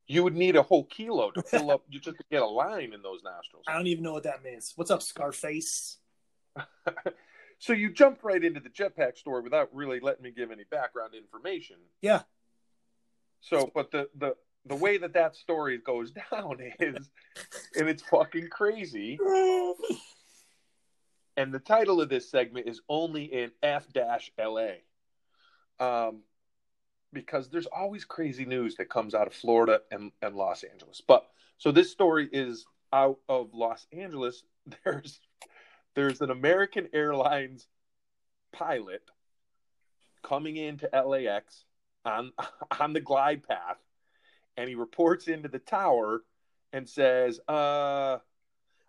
You 0.07 0.25
would 0.25 0.35
need 0.35 0.57
a 0.57 0.62
whole 0.62 0.85
kilo 0.85 1.31
to 1.31 1.43
fill 1.43 1.71
up 1.71 1.85
you 1.88 2.01
just 2.01 2.19
to 2.19 2.25
get 2.31 2.43
a 2.43 2.47
line 2.47 2.93
in 2.93 3.03
those 3.03 3.23
nostrils. 3.23 3.64
I 3.69 3.75
don't 3.75 3.87
even 3.87 4.05
know 4.05 4.12
what 4.12 4.25
that 4.25 4.43
means. 4.43 4.73
What's 4.77 4.90
up, 4.90 5.03
Scarface? 5.03 5.99
so 7.59 7.73
you 7.73 7.93
jumped 7.93 8.25
right 8.25 8.43
into 8.43 8.61
the 8.61 8.71
jetpack 8.71 9.16
story 9.16 9.43
without 9.43 9.69
really 9.75 10.01
letting 10.01 10.23
me 10.23 10.31
give 10.31 10.51
any 10.51 10.64
background 10.71 11.14
information. 11.14 11.77
Yeah. 12.01 12.23
So, 13.40 13.70
but 13.74 13.90
the 13.90 14.09
the 14.16 14.35
the 14.66 14.76
way 14.76 14.98
that 14.98 15.14
that 15.14 15.35
story 15.37 15.79
goes 15.79 16.12
down 16.33 16.59
is, 16.79 17.11
and 17.76 17.88
it's 17.88 18.03
fucking 18.03 18.48
crazy. 18.48 19.18
And 21.37 21.55
the 21.55 21.61
title 21.61 22.03
of 22.03 22.11
this 22.11 22.29
segment 22.29 22.68
is 22.68 22.83
only 22.87 23.24
in 23.24 23.50
F 23.62 23.87
dash 23.94 24.31
LA, 24.38 24.72
um, 25.79 26.22
because 27.14 27.48
there's 27.48 27.66
always 27.66 28.05
crazy 28.05 28.44
news 28.44 28.74
that 28.76 28.90
comes 28.90 29.14
out 29.14 29.26
of 29.26 29.33
Florida 29.33 29.81
and 29.90 30.12
and 30.20 30.35
Los 30.35 30.64
Angeles. 30.64 31.00
But 31.00 31.24
so 31.57 31.72
this 31.72 31.90
story 31.90 32.29
is 32.31 32.66
out 32.92 33.20
of 33.26 33.55
Los 33.55 33.86
Angeles. 33.93 34.43
There's 34.84 35.20
there's 35.95 36.20
an 36.20 36.30
American 36.30 36.88
Airlines 36.93 37.66
pilot 38.53 39.03
coming 40.22 40.57
into 40.57 40.91
LAX 40.93 41.64
on 42.05 42.32
on 42.80 42.92
the 42.92 43.01
glide 43.01 43.46
path, 43.46 43.78
and 44.57 44.68
he 44.68 44.74
reports 44.74 45.28
into 45.28 45.48
the 45.48 45.59
tower 45.59 46.22
and 46.72 46.88
says, 46.88 47.40
"Uh, 47.48 48.18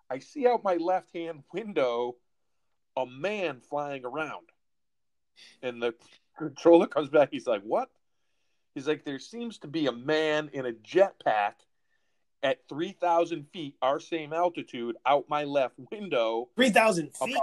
I 0.10 0.20
see 0.20 0.48
out 0.48 0.64
my 0.64 0.76
left 0.76 1.14
hand 1.14 1.44
window 1.54 2.16
a 2.96 3.06
man 3.06 3.62
flying 3.62 4.06
around." 4.06 4.50
And 5.62 5.82
the 5.82 5.96
controller 6.38 6.88
comes 6.88 7.10
back. 7.10 7.30
He's 7.32 7.48
like, 7.48 7.64
"What?" 7.64 7.90
He's 8.76 8.88
like, 8.88 9.04
"There 9.04 9.20
seems 9.20 9.60
to 9.60 9.68
be 9.68 9.88
a 9.88 9.92
man 9.92 10.50
in 10.54 10.66
a 10.66 10.74
jetpack." 10.74 11.54
At 12.44 12.68
3,000 12.70 13.48
feet, 13.54 13.76
our 13.84 14.00
same 14.00 14.34
altitude, 14.34 14.98
out 15.06 15.30
my 15.30 15.44
left 15.44 15.76
window, 15.92 16.50
3,000 16.56 17.16
feet. 17.16 17.38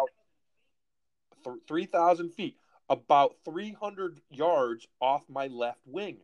3,000 1.68 2.30
feet, 2.30 2.58
about 2.91 3.36
300 3.45 4.20
yards 4.30 4.86
off 5.01 5.24
my 5.28 5.49
left 5.49 5.80
wing. 5.86 6.18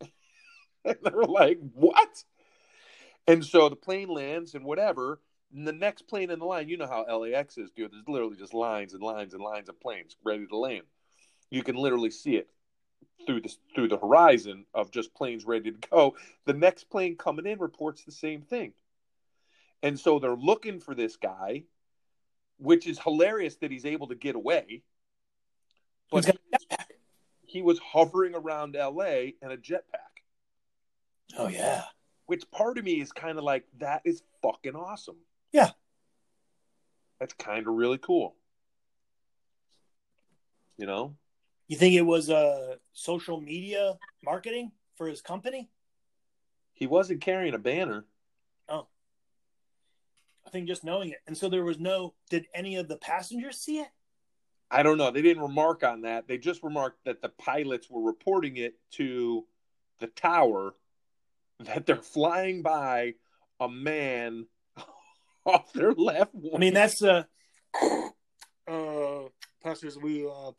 and 0.84 0.96
they're 1.02 1.24
like, 1.24 1.58
what? 1.74 2.24
And 3.26 3.44
so 3.44 3.68
the 3.68 3.76
plane 3.76 4.08
lands 4.08 4.54
and 4.54 4.64
whatever. 4.64 5.20
And 5.54 5.66
the 5.66 5.72
next 5.72 6.02
plane 6.08 6.30
in 6.30 6.40
the 6.40 6.44
line, 6.44 6.68
you 6.68 6.76
know 6.76 6.86
how 6.86 7.06
LAX 7.18 7.58
is, 7.58 7.70
dude. 7.70 7.92
There's 7.92 8.08
literally 8.08 8.36
just 8.36 8.54
lines 8.54 8.94
and 8.94 9.02
lines 9.02 9.34
and 9.34 9.42
lines 9.42 9.68
of 9.68 9.80
planes 9.80 10.16
ready 10.24 10.46
to 10.46 10.56
land. 10.56 10.84
You 11.50 11.62
can 11.62 11.76
literally 11.76 12.10
see 12.10 12.36
it. 12.36 12.48
through 13.26 13.42
the 13.42 13.54
through 13.74 13.88
the 13.88 13.98
horizon 13.98 14.66
of 14.74 14.90
just 14.90 15.14
planes 15.14 15.44
ready 15.46 15.72
to 15.72 15.88
go. 15.90 16.16
The 16.46 16.52
next 16.54 16.84
plane 16.90 17.16
coming 17.16 17.46
in 17.46 17.58
reports 17.58 18.04
the 18.04 18.12
same 18.12 18.42
thing, 18.42 18.72
and 19.82 19.98
so 19.98 20.18
they're 20.18 20.36
looking 20.36 20.80
for 20.80 20.94
this 20.94 21.16
guy, 21.16 21.64
which 22.58 22.86
is 22.86 22.98
hilarious 22.98 23.56
that 23.56 23.70
he's 23.70 23.86
able 23.86 24.08
to 24.08 24.14
get 24.14 24.36
away. 24.36 24.82
But 26.10 26.24
He's 26.24 26.26
got 26.26 26.36
a 26.36 26.58
jetpack. 26.76 26.84
he 27.46 27.62
was 27.62 27.78
hovering 27.78 28.34
around 28.34 28.76
L.A. 28.76 29.34
in 29.42 29.50
a 29.52 29.56
jetpack, 29.56 30.22
Oh 31.36 31.48
yeah. 31.48 31.84
which 32.26 32.50
part 32.50 32.78
of 32.78 32.84
me 32.84 33.00
is 33.00 33.12
kind 33.12 33.36
of 33.38 33.44
like 33.44 33.64
that 33.78 34.02
is 34.04 34.22
fucking 34.42 34.74
awesome. 34.76 35.16
Yeah. 35.52 35.70
that's 37.20 37.34
kind 37.34 37.66
of 37.66 37.74
really 37.74 37.98
cool. 37.98 38.36
You 40.76 40.86
know, 40.86 41.16
You 41.66 41.76
think 41.76 41.94
it 41.94 42.02
was 42.02 42.30
uh 42.30 42.76
social 42.92 43.40
media 43.40 43.98
marketing 44.24 44.72
for 44.96 45.06
his 45.08 45.20
company? 45.20 45.68
he 46.74 46.86
wasn't 46.86 47.20
carrying 47.20 47.54
a 47.54 47.58
banner. 47.58 48.04
Oh. 48.68 48.86
I 50.46 50.50
think 50.50 50.68
just 50.68 50.84
knowing 50.84 51.10
it. 51.10 51.18
And 51.26 51.36
so 51.36 51.48
there 51.48 51.64
was 51.64 51.80
no 51.80 52.14
did 52.30 52.46
any 52.54 52.76
of 52.76 52.86
the 52.86 52.96
passengers 52.96 53.58
see 53.58 53.80
it? 53.80 53.88
I 54.70 54.82
don't 54.82 54.98
know. 54.98 55.10
They 55.10 55.22
didn't 55.22 55.42
remark 55.42 55.82
on 55.82 56.02
that. 56.02 56.28
They 56.28 56.36
just 56.36 56.62
remarked 56.62 57.04
that 57.04 57.22
the 57.22 57.30
pilots 57.30 57.88
were 57.90 58.02
reporting 58.02 58.56
it 58.58 58.74
to 58.92 59.46
the 59.98 60.08
tower 60.08 60.74
that 61.60 61.86
they're 61.86 61.96
flying 61.96 62.62
by 62.62 63.14
a 63.60 63.68
man 63.68 64.46
off 65.46 65.72
their 65.72 65.92
left. 65.92 66.32
I 66.54 66.58
mean 66.58 66.74
that's 66.74 67.02
uh 67.02 67.24
uh 68.68 69.22
passengers 69.62 69.98
we 69.98 70.26
uh 70.28 70.52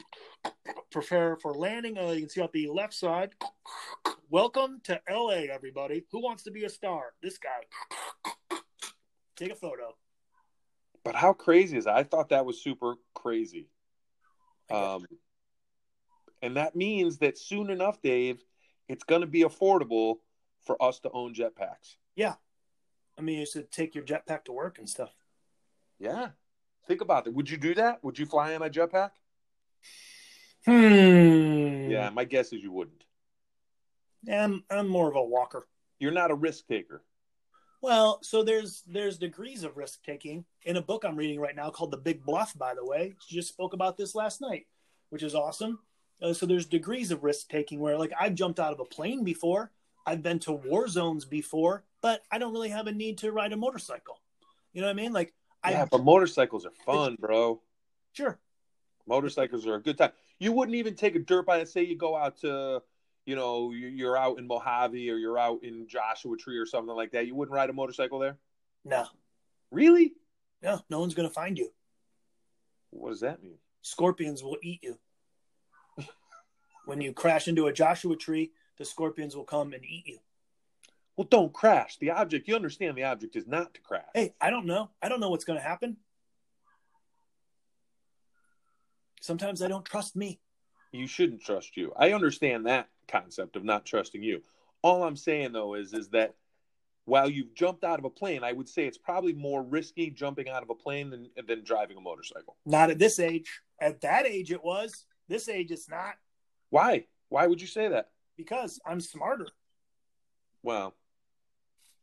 prepare 0.92 1.38
for 1.38 1.54
landing. 1.54 1.98
Uh 1.98 2.12
you 2.12 2.22
can 2.22 2.30
see 2.30 2.42
out 2.42 2.52
the 2.52 2.68
left 2.68 2.94
side. 2.94 3.32
Welcome 4.30 4.82
to 4.86 5.00
LA 5.10 5.46
everybody. 5.54 6.06
Who 6.12 6.22
wants 6.22 6.44
to 6.44 6.52
be 6.52 6.64
a 6.66 6.70
star? 6.70 7.14
This 7.22 7.38
guy. 7.38 8.60
Take 9.36 9.52
a 9.52 9.56
photo. 9.56 9.96
but 11.06 11.16
how 11.16 11.32
crazy 11.34 11.78
is 11.78 11.86
that? 11.86 11.96
I 11.96 12.04
thought 12.04 12.30
that 12.30 12.46
was 12.46 12.62
super 12.62 12.96
crazy. 13.14 13.70
Um, 14.72 15.06
and 16.42 16.58
that 16.58 16.76
means 16.76 17.18
that 17.20 17.38
soon 17.38 17.70
enough, 17.70 18.02
Dave, 18.02 18.44
it's 18.88 19.04
going 19.04 19.22
to 19.22 19.28
be 19.28 19.44
affordable 19.44 20.18
for 20.66 20.82
us 20.82 21.00
to 21.00 21.12
own 21.12 21.34
jetpacks. 21.34 21.96
Yeah. 22.16 22.36
I 23.18 23.22
mean, 23.22 23.40
you 23.40 23.46
should 23.46 23.72
take 23.72 23.96
your 23.96 24.04
jetpack 24.04 24.46
to 24.46 24.52
work 24.52 24.80
and 24.80 24.90
stuff. 24.90 25.14
Yeah. 26.00 26.30
Think 26.88 27.02
about 27.02 27.28
it. 27.28 27.34
Would 27.34 27.50
you 27.50 27.58
do 27.58 27.76
that? 27.76 28.04
Would 28.04 28.18
you 28.18 28.26
fly 28.26 28.54
in 28.54 28.62
a 28.62 28.70
jetpack? 28.70 29.12
Hmm. 30.66 31.90
Yeah, 31.90 32.10
my 32.10 32.24
guess 32.24 32.54
is 32.54 32.64
you 32.64 32.72
wouldn't. 32.72 33.04
Yeah, 34.24 34.44
I'm, 34.44 34.64
I'm 34.70 34.88
more 34.88 35.10
of 35.10 35.16
a 35.16 35.24
walker. 35.24 35.68
You're 36.00 36.12
not 36.12 36.32
a 36.32 36.36
risk 36.36 36.68
taker. 36.68 37.04
Well, 37.82 38.20
so 38.22 38.44
there's 38.44 38.84
there's 38.88 39.18
degrees 39.18 39.64
of 39.64 39.78
risk 39.78 40.04
taking 40.04 40.46
in 40.64 40.76
a 40.78 40.82
book 40.82 41.04
I'm 41.06 41.16
reading 41.16 41.40
right 41.40 41.56
now 41.56 41.70
called 41.70 41.92
The 41.92 41.98
Big 41.98 42.26
Bluff. 42.26 42.58
By 42.58 42.74
the 42.74 42.86
way, 42.86 43.16
she 43.26 43.36
just 43.36 43.48
spoke 43.50 43.74
about 43.74 43.98
this 43.98 44.16
last 44.16 44.42
night, 44.42 44.68
which 45.10 45.24
is 45.24 45.34
awesome. 45.36 45.80
Uh, 46.22 46.34
so 46.34 46.46
there's 46.46 46.66
degrees 46.66 47.12
of 47.12 47.24
risk 47.24 47.48
taking 47.50 47.80
where, 47.80 47.98
like, 47.98 48.12
I've 48.20 48.36
jumped 48.36 48.60
out 48.60 48.74
of 48.74 48.82
a 48.82 48.86
plane 48.86 49.24
before, 49.24 49.72
I've 50.06 50.22
been 50.22 50.40
to 50.40 50.52
war 50.52 50.90
zones 50.90 51.24
before, 51.24 51.86
but 52.02 52.22
I 52.30 52.38
don't 52.38 52.52
really 52.52 52.70
have 52.70 52.88
a 52.88 52.92
need 52.92 53.20
to 53.20 53.32
ride 53.32 53.54
a 53.54 53.58
motorcycle. 53.58 54.20
You 54.74 54.82
know 54.82 54.88
what 54.88 54.92
I 55.00 55.02
mean? 55.02 55.14
Like, 55.14 55.34
Yeah, 55.66 55.84
I 55.84 55.86
but 55.86 56.04
motorcycles 56.04 56.66
are 56.66 56.74
fun, 56.86 57.16
bro. 57.18 57.62
sure, 58.12 58.38
Motorcycles 59.08 59.66
are 59.66 59.76
a 59.76 59.82
good 59.82 59.98
time. 59.98 60.12
You 60.38 60.52
wouldn't 60.52 60.76
even 60.76 60.96
take 60.96 61.16
a 61.16 61.20
dirt 61.20 61.46
bike. 61.46 61.62
And 61.62 61.70
say 61.70 61.84
you 61.84 61.98
go 61.98 62.16
out 62.18 62.38
to, 62.42 62.82
you 63.30 63.36
know, 63.36 63.70
you- 63.70 63.90
you're 63.90 64.18
out 64.18 64.40
in 64.40 64.48
Mojave 64.48 65.08
or 65.12 65.18
you're 65.18 65.38
out 65.38 65.64
in 65.64 65.88
Joshua 65.88 66.36
Tree 66.36 66.58
or 66.58 66.66
something 66.66 66.96
like 66.96 67.12
that. 67.12 67.28
You 67.28 67.36
wouldn't 67.36 67.54
ride 67.54 67.70
a 67.70 67.74
motorcycle 67.74 68.18
there? 68.18 68.40
no, 68.84 69.08
Really? 69.70 70.16
no, 70.64 70.82
no 70.90 71.00
one's 71.00 71.14
gonna 71.14 71.30
find 71.30 71.56
you. 71.56 71.72
What 72.90 73.12
does 73.12 73.20
that 73.20 73.44
mean? 73.44 73.60
Scorpions 73.84 74.42
will 74.44 74.58
eat 74.64 74.82
you. 74.82 74.98
when 76.86 77.02
you 77.02 77.14
crash 77.14 77.48
into 77.48 77.68
a 77.68 77.74
Joshua 77.74 78.16
tree, 78.16 78.52
the 78.78 78.86
scorpions 78.86 79.36
will 79.36 79.44
come 79.44 79.74
and 79.74 79.86
eat 79.86 80.08
you. 80.08 80.20
Well, 81.16 81.28
don't 81.28 81.54
crash. 81.54 81.98
The 81.98 82.10
object, 82.10 82.48
you 82.48 82.56
understand 82.56 82.98
the 82.98 83.04
object 83.04 83.36
is 83.36 83.46
not 83.46 83.76
to 83.76 83.82
crash. 83.82 84.10
Hey, 84.16 84.34
I 84.42 84.50
don't 84.50 84.66
know. 84.66 84.90
I 85.04 85.10
don't 85.10 85.20
know 85.20 85.30
what's 85.30 85.46
going 85.46 85.60
to 85.60 85.64
happen. 85.64 85.98
Sometimes 89.22 89.62
I 89.62 89.68
don't 89.68 89.86
trust 89.86 90.16
me. 90.16 90.40
You 90.92 91.06
shouldn't 91.06 91.44
trust 91.44 91.78
you. 91.78 91.94
I 91.96 92.14
understand 92.14 92.66
that 92.66 92.90
concept 93.10 93.56
of 93.56 93.64
not 93.64 93.86
trusting 93.86 94.24
you. 94.24 94.42
All 94.82 95.04
I'm 95.04 95.16
saying 95.18 95.52
though 95.52 95.74
is 95.76 95.94
is 95.94 96.10
that 96.10 96.36
while 97.06 97.30
you've 97.30 97.56
jumped 97.56 97.84
out 97.84 97.98
of 97.98 98.06
a 98.06 98.10
plane, 98.10 98.44
I 98.44 98.54
would 98.54 98.70
say 98.70 98.86
it's 98.86 98.98
probably 98.98 99.34
more 99.34 99.64
risky 99.64 100.12
jumping 100.12 100.48
out 100.48 100.62
of 100.62 100.70
a 100.70 100.76
plane 100.76 101.10
than 101.10 101.30
than 101.48 101.64
driving 101.64 101.98
a 101.98 102.02
motorcycle. 102.02 102.56
Not 102.66 102.92
at 102.92 103.00
this 103.00 103.20
age. 103.20 103.62
At 103.82 104.02
that 104.02 104.26
age, 104.28 104.52
it 104.52 104.64
was. 104.64 105.06
This 105.28 105.48
age, 105.50 105.72
it's 105.72 105.90
not 105.90 106.16
Why? 106.70 107.06
Why 107.30 107.48
would 107.48 107.62
you 107.62 107.68
say 107.68 107.88
that? 107.90 108.10
because 108.38 108.80
I'm 108.86 109.02
smarter 109.02 109.48
Well, 110.64 110.96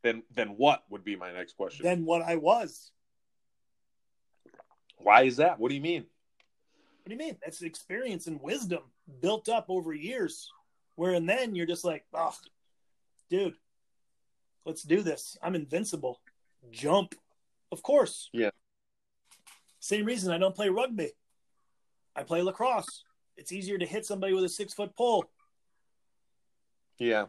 then 0.03 0.23
then 0.35 0.49
what 0.49 0.83
would 0.89 1.03
be 1.03 1.15
my 1.15 1.31
next 1.31 1.53
question? 1.57 1.83
than 1.85 2.05
what 2.05 2.21
I 2.21 2.35
was. 2.35 2.91
Why 4.97 5.23
is 5.23 5.37
that? 5.37 5.59
What 5.59 5.69
do 5.69 5.75
you 5.75 5.81
mean? 5.81 6.05
What 7.03 7.09
do 7.09 7.11
you 7.13 7.17
mean? 7.19 7.37
That's 7.43 7.61
experience 7.61 8.27
and 8.27 8.41
wisdom 8.41 8.81
built 9.21 9.47
up 9.49 9.65
over 9.69 9.93
years. 9.93 10.51
Where 10.97 11.13
and 11.13 11.29
then 11.29 11.53
you're 11.55 11.67
just 11.67 11.85
like, 11.85 12.05
oh, 12.13 12.33
dude, 13.29 13.53
let's 14.65 14.81
do 14.81 15.03
this. 15.03 15.37
I'm 15.43 15.53
invincible. 15.53 16.19
Jump. 16.71 17.13
Of 17.71 17.83
course. 17.83 18.29
Yeah. 18.33 18.49
Same 19.79 20.05
reason 20.05 20.33
I 20.33 20.39
don't 20.39 20.55
play 20.55 20.69
rugby. 20.69 21.11
I 22.15 22.23
play 22.23 22.41
lacrosse. 22.41 23.03
It's 23.37 23.51
easier 23.51 23.77
to 23.77 23.85
hit 23.85 24.07
somebody 24.07 24.33
with 24.33 24.43
a 24.43 24.49
six 24.49 24.73
foot 24.73 24.95
pole. 24.97 25.25
Yeah. 26.97 27.25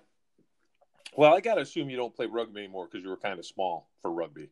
Well, 1.14 1.34
I 1.34 1.40
gotta 1.40 1.60
assume 1.60 1.90
you 1.90 1.98
don't 1.98 2.16
play 2.16 2.24
rugby 2.24 2.60
anymore 2.60 2.88
because 2.90 3.04
you 3.04 3.10
were 3.10 3.18
kind 3.18 3.38
of 3.38 3.44
small 3.44 3.90
for 4.00 4.10
rugby. 4.10 4.48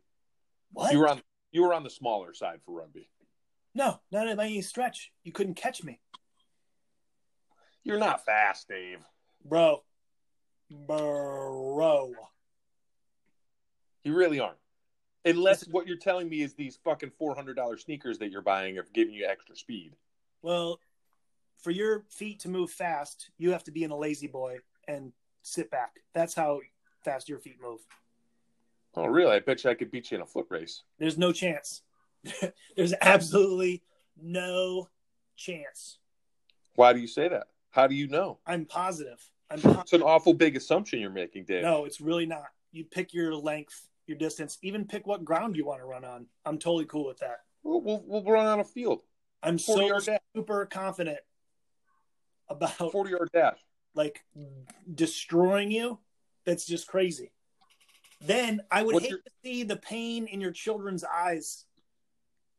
What? 0.73 0.93
You 0.93 0.99
were 0.99 1.09
on 1.09 1.23
you 1.53 1.63
were 1.63 1.73
on 1.73 1.85
the 1.85 1.91
smaller 1.91 2.35
side 2.35 2.61
for 2.67 2.73
rugby. 2.73 3.09
No, 3.75 3.99
not 4.13 4.37
by 4.37 4.45
any 4.45 4.61
stretch. 4.61 5.11
You 5.25 5.33
couldn't 5.33 5.55
catch 5.55 5.83
me, 5.83 6.01
You're 7.87 7.99
not 8.01 8.25
fast, 8.25 8.67
Dave. 8.67 8.99
bro. 9.45 9.85
Bro. 10.69 12.15
You 14.03 14.13
really 14.13 14.41
aren't. 14.41 14.59
Unless 15.25 15.69
what 15.69 15.87
you're 15.87 15.97
telling 15.97 16.29
me 16.29 16.43
is 16.43 16.55
these 16.55 16.77
fucking 16.83 17.13
four 17.17 17.37
hundred 17.37 17.55
dollar 17.55 17.77
sneakers 17.77 18.19
that 18.19 18.33
you're 18.33 18.43
buying 18.43 18.77
are 18.77 18.87
giving 18.93 19.15
you 19.15 19.25
extra 19.25 19.55
speed. 19.55 19.93
Well, 20.43 20.81
for 21.59 21.71
your 21.71 22.05
feet 22.09 22.41
to 22.41 22.49
move 22.49 22.73
fast, 22.73 23.31
you 23.39 23.53
have 23.53 23.63
to 23.65 23.71
be 23.71 23.85
in 23.85 23.93
a 23.93 23.97
La-Z-Boy 23.97 24.59
and 24.89 25.13
sit 25.43 25.71
back. 25.71 26.01
That's 26.13 26.35
how 26.35 26.61
fast 27.05 27.29
your 27.29 27.39
feet 27.39 27.59
move. 27.63 27.81
Oh, 28.97 29.07
really? 29.07 29.37
I 29.37 29.39
bet 29.39 29.63
you 29.63 29.71
I 29.71 29.75
could 29.75 29.93
beat 29.93 30.11
you 30.11 30.17
in 30.17 30.23
a 30.23 30.27
foot 30.27 30.47
race. 30.51 30.83
There's 30.99 31.19
no 31.19 31.31
chance. 31.33 31.83
There's 32.77 32.95
absolutely 33.01 33.83
no 34.21 34.89
chance. 35.37 35.99
Why 36.75 36.93
do 36.93 36.99
you 36.99 37.07
say 37.07 37.29
that? 37.29 37.47
How 37.77 37.87
do 37.87 37.95
you 37.95 38.09
know? 38.09 38.39
I'm 38.47 38.65
positive. 38.65 39.23
I'm 39.51 39.61
It's 39.63 39.93
an 39.93 40.03
awful 40.03 40.33
big 40.33 40.57
assumption 40.57 40.99
you're 40.99 41.11
making, 41.11 41.45
Dave. 41.45 41.63
no, 41.63 41.85
it's 41.85 42.01
really 42.01 42.25
not. 42.25 42.47
You 42.73 42.85
pick 42.85 43.13
your 43.13 43.35
length, 43.35 43.89
your 44.07 44.17
distance, 44.17 44.57
even 44.63 44.87
pick 44.87 45.07
what 45.07 45.27
ground 45.27 45.57
you 45.57 45.67
want 45.67 45.81
to 45.81 45.85
run 45.85 46.03
on. 46.03 46.27
I'm 46.47 46.59
totally 46.59 46.87
cool 46.87 47.07
with 47.07 47.19
that. 47.19 47.41
We'll, 47.63 47.83
we'll, 47.83 48.03
we'll 48.07 48.25
run 48.25 48.47
on 48.47 48.61
a 48.61 48.65
field. 48.65 49.03
I'm 49.43 49.59
so 49.59 49.91
super 50.35 50.65
confident 50.65 51.19
about 52.49 52.71
40 52.93 53.11
yard 53.11 53.29
dash. 53.35 53.59
like 53.95 54.25
destroying 54.93 55.71
you. 55.71 55.99
That's 56.47 56.65
just 56.65 56.87
crazy. 56.87 57.31
Then 58.23 58.63
I 58.71 58.85
would 58.85 58.95
What's 58.95 59.05
hate 59.05 59.11
your- 59.11 59.19
to 59.19 59.31
see 59.45 59.65
the 59.65 59.77
pain 59.77 60.27
in 60.29 60.41
your 60.41 60.53
children's 60.53 61.05
eyes. 61.05 61.67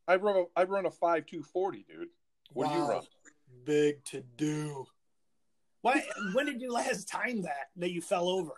I 0.06 0.14
run 0.14 0.36
a 0.36 0.44
I 0.60 0.62
run 0.64 0.86
a 0.86 0.90
five 0.92 1.26
two 1.26 1.42
forty, 1.42 1.84
dude. 1.88 2.08
What 2.52 2.68
do 2.68 2.78
you 2.78 2.84
run? 2.88 3.02
Big 3.64 4.04
to 4.06 4.22
do. 4.36 4.86
Why? 5.82 6.02
when 6.34 6.46
did 6.46 6.60
you 6.60 6.72
last 6.72 7.08
time 7.08 7.42
that 7.42 7.68
that 7.76 7.90
you 7.90 8.00
fell 8.00 8.28
over? 8.28 8.52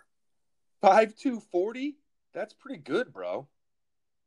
Five 0.81 1.15
two 1.15 1.39
forty? 1.51 1.97
That's 2.33 2.53
pretty 2.53 2.81
good, 2.81 3.13
bro. 3.13 3.47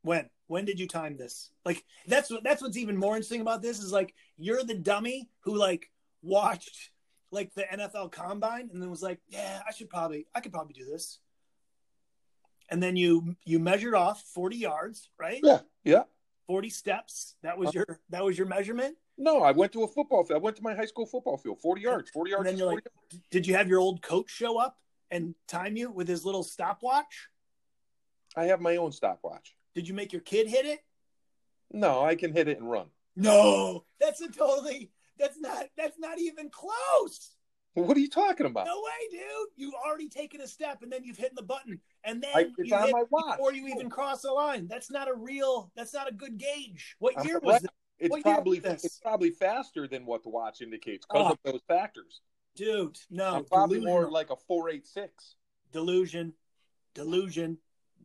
When? 0.01 0.29
When 0.47 0.65
did 0.65 0.79
you 0.79 0.87
time 0.87 1.17
this? 1.17 1.49
Like 1.65 1.83
that's 2.07 2.29
what 2.29 2.43
that's 2.43 2.61
what's 2.61 2.77
even 2.77 2.97
more 2.97 3.15
interesting 3.15 3.41
about 3.41 3.61
this 3.61 3.79
is 3.79 3.91
like 3.91 4.13
you're 4.37 4.63
the 4.63 4.75
dummy 4.75 5.29
who 5.41 5.57
like 5.57 5.89
watched 6.21 6.91
like 7.31 7.53
the 7.53 7.63
NFL 7.63 8.11
combine 8.11 8.69
and 8.71 8.81
then 8.81 8.89
was 8.89 9.01
like, 9.01 9.19
yeah, 9.27 9.61
I 9.67 9.71
should 9.71 9.89
probably 9.89 10.27
I 10.35 10.39
could 10.39 10.53
probably 10.53 10.73
do 10.73 10.85
this. 10.85 11.19
And 12.69 12.81
then 12.81 12.95
you 12.95 13.35
you 13.45 13.59
measured 13.59 13.95
off 13.95 14.21
40 14.33 14.57
yards, 14.57 15.09
right? 15.19 15.39
Yeah, 15.43 15.59
yeah. 15.83 16.03
40 16.47 16.69
steps. 16.69 17.35
That 17.41 17.57
was 17.57 17.69
uh-huh. 17.69 17.85
your 17.87 17.99
that 18.09 18.23
was 18.23 18.37
your 18.37 18.47
measurement. 18.47 18.95
No, 19.17 19.41
I 19.41 19.51
went 19.51 19.71
to 19.73 19.83
a 19.83 19.87
football 19.87 20.23
field. 20.23 20.39
I 20.39 20.43
went 20.43 20.57
to 20.57 20.63
my 20.63 20.75
high 20.75 20.85
school 20.85 21.05
football 21.05 21.37
field, 21.37 21.61
40 21.61 21.81
yards, 21.81 22.09
40 22.11 22.31
yards. 22.31 22.49
And 22.49 22.57
then 22.57 22.57
you're 22.59 22.71
40 22.71 22.87
like, 23.13 23.21
did 23.31 23.47
you 23.47 23.55
have 23.55 23.67
your 23.69 23.79
old 23.79 24.01
coach 24.01 24.29
show 24.29 24.57
up 24.57 24.77
and 25.11 25.35
time 25.47 25.77
you 25.77 25.89
with 25.91 26.07
his 26.07 26.25
little 26.25 26.43
stopwatch? 26.43 27.29
I 28.35 28.45
have 28.45 28.59
my 28.59 28.75
own 28.75 28.91
stopwatch. 28.91 29.55
Did 29.73 29.87
you 29.87 29.93
make 29.93 30.11
your 30.11 30.21
kid 30.21 30.47
hit 30.47 30.65
it? 30.65 30.79
No, 31.71 32.03
I 32.03 32.15
can 32.15 32.33
hit 32.33 32.47
it 32.47 32.59
and 32.59 32.69
run. 32.69 32.87
No, 33.15 33.85
that's 33.99 34.19
a 34.21 34.29
totally. 34.29 34.91
That's 35.17 35.39
not. 35.39 35.67
That's 35.77 35.97
not 35.97 36.19
even 36.19 36.49
close. 36.49 37.31
What 37.73 37.95
are 37.95 37.99
you 38.01 38.09
talking 38.09 38.45
about? 38.45 38.65
No 38.67 38.81
way, 38.81 39.07
dude. 39.11 39.49
You've 39.55 39.73
already 39.73 40.07
taken 40.09 40.39
a 40.41 40.47
step, 40.47 40.81
and 40.81 40.91
then 40.91 41.03
you've 41.03 41.17
hit 41.17 41.35
the 41.35 41.43
button, 41.43 41.79
and 42.03 42.21
then 42.21 42.31
I- 42.33 42.41
it's 42.57 42.69
you 42.69 42.75
on 42.75 42.83
hit 42.83 42.91
my 42.93 43.03
watch. 43.09 43.37
before 43.37 43.53
you 43.53 43.67
even 43.67 43.89
cross 43.89 44.21
the 44.21 44.31
line. 44.31 44.67
That's 44.67 44.91
not 44.91 45.09
a 45.09 45.13
real. 45.13 45.71
That's 45.75 45.93
not 45.93 46.09
a 46.09 46.13
good 46.13 46.37
gauge. 46.37 46.95
What 46.99 47.17
I'm 47.17 47.25
year 47.25 47.39
was 47.39 47.63
it, 47.63 47.69
It's 48.05 48.15
year 48.15 48.21
probably 48.23 48.57
it's 48.85 48.99
probably 48.99 49.31
faster 49.31 49.87
than 49.87 50.05
what 50.05 50.23
the 50.23 50.29
watch 50.29 50.61
indicates 50.61 51.05
because 51.05 51.27
Oh. 51.27 51.31
of 51.33 51.39
those 51.53 51.61
factors. 51.67 52.21
dude? 52.55 52.97
No, 53.09 53.35
I'm 53.35 53.45
probably 53.45 53.77
delusional. 53.79 54.01
more 54.03 54.11
like 54.11 54.29
a 54.29 54.35
486. 54.35 55.35
delusion, 55.71 56.33
delusion, 56.93 57.57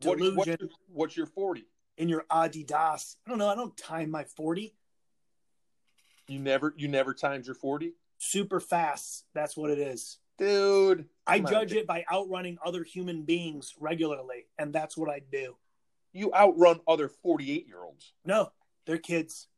What, 0.02 0.18
delusion. 0.18 0.36
what's, 0.36 0.48
your, 0.48 0.70
what's 0.88 1.16
your 1.16 1.26
40? 1.26 1.66
in 1.98 2.08
your 2.08 2.24
Adidas. 2.30 3.16
I 3.26 3.30
don't 3.30 3.38
know. 3.38 3.48
I 3.48 3.54
don't 3.54 3.76
time 3.76 4.10
my 4.10 4.24
forty. 4.24 4.74
You 6.28 6.38
never 6.38 6.72
you 6.76 6.88
never 6.88 7.12
timed 7.12 7.44
your 7.46 7.54
40? 7.54 7.92
Super 8.18 8.58
fast. 8.60 9.26
That's 9.34 9.56
what 9.56 9.70
it 9.70 9.78
is. 9.78 10.18
Dude. 10.38 11.06
I 11.26 11.40
judge 11.40 11.72
it 11.74 11.86
by 11.86 12.04
outrunning 12.10 12.56
other 12.64 12.82
human 12.84 13.22
beings 13.24 13.74
regularly, 13.78 14.46
and 14.58 14.72
that's 14.72 14.96
what 14.96 15.10
I 15.10 15.20
do. 15.30 15.56
You 16.12 16.32
outrun 16.34 16.80
other 16.88 17.08
48 17.08 17.66
year 17.66 17.82
olds. 17.84 18.14
No, 18.24 18.50
they're 18.86 18.96
kids. 18.98 19.48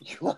You, 0.00 0.34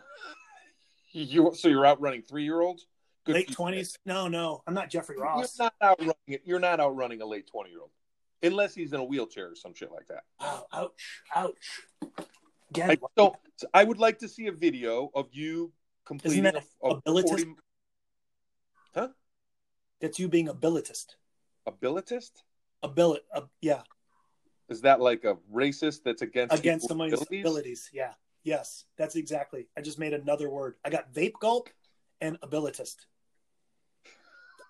you 1.13 1.53
so 1.55 1.69
you're 1.69 1.87
outrunning 1.87 2.23
three 2.23 2.45
year 2.45 2.61
olds? 2.61 2.87
Late 3.27 3.51
twenties? 3.51 3.99
No, 4.07 4.29
no, 4.29 4.63
I'm 4.67 4.75
not 4.75 4.89
Jeffrey 4.89 5.17
You're 5.17 5.25
Ross. 5.25 5.59
not 5.59 5.75
outrunning 5.83 6.15
it. 6.29 6.43
You're 6.45 6.61
not 6.61 6.79
outrunning 6.79 7.23
a 7.23 7.27
late 7.27 7.49
20 7.49 7.71
year 7.71 7.81
old. 7.81 7.91
Unless 8.43 8.75
he's 8.75 8.93
in 8.93 9.01
a 9.01 9.05
wheelchair 9.05 9.51
or 9.51 9.55
some 9.57 9.75
shit 9.75 9.91
like 9.91 10.07
that. 10.09 10.23
Oh, 10.39 10.65
ouch, 10.73 11.23
ouch. 11.35 11.83
Again, 12.71 12.91
I 12.91 12.99
don't 13.17 13.35
I 13.75 13.83
would 13.85 13.99
like 13.99 14.19
to 14.21 14.29
see 14.29 14.47
a 14.47 14.53
video 14.53 15.11
of 15.15 15.29
you 15.33 15.73
completing 16.05 16.45
that 16.45 16.57
a, 16.57 16.89
a 16.89 17.01
abilitist? 17.01 17.29
40 17.29 17.55
Huh? 18.95 19.09
that's 20.01 20.19
you 20.19 20.29
being 20.29 20.47
abilitist. 20.49 21.17
Abilitist? 21.69 22.43
Abilit, 22.83 23.25
uh, 23.35 23.43
yeah, 23.61 23.83
Is 24.69 24.83
that 24.83 25.01
like 25.01 25.25
a 25.25 25.37
racist 25.53 26.03
that's 26.05 26.23
against 26.23 26.55
against 26.55 26.87
somebody's 26.87 27.15
abilities? 27.15 27.41
abilities. 27.41 27.91
Yeah, 27.93 28.13
yes, 28.47 28.85
that's 28.97 29.17
exactly. 29.17 29.69
I 29.77 29.81
just 29.83 29.99
made 29.99 30.15
another 30.15 30.49
word. 30.49 30.77
I 30.85 30.91
got 30.91 31.13
vape 31.13 31.35
gulp 31.41 31.69
and 32.21 32.41
abilitist. 32.41 32.95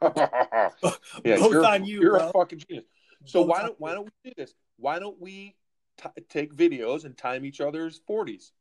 yeah, 0.02 0.70
Both 0.82 1.52
you're, 1.52 1.64
on 1.66 1.84
you, 1.84 2.00
you're 2.00 2.18
bro. 2.18 2.30
a 2.30 2.32
fucking 2.32 2.62
genius. 2.66 2.86
So 3.26 3.42
Both 3.42 3.48
why 3.50 3.62
don't 3.62 3.80
why 3.80 3.92
don't 3.94 4.04
we 4.06 4.30
do 4.30 4.34
this? 4.36 4.54
Why 4.78 4.98
don't 4.98 5.20
we 5.20 5.56
t- 6.02 6.22
take 6.28 6.54
videos 6.54 7.04
and 7.04 7.16
time 7.16 7.44
each 7.44 7.60
other's 7.60 8.00
forties? 8.06 8.52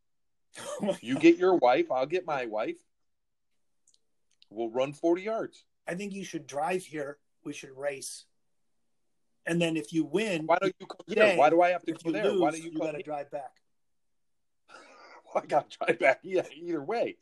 Oh 0.81 0.95
You 1.01 1.17
get 1.19 1.37
your 1.37 1.55
wife, 1.55 1.91
I'll 1.91 2.05
get 2.05 2.25
my 2.25 2.45
wife. 2.45 2.77
We'll 4.49 4.69
run 4.69 4.93
forty 4.93 5.23
yards. 5.23 5.65
I 5.87 5.95
think 5.95 6.13
you 6.13 6.23
should 6.23 6.47
drive 6.47 6.83
here. 6.83 7.17
We 7.43 7.53
should 7.53 7.75
race. 7.75 8.25
And 9.45 9.61
then 9.61 9.77
if 9.77 9.93
you 9.93 10.05
win, 10.05 10.45
Why 10.47 10.57
don't 10.59 10.73
you 10.79 10.87
come 10.87 11.05
here? 11.07 11.37
Why 11.37 11.49
do 11.49 11.61
I 11.61 11.69
have 11.69 11.83
to 11.83 11.91
if 11.91 12.03
go 12.03 12.11
there? 12.11 12.25
lose, 12.31 12.41
Why 12.41 12.51
don't 12.51 12.63
you, 12.63 12.71
you 12.71 12.79
got 12.79 12.93
to 12.93 13.03
drive 13.03 13.29
back. 13.29 13.51
I 15.35 15.45
got 15.45 15.69
to 15.69 15.77
drive 15.77 15.99
back. 15.99 16.19
Yeah, 16.23 16.43
either 16.55 16.81
way. 16.83 17.17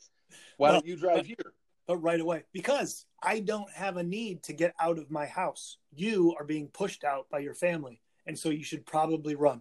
Why 0.56 0.68
Well, 0.70 0.72
don't 0.74 0.86
you 0.86 0.96
drive 0.96 1.16
but- 1.18 1.26
here? 1.26 1.52
But 1.86 1.98
right 1.98 2.18
away, 2.18 2.44
because 2.50 3.04
I 3.22 3.40
don't 3.40 3.70
have 3.72 3.98
a 3.98 4.02
need 4.02 4.44
to 4.44 4.54
get 4.54 4.74
out 4.80 4.98
of 4.98 5.10
my 5.10 5.26
house. 5.26 5.76
You 5.94 6.34
are 6.38 6.44
being 6.44 6.68
pushed 6.68 7.04
out 7.04 7.28
by 7.28 7.40
your 7.40 7.52
family, 7.52 8.00
and 8.26 8.38
so 8.38 8.48
you 8.48 8.64
should 8.64 8.86
probably 8.86 9.34
run. 9.34 9.60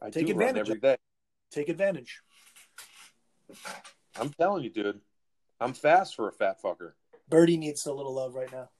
I 0.00 0.10
Take 0.10 0.28
advantage 0.28 0.68
every 0.68 0.78
day. 0.80 0.96
Take 1.50 1.68
advantage. 1.68 2.20
I'm 4.14 4.30
telling 4.30 4.62
you, 4.62 4.70
dude. 4.70 5.00
I'm 5.60 5.72
fast 5.72 6.14
for 6.14 6.28
a 6.28 6.32
fat 6.32 6.62
fucker. 6.62 6.92
Birdie 7.28 7.56
needs 7.56 7.84
a 7.86 7.92
little 7.92 8.14
love 8.14 8.36
right 8.36 8.52
now. 8.52 8.70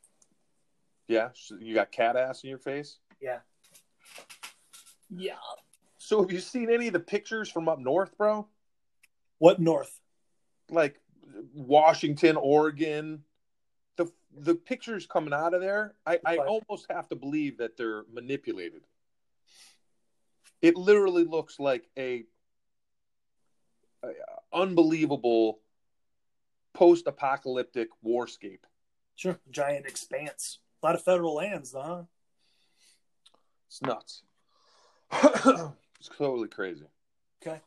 Yeah, 1.09 1.31
you 1.59 1.75
got 1.75 1.91
cat 1.91 2.15
ass 2.15 2.45
in 2.45 2.51
your 2.51 2.61
face. 2.61 2.99
Yeah. 3.21 3.39
Yeah. 5.11 5.35
So 6.09 6.23
have 6.23 6.33
you 6.33 6.41
seen 6.41 6.71
any 6.71 6.87
of 6.87 6.95
the 6.95 7.01
pictures 7.01 7.51
from 7.51 7.69
up 7.69 7.79
north, 7.79 8.17
bro? 8.17 8.49
What 9.37 9.61
north? 9.61 10.01
Like 10.71 10.99
Washington, 11.53 12.37
Oregon. 12.37 13.25
The 13.99 14.11
the 14.35 14.55
pictures 14.55 15.07
coming 15.07 15.35
out 15.35 15.53
of 15.53 15.61
there, 15.61 15.97
I, 16.07 16.19
I 16.25 16.39
almost 16.39 16.87
have 16.89 17.11
to 17.11 17.15
believe 17.15 17.59
that 17.59 17.77
they're 17.77 18.05
manipulated. 18.11 18.85
It 20.63 20.77
literally 20.77 21.25
looks 21.25 21.61
like 21.61 21.91
a, 21.99 22.25
a 24.03 24.09
unbelievable 24.51 25.61
post-apocalyptic 26.73 27.89
warscape. 28.03 28.65
Sure. 29.15 29.39
Giant 29.51 29.85
expanse. 29.85 30.61
A 30.83 30.87
lot 30.87 30.95
of 30.95 31.03
federal 31.03 31.35
lands, 31.35 31.73
though, 31.73 31.83
huh? 31.83 32.03
It's 33.67 33.83
nuts. 33.83 34.23
it's 36.01 36.09
totally 36.17 36.49
crazy. 36.49 36.87
Okay. 37.43 37.61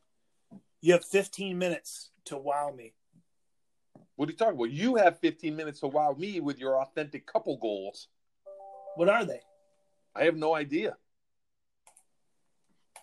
You 0.82 0.94
have 0.94 1.06
15 1.06 1.58
minutes 1.58 2.12
to 2.26 2.38
wow 2.38 2.74
me. 2.76 2.94
What 4.16 4.30
are 4.30 4.32
you 4.32 4.38
talking 4.38 4.56
about? 4.56 4.72
You 4.72 4.96
have 4.96 5.20
15 5.20 5.56
minutes 5.56 5.80
to 5.82 5.88
wow 5.88 6.16
me 6.18 6.40
with 6.40 6.60
your 6.60 6.82
authentic 6.82 7.26
couple 7.26 7.58
goals. 7.58 8.08
What 8.96 9.10
are 9.10 9.26
they? 9.26 9.42
I 10.16 10.26
have 10.26 10.36
no 10.36 10.54
idea. 10.54 10.98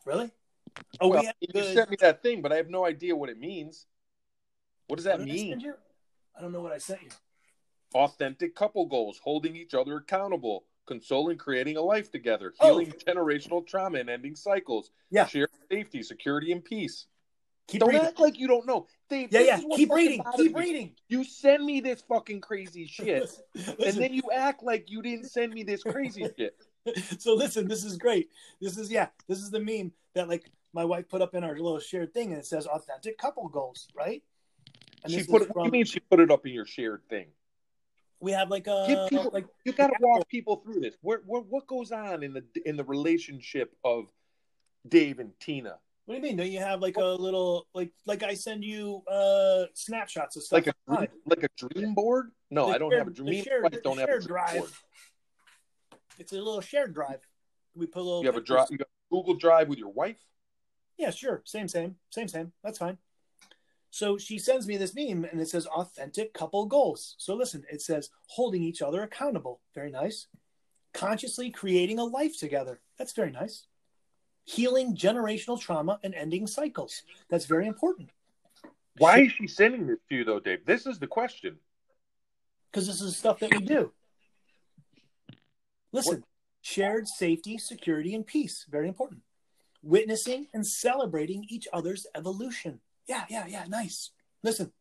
Really? 0.04 0.30
Oh, 1.00 1.08
well, 1.08 1.22
we 1.22 1.28
you 1.40 1.52
good. 1.52 1.74
sent 1.74 1.90
me 1.90 1.96
that 2.00 2.22
thing, 2.22 2.42
but 2.42 2.52
I 2.52 2.56
have 2.56 2.70
no 2.70 2.84
idea 2.84 3.16
what 3.16 3.30
it 3.30 3.38
means. 3.38 3.86
What 4.86 4.96
does 4.96 5.04
that 5.04 5.18
What 5.18 5.26
did 5.26 5.32
I 5.32 5.34
mean? 5.34 5.74
I 6.36 6.40
don't 6.40 6.52
know 6.52 6.60
what 6.60 6.72
I 6.72 6.78
sent 6.78 7.02
you. 7.02 7.08
Authentic 7.94 8.54
couple 8.54 8.86
goals, 8.86 9.18
holding 9.22 9.56
each 9.56 9.74
other 9.74 9.96
accountable, 9.96 10.64
consoling, 10.88 11.38
creating 11.38 11.76
a 11.76 11.82
life 11.82 12.10
together, 12.10 12.52
Oh. 12.58 12.78
healing 12.80 12.92
generational 13.06 13.64
trauma 13.64 13.98
and 13.98 14.10
ending 14.10 14.34
cycles, 14.34 14.90
Yeah. 15.10 15.26
shared 15.26 15.50
safety, 15.70 16.02
security, 16.02 16.50
and 16.50 16.64
peace. 16.64 17.06
Keep 17.68 17.80
don't 17.80 17.90
reading. 17.90 18.06
act 18.06 18.18
like 18.18 18.38
you 18.38 18.48
don't 18.48 18.66
know. 18.66 18.86
Dave, 19.10 19.28
Yeah, 19.30 19.40
yeah. 19.40 19.60
Keep 19.76 19.92
reading. 19.92 20.24
Keep 20.36 20.54
me. 20.54 20.60
reading. 20.60 20.96
You 21.08 21.22
send 21.22 21.64
me 21.64 21.80
this 21.80 22.00
fucking 22.00 22.40
crazy 22.40 22.86
shit, 22.86 23.30
and 23.54 23.78
Listen, 23.78 24.00
then 24.00 24.14
you 24.14 24.22
act 24.32 24.62
like 24.62 24.90
you 24.90 25.02
didn't 25.02 25.26
send 25.26 25.52
me 25.52 25.62
this 25.62 25.82
crazy 25.82 26.24
shit. 26.38 26.56
so 27.18 27.34
listen, 27.34 27.68
this 27.68 27.84
is 27.84 27.98
great. 27.98 28.30
This 28.60 28.78
is 28.78 28.90
yeah, 28.90 29.08
this 29.26 29.38
is 29.38 29.50
the 29.50 29.60
meme 29.60 29.92
that 30.14 30.28
like 30.28 30.50
my 30.72 30.84
wife 30.86 31.08
put 31.10 31.20
up 31.20 31.34
in 31.34 31.44
our 31.44 31.54
little 31.56 31.78
shared 31.78 32.14
thing, 32.14 32.30
and 32.32 32.38
it 32.38 32.46
says 32.46 32.66
authentic 32.66 33.18
couple 33.18 33.46
goals, 33.48 33.88
right? 33.94 34.22
And 35.04 35.12
She 35.12 35.22
put 35.24 35.42
it. 35.42 35.54
What 35.54 35.64
do 35.64 35.68
you 35.68 35.72
mean 35.72 35.84
she 35.84 36.00
put 36.00 36.20
it 36.20 36.30
up 36.30 36.46
in 36.46 36.52
your 36.54 36.64
shared 36.66 37.02
thing? 37.10 37.26
We 38.20 38.32
have 38.32 38.50
like 38.50 38.66
a 38.66 38.84
Give 38.88 39.08
people- 39.08 39.30
like 39.32 39.46
You 39.64 39.72
got 39.72 39.88
to 39.88 39.96
walk 40.00 40.28
people 40.28 40.56
through 40.56 40.80
this. 40.80 40.96
Where, 41.02 41.20
where, 41.26 41.42
what 41.42 41.66
goes 41.66 41.92
on 41.92 42.22
in 42.22 42.32
the 42.32 42.44
in 42.64 42.76
the 42.76 42.84
relationship 42.84 43.74
of 43.84 44.06
Dave 44.86 45.18
and 45.18 45.32
Tina? 45.40 45.78
what 46.06 46.14
do 46.14 46.20
you 46.20 46.22
mean? 46.22 46.36
Don't 46.38 46.50
you 46.50 46.58
have 46.60 46.80
like 46.80 46.96
a 46.96 47.04
little 47.04 47.66
like 47.74 47.92
like 48.06 48.22
I 48.22 48.32
send 48.34 48.64
you 48.64 49.02
uh 49.06 49.64
snapshots 49.74 50.36
of 50.36 50.42
stuff 50.42 50.66
Like 50.66 50.74
a 50.88 51.08
like 51.26 51.42
a 51.44 51.48
dream 51.56 51.94
board? 51.94 52.30
No, 52.50 52.66
The 52.68 52.72
I 52.74 52.78
don't 52.78 52.90
shared- 52.90 52.98
have 53.00 53.08
a 53.08 53.10
dream. 53.10 53.44
shared- 53.44 53.62
wife 53.64 53.82
don't 53.82 53.98
have 53.98 54.08
a 54.08 54.20
drive. 54.20 54.56
board. 54.58 54.70
It's 56.18 56.32
a 56.32 56.36
little 56.36 56.60
shared 56.60 56.94
drive. 56.94 57.20
We 57.74 57.86
put 57.86 58.00
a 58.00 58.02
little. 58.02 58.20
You 58.22 58.26
have 58.28 58.36
a 58.36 58.40
pictures. 58.40 58.54
drive. 58.56 58.68
You 58.70 58.78
have 58.78 58.86
a 58.88 59.14
Google 59.14 59.34
Drive 59.34 59.68
with 59.68 59.78
your 59.78 59.90
wife. 59.92 60.16
Yeah, 60.96 61.10
sure. 61.10 61.42
Same, 61.44 61.68
same, 61.68 61.94
same, 62.10 62.26
same. 62.26 62.52
That's 62.64 62.78
fine. 62.78 62.98
So 63.90 64.18
she 64.18 64.38
sends 64.38 64.66
me 64.66 64.76
this 64.76 64.94
meme 64.94 65.24
and 65.24 65.40
it 65.40 65.48
says 65.48 65.66
authentic 65.66 66.34
couple 66.34 66.66
goals. 66.66 67.14
So 67.18 67.34
listen, 67.34 67.64
it 67.70 67.82
says 67.82 68.10
holding 68.26 68.62
each 68.62 68.82
other 68.82 69.02
accountable. 69.02 69.60
Very 69.74 69.90
nice. 69.90 70.26
Consciously 70.94 71.50
creating 71.50 71.98
a 71.98 72.04
life 72.04 72.38
together. 72.38 72.80
That's 72.98 73.12
very 73.12 73.30
nice. 73.30 73.66
Healing 74.44 74.96
generational 74.96 75.60
trauma 75.60 75.98
and 76.02 76.14
ending 76.14 76.46
cycles. 76.46 77.02
That's 77.30 77.46
very 77.46 77.66
important 77.66 78.10
Why 78.98 79.20
is 79.20 79.32
she 79.32 79.46
sending 79.46 79.86
this 79.86 79.98
to 80.08 80.14
you 80.16 80.24
though, 80.24 80.40
Dave? 80.40 80.64
This 80.66 80.86
is 80.86 80.98
the 80.98 81.06
question. 81.06 81.58
because 82.70 82.86
this 82.86 83.00
is 83.00 83.16
stuff 83.16 83.40
that 83.40 83.52
we 83.54 83.60
do. 83.60 83.92
Listen, 85.92 86.24
shared 86.60 87.08
safety, 87.08 87.58
security, 87.58 88.14
and 88.14 88.26
peace. 88.26 88.66
Very 88.70 88.88
important. 88.88 89.22
Witnessing 89.82 90.48
and 90.52 90.66
celebrating 90.66 91.46
each 91.48 91.66
other's 91.72 92.06
evolution. 92.14 92.80
Yeah, 93.08 93.24
yeah, 93.30 93.46
yeah. 93.48 93.64
Nice. 93.68 94.10
Listen, 94.42 94.72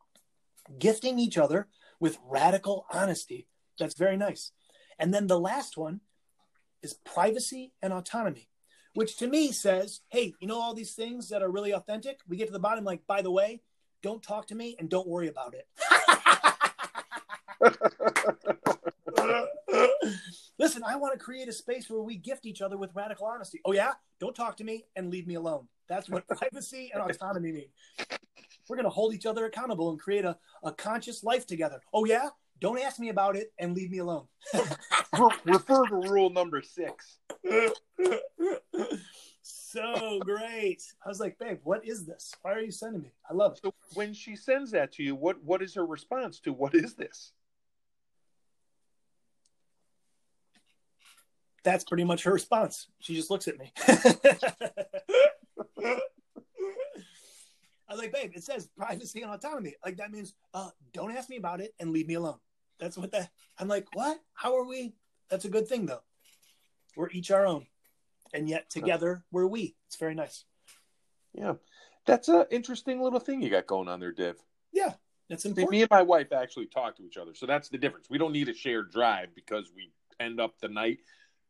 gifting 0.79 1.19
each 1.19 1.37
other 1.37 1.67
with 1.99 2.17
radical 2.27 2.85
honesty. 2.91 3.47
That's 3.79 3.95
very 3.97 4.17
nice. 4.17 4.51
And 4.99 5.13
then 5.13 5.27
the 5.27 5.39
last 5.39 5.77
one 5.77 6.01
is 6.83 6.93
privacy 6.93 7.73
and 7.81 7.93
autonomy. 7.93 8.49
which 8.93 9.15
to 9.17 9.27
me 9.27 9.51
says, 9.51 10.01
hey, 10.09 10.33
you 10.39 10.47
know 10.47 10.59
all 10.59 10.73
these 10.73 10.95
things 10.95 11.29
that 11.29 11.43
are 11.43 11.51
really 11.51 11.71
authentic. 11.71 12.19
We 12.27 12.35
get 12.35 12.47
to 12.47 12.51
the 12.51 12.57
bottom, 12.59 12.83
like 12.83 13.05
by 13.05 13.21
the 13.21 13.29
way, 13.29 13.61
don't 14.01 14.23
talk 14.23 14.47
to 14.47 14.55
me 14.55 14.75
and 14.79 14.89
don't 14.89 15.07
worry 15.07 15.27
about 15.27 15.53
it. 15.53 15.67
Listen, 20.57 20.81
I 20.83 20.95
want 20.95 21.13
to 21.13 21.19
create 21.23 21.47
a 21.47 21.53
space 21.53 21.87
where 21.91 22.01
we 22.01 22.15
gift 22.17 22.47
each 22.47 22.63
other 22.63 22.75
with 22.75 22.89
radical 22.95 23.27
honesty. 23.27 23.61
Oh 23.65 23.71
yeah, 23.71 23.93
don't 24.19 24.35
talk 24.35 24.57
to 24.57 24.63
me 24.63 24.85
and 24.95 25.11
leave 25.11 25.27
me 25.27 25.35
alone. 25.35 25.67
That's 25.87 26.09
what 26.09 26.27
privacy 26.27 26.91
and 26.93 27.09
autonomy 27.09 27.51
mean. 27.51 27.69
We're 28.67 28.75
going 28.75 28.85
to 28.85 28.89
hold 28.89 29.13
each 29.13 29.25
other 29.25 29.45
accountable 29.45 29.89
and 29.89 29.99
create 29.99 30.25
a, 30.25 30.37
a 30.63 30.71
conscious 30.71 31.23
life 31.23 31.47
together. 31.47 31.79
Oh 31.93 32.05
yeah, 32.05 32.29
don't 32.59 32.79
ask 32.79 32.99
me 32.99 33.09
about 33.09 33.35
it 33.35 33.51
and 33.57 33.75
leave 33.75 33.91
me 33.91 33.99
alone. 33.99 34.25
Refer 35.45 35.85
to 35.87 35.95
rule 35.95 36.29
number 36.29 36.61
six. 36.61 37.19
so 39.41 40.19
great. 40.19 40.83
I 41.05 41.09
was 41.09 41.19
like, 41.19 41.37
babe, 41.39 41.59
what 41.63 41.85
is 41.87 42.05
this? 42.05 42.33
Why 42.41 42.53
are 42.53 42.61
you 42.61 42.71
sending 42.71 43.01
me? 43.01 43.11
I 43.29 43.33
love 43.33 43.53
it. 43.53 43.59
So 43.63 43.73
when 43.93 44.13
she 44.13 44.35
sends 44.35 44.71
that 44.71 44.91
to 44.93 45.03
you, 45.03 45.15
what 45.15 45.41
what 45.43 45.61
is 45.61 45.75
her 45.75 45.85
response 45.85 46.39
to 46.41 46.51
what 46.53 46.73
is 46.73 46.95
this? 46.95 47.31
That's 51.63 51.83
pretty 51.83 52.05
much 52.05 52.23
her 52.23 52.31
response. 52.31 52.87
She 52.99 53.13
just 53.13 53.29
looks 53.29 53.47
at 53.47 53.57
me. 53.57 53.73
I 57.89 57.93
was 57.93 57.99
like, 57.99 58.11
babe, 58.11 58.31
it 58.35 58.43
says 58.43 58.67
privacy 58.77 59.21
and 59.21 59.31
autonomy. 59.31 59.75
Like 59.83 59.97
that 59.97 60.11
means 60.11 60.33
uh, 60.53 60.69
don't 60.93 61.15
ask 61.15 61.29
me 61.29 61.37
about 61.37 61.61
it 61.61 61.73
and 61.79 61.91
leave 61.91 62.07
me 62.07 62.15
alone. 62.15 62.39
That's 62.79 62.97
what 62.97 63.11
that. 63.11 63.29
I'm 63.57 63.67
like, 63.67 63.87
what? 63.93 64.19
How 64.33 64.57
are 64.57 64.65
we? 64.65 64.93
That's 65.29 65.45
a 65.45 65.49
good 65.49 65.67
thing 65.67 65.85
though. 65.85 66.03
We're 66.95 67.09
each 67.11 67.31
our 67.31 67.45
own, 67.45 67.65
and 68.33 68.49
yet 68.49 68.69
together 68.69 69.23
we're 69.31 69.47
we. 69.47 69.75
It's 69.87 69.95
very 69.97 70.15
nice. 70.15 70.43
Yeah, 71.33 71.53
that's 72.05 72.27
an 72.27 72.45
interesting 72.51 73.01
little 73.01 73.19
thing 73.19 73.41
you 73.41 73.49
got 73.49 73.67
going 73.67 73.87
on 73.87 73.99
there, 73.99 74.11
Div. 74.11 74.35
Yeah, 74.73 74.93
that's 75.29 75.45
important. 75.45 75.71
Me 75.71 75.81
and 75.81 75.91
my 75.91 76.01
wife 76.01 76.31
actually 76.31 76.67
talk 76.67 76.97
to 76.97 77.03
each 77.03 77.17
other, 77.17 77.35
so 77.35 77.45
that's 77.45 77.69
the 77.69 77.77
difference. 77.77 78.09
We 78.09 78.17
don't 78.17 78.31
need 78.33 78.49
a 78.49 78.53
shared 78.53 78.91
drive 78.91 79.35
because 79.35 79.71
we 79.75 79.91
end 80.19 80.39
up 80.39 80.55
the 80.59 80.67
night 80.67 80.99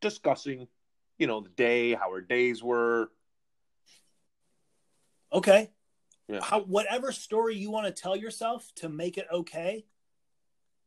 discussing, 0.00 0.68
you 1.18 1.26
know, 1.26 1.40
the 1.40 1.48
day, 1.50 1.94
how 1.94 2.10
our 2.10 2.20
days 2.20 2.62
were. 2.62 3.10
Okay, 5.32 5.70
yeah. 6.28 6.40
How, 6.42 6.60
whatever 6.60 7.10
story 7.12 7.56
you 7.56 7.70
want 7.70 7.86
to 7.86 8.02
tell 8.02 8.16
yourself 8.16 8.70
to 8.76 8.88
make 8.88 9.16
it 9.16 9.26
okay 9.32 9.86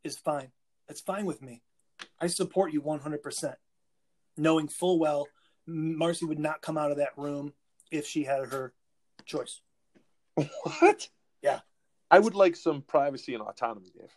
is 0.04 0.18
fine. 0.18 0.52
That's 0.88 1.02
fine 1.02 1.26
with 1.26 1.42
me. 1.42 1.64
I 2.20 2.28
support 2.28 2.74
you 2.74 2.82
100%. 2.82 3.56
Knowing 4.38 4.68
full 4.68 5.00
well 5.00 5.28
Marcy 5.68 6.26
would 6.26 6.40
not 6.40 6.62
come 6.62 6.78
out 6.78 6.92
of 6.92 6.98
that 6.98 7.18
room 7.18 7.54
if 7.92 8.06
she 8.06 8.24
had 8.24 8.48
her 8.48 8.74
choice. 9.26 9.62
What? 10.36 11.10
Yeah. 11.42 11.60
I 12.10 12.20
would 12.20 12.36
like 12.36 12.56
some 12.56 12.82
privacy 12.82 13.34
and 13.34 13.44
autonomy, 13.44 13.92
Dave. 13.98 14.10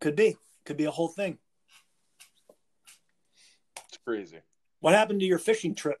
Could 0.00 0.16
be. 0.16 0.36
Could 0.64 0.76
be 0.76 0.84
a 0.84 0.90
whole 0.90 1.08
thing. 1.08 1.38
It's 3.88 3.98
crazy. 4.04 4.40
What 4.80 4.94
happened 4.94 5.20
to 5.20 5.26
your 5.26 5.38
fishing 5.38 5.74
trip? 5.74 5.98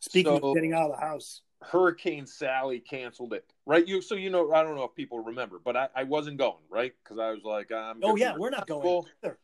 Speaking 0.00 0.38
so, 0.38 0.50
of 0.50 0.54
getting 0.54 0.72
out 0.72 0.90
of 0.90 0.96
the 0.98 1.04
house. 1.04 1.42
Hurricane 1.60 2.26
Sally 2.26 2.78
canceled 2.78 3.32
it, 3.32 3.52
right? 3.66 3.86
You 3.86 4.00
so 4.00 4.14
you 4.14 4.30
know 4.30 4.52
I 4.52 4.62
don't 4.62 4.76
know 4.76 4.84
if 4.84 4.94
people 4.94 5.20
remember, 5.20 5.60
but 5.62 5.76
I, 5.76 5.88
I 5.94 6.04
wasn't 6.04 6.38
going, 6.38 6.62
right? 6.70 6.92
Because 7.02 7.18
I 7.18 7.30
was 7.30 7.42
like, 7.44 7.72
I'm 7.72 8.00
oh 8.02 8.16
yeah, 8.16 8.36
we're 8.36 8.50
not 8.50 8.66
going. 8.66 9.04
Either. 9.22 9.38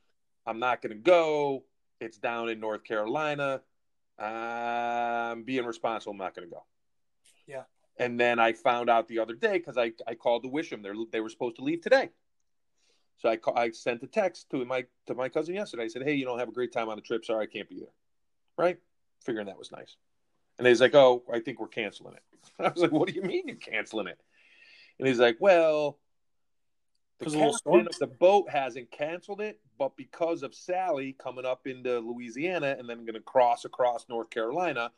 I'm 0.46 0.58
not 0.58 0.82
going 0.82 0.92
to 0.92 1.02
go. 1.02 1.64
It's 2.00 2.18
down 2.18 2.48
in 2.48 2.60
North 2.60 2.84
Carolina. 2.84 3.62
I'm 4.18 5.42
being 5.42 5.64
responsible. 5.64 6.12
I'm 6.12 6.18
not 6.18 6.34
going 6.34 6.48
to 6.48 6.54
go. 6.54 6.64
Yeah. 7.46 7.62
And 7.98 8.18
then 8.18 8.38
I 8.38 8.52
found 8.52 8.90
out 8.90 9.08
the 9.08 9.18
other 9.18 9.34
day 9.34 9.54
because 9.54 9.78
I, 9.78 9.92
I 10.06 10.14
called 10.14 10.42
to 10.42 10.48
wish 10.48 10.70
them. 10.70 10.82
They 10.82 10.90
they 11.12 11.20
were 11.20 11.28
supposed 11.28 11.56
to 11.56 11.62
leave 11.62 11.80
today. 11.80 12.10
So 13.18 13.28
I 13.28 13.36
call, 13.36 13.56
I 13.56 13.70
sent 13.70 14.02
a 14.02 14.06
text 14.06 14.50
to 14.50 14.64
my 14.64 14.84
to 15.06 15.14
my 15.14 15.28
cousin 15.28 15.54
yesterday. 15.54 15.84
I 15.84 15.88
said, 15.88 16.02
"Hey, 16.02 16.14
you 16.14 16.24
know, 16.24 16.36
have 16.36 16.48
a 16.48 16.52
great 16.52 16.72
time 16.72 16.88
on 16.88 16.96
the 16.96 17.02
trip. 17.02 17.24
Sorry, 17.24 17.44
I 17.44 17.46
can't 17.46 17.68
be 17.68 17.78
there." 17.78 17.94
Right? 18.56 18.78
Figuring 19.24 19.46
that 19.46 19.58
was 19.58 19.70
nice. 19.72 19.96
And 20.58 20.66
he's 20.66 20.80
like, 20.80 20.94
"Oh, 20.94 21.22
I 21.32 21.40
think 21.40 21.60
we're 21.60 21.68
canceling 21.68 22.14
it." 22.14 22.22
I 22.58 22.68
was 22.68 22.82
like, 22.82 22.92
"What 22.92 23.08
do 23.08 23.14
you 23.14 23.22
mean 23.22 23.44
you're 23.46 23.56
canceling 23.56 24.06
it?" 24.06 24.18
And 24.98 25.08
he's 25.08 25.18
like, 25.18 25.36
"Well, 25.40 25.98
the 27.18 27.26
captain 27.26 27.86
of 27.86 27.98
the 27.98 28.06
boat 28.06 28.50
hasn't 28.50 28.90
canceled 28.90 29.40
it, 29.40 29.60
but 29.78 29.96
because 29.96 30.42
of 30.42 30.54
Sally 30.54 31.16
coming 31.18 31.44
up 31.44 31.66
into 31.66 31.98
Louisiana 31.98 32.76
and 32.78 32.88
then 32.88 33.04
going 33.04 33.14
to 33.14 33.20
cross 33.20 33.64
across 33.64 34.06
North 34.08 34.30
Carolina, 34.30 34.90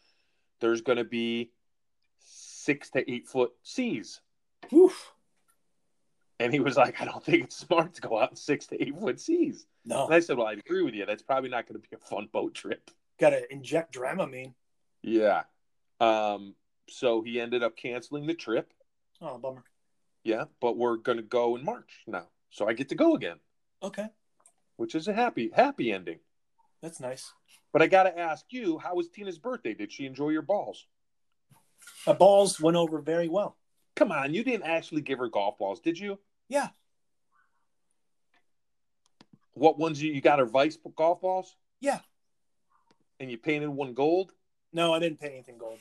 there's 0.61 0.82
going 0.82 0.98
to 0.98 1.04
be 1.04 1.50
six 2.18 2.90
to 2.90 3.11
eight 3.11 3.26
foot 3.26 3.52
seas." 3.62 4.20
Oof. 4.72 5.12
And 6.38 6.52
he 6.52 6.61
was 6.61 6.76
like, 6.76 7.00
I 7.00 7.07
don't 7.07 7.24
think 7.24 7.44
it's 7.44 7.57
smart 7.57 7.94
to 7.94 8.00
go 8.00 8.20
out 8.20 8.30
in 8.30 8.36
six 8.36 8.66
to 8.66 8.82
eight 8.82 8.98
foot 8.98 9.18
seas. 9.18 9.66
No. 9.84 10.07
And 10.07 10.14
I 10.14 10.20
said, 10.20 10.36
Well, 10.36 10.46
I 10.46 10.52
agree 10.52 10.82
with 10.82 10.94
you. 10.94 11.07
That's 11.07 11.22
probably 11.22 11.48
not 11.48 11.66
going 11.66 11.80
to 11.80 11.88
be 11.88 11.96
a 11.96 11.98
fun 11.98 12.28
boat 12.32 12.54
trip. 12.54 12.90
Got 13.18 13.30
to 13.30 13.50
inject 13.52 13.94
Dramamine. 13.94 14.52
Yeah. 15.07 15.44
Um, 16.00 16.54
so 16.90 17.22
he 17.22 17.40
ended 17.40 17.62
up 17.62 17.76
canceling 17.76 18.26
the 18.26 18.34
trip. 18.34 18.74
Oh, 19.22 19.38
bummer. 19.38 19.64
Yeah, 20.24 20.44
but 20.61 20.76
we're 20.76 20.96
going 20.96 21.18
to 21.18 21.22
go 21.22 21.57
in 21.57 21.64
March 21.64 22.02
now. 22.07 22.26
So 22.50 22.68
I 22.68 22.74
get 22.74 22.90
to 22.90 22.94
go 22.94 23.14
again. 23.14 23.36
Okay. 23.82 24.09
Which 24.76 24.94
is 24.94 25.09
a 25.09 25.14
happy 25.14 25.50
happy 25.54 25.92
ending. 25.92 26.18
That's 26.82 27.00
nice. 27.00 27.32
But 27.72 27.82
I 27.82 27.86
got 27.86 28.02
to 28.04 28.18
ask 28.18 28.44
you, 28.50 28.78
how 28.78 28.94
was 28.94 29.09
Tina's 29.09 29.38
birthday? 29.38 29.74
Did 29.74 29.92
she 29.92 30.04
enjoy 30.04 30.30
your 30.30 30.42
balls? 30.42 30.86
The 32.04 32.14
balls 32.14 32.61
went 32.61 32.76
over 32.76 33.00
very 33.00 33.28
well. 33.28 33.57
Come 33.94 34.12
on, 34.12 34.34
you 34.34 34.44
didn't 34.44 34.66
actually 34.66 35.02
give 35.02 35.18
her 35.18 35.28
golf 35.28 35.59
balls, 35.59 35.80
did 35.80 35.98
you? 35.98 36.18
Yeah. 36.48 36.68
What 39.54 39.78
ones 39.78 40.02
you, 40.02 40.12
you 40.12 40.20
got 40.20 40.38
her 40.38 40.46
Vice 40.46 40.76
golf 40.96 41.20
balls? 41.20 41.54
Yeah. 41.80 42.00
And 43.20 43.30
you 43.30 43.38
painted 43.38 43.70
one 43.70 43.94
gold? 43.94 44.32
No, 44.77 44.93
I 44.93 44.99
didn't 44.99 45.18
pay 45.18 45.29
anything 45.29 45.57
gold. 45.57 45.79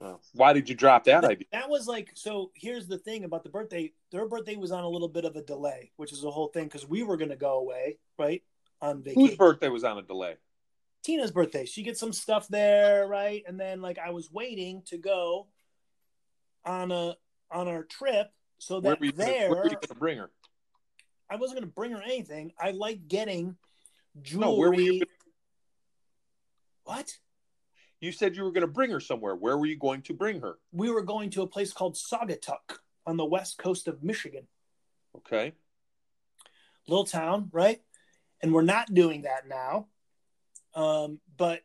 Oh. 0.00 0.18
Why 0.34 0.52
did 0.52 0.68
you 0.68 0.74
drop 0.74 1.04
that, 1.04 1.22
that 1.22 1.30
idea? 1.30 1.46
That 1.52 1.70
was 1.70 1.86
like 1.86 2.10
so. 2.14 2.50
Here's 2.56 2.88
the 2.88 2.98
thing 2.98 3.22
about 3.22 3.44
the 3.44 3.50
birthday. 3.50 3.92
Their 4.10 4.26
birthday 4.26 4.56
was 4.56 4.72
on 4.72 4.82
a 4.82 4.88
little 4.88 5.06
bit 5.08 5.24
of 5.24 5.36
a 5.36 5.42
delay, 5.42 5.92
which 5.96 6.12
is 6.12 6.22
the 6.22 6.30
whole 6.30 6.48
thing 6.48 6.64
because 6.64 6.84
we 6.84 7.04
were 7.04 7.16
going 7.16 7.30
to 7.30 7.36
go 7.36 7.58
away, 7.58 7.98
right, 8.18 8.42
on 8.80 9.04
vacation. 9.04 9.28
Whose 9.28 9.36
birthday 9.36 9.68
was 9.68 9.84
on 9.84 9.96
a 9.96 10.02
delay? 10.02 10.34
Tina's 11.04 11.30
birthday. 11.30 11.66
She 11.66 11.84
gets 11.84 12.00
some 12.00 12.12
stuff 12.12 12.48
there, 12.48 13.06
right, 13.06 13.44
and 13.46 13.60
then 13.60 13.80
like 13.80 14.00
I 14.00 14.10
was 14.10 14.28
waiting 14.28 14.82
to 14.86 14.98
go 14.98 15.46
on 16.64 16.90
a 16.90 17.14
on 17.52 17.68
our 17.68 17.84
trip 17.84 18.32
so 18.58 18.80
that 18.80 19.00
where 19.00 19.12
there. 19.12 19.26
Gonna, 19.26 19.50
where 19.50 19.58
were 19.58 19.70
you 19.70 19.76
going 19.76 19.80
to 19.86 19.94
bring 19.94 20.18
her? 20.18 20.30
I 21.30 21.36
wasn't 21.36 21.60
going 21.60 21.68
to 21.68 21.74
bring 21.74 21.92
her 21.92 22.02
anything. 22.02 22.54
I 22.58 22.72
like 22.72 23.06
getting 23.06 23.56
jewelry. 24.20 24.48
No, 24.48 24.56
where 24.56 24.70
were 24.70 24.80
you? 24.80 25.02
What? 26.82 27.16
You 28.02 28.10
said 28.10 28.34
you 28.34 28.42
were 28.42 28.50
going 28.50 28.62
to 28.62 28.66
bring 28.66 28.90
her 28.90 28.98
somewhere. 28.98 29.36
Where 29.36 29.56
were 29.56 29.64
you 29.64 29.76
going 29.76 30.02
to 30.02 30.12
bring 30.12 30.40
her? 30.40 30.58
We 30.72 30.90
were 30.90 31.02
going 31.02 31.30
to 31.30 31.42
a 31.42 31.46
place 31.46 31.72
called 31.72 31.94
Saugatuck 31.94 32.80
on 33.06 33.16
the 33.16 33.24
west 33.24 33.58
coast 33.58 33.86
of 33.86 34.02
Michigan. 34.02 34.48
Okay. 35.18 35.52
Little 36.88 37.04
town, 37.04 37.48
right? 37.52 37.80
And 38.42 38.52
we're 38.52 38.62
not 38.62 38.92
doing 38.92 39.22
that 39.22 39.46
now. 39.48 39.86
Um, 40.74 41.20
but 41.36 41.60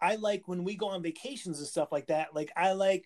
I 0.00 0.16
like 0.16 0.48
when 0.48 0.64
we 0.64 0.76
go 0.76 0.88
on 0.88 1.02
vacations 1.02 1.58
and 1.58 1.68
stuff 1.68 1.92
like 1.92 2.06
that. 2.06 2.34
Like 2.34 2.50
I 2.56 2.72
like 2.72 3.04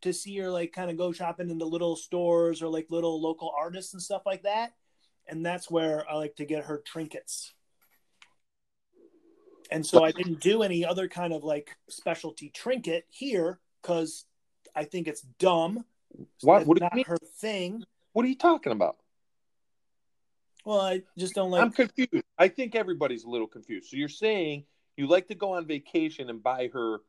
to 0.00 0.12
see 0.12 0.36
her 0.38 0.50
like 0.50 0.72
kind 0.72 0.90
of 0.90 0.96
go 0.96 1.12
shopping 1.12 1.48
in 1.48 1.58
the 1.58 1.64
little 1.64 1.94
stores 1.94 2.60
or 2.60 2.66
like 2.66 2.86
little 2.90 3.22
local 3.22 3.52
artists 3.56 3.92
and 3.92 4.02
stuff 4.02 4.22
like 4.26 4.42
that. 4.42 4.72
And 5.28 5.46
that's 5.46 5.70
where 5.70 6.10
I 6.10 6.16
like 6.16 6.34
to 6.36 6.44
get 6.44 6.64
her 6.64 6.82
trinkets 6.84 7.54
and 9.70 9.84
so 9.84 10.04
I 10.04 10.12
didn't 10.12 10.40
do 10.40 10.62
any 10.62 10.84
other 10.84 11.08
kind 11.08 11.32
of 11.32 11.44
like 11.44 11.76
specialty 11.88 12.50
trinket 12.50 13.06
here 13.10 13.58
because 13.82 14.24
I 14.74 14.84
think 14.84 15.08
it's 15.08 15.22
dumb. 15.38 15.84
What? 16.42 16.66
What 16.66 16.80
not 16.80 17.06
her 17.06 17.18
thing? 17.38 17.84
What 18.12 18.24
are 18.24 18.28
you 18.28 18.36
talking 18.36 18.72
about? 18.72 18.96
Well, 20.64 20.80
I 20.80 21.02
just 21.18 21.34
don't 21.34 21.50
like. 21.50 21.62
I'm 21.62 21.72
confused. 21.72 22.24
I 22.38 22.48
think 22.48 22.74
everybody's 22.74 23.24
a 23.24 23.28
little 23.28 23.46
confused. 23.46 23.90
So 23.90 23.96
you're 23.96 24.08
saying 24.08 24.64
you 24.96 25.06
like 25.06 25.28
to 25.28 25.34
go 25.34 25.54
on 25.54 25.66
vacation 25.66 26.30
and 26.30 26.42
buy 26.42 26.70
her 26.72 27.00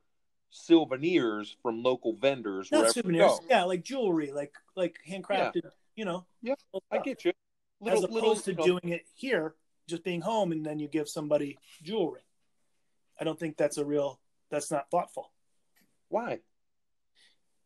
souvenirs 0.50 1.56
from 1.62 1.84
local 1.84 2.16
vendors? 2.16 2.72
Not 2.72 2.92
souvenirs, 2.92 3.40
yeah, 3.50 3.64
like 3.64 3.84
jewelry, 3.84 4.32
like 4.32 4.54
like 4.76 4.98
handcrafted. 5.08 5.62
Yeah. 5.64 5.70
You 5.96 6.06
know. 6.06 6.26
Yeah, 6.42 6.56
I 6.92 7.00
get 7.00 7.24
you. 7.26 7.32
Little, 7.82 8.00
As 8.00 8.04
opposed 8.06 8.48
little, 8.48 8.64
to 8.64 8.70
doing 8.70 8.90
know. 8.90 8.96
it 8.96 9.06
here, 9.14 9.56
just 9.88 10.04
being 10.04 10.22
home, 10.22 10.52
and 10.52 10.66
then 10.66 10.80
you 10.80 10.88
give 10.88 11.10
somebody 11.10 11.58
jewelry. 11.84 12.22
I 13.20 13.24
don't 13.24 13.40
think 13.40 13.58
that's 13.58 13.78
a 13.78 13.86
real. 13.86 14.20
That's 14.52 14.72
not 14.72 14.90
thoughtful. 14.90 15.32
Why? 16.10 16.40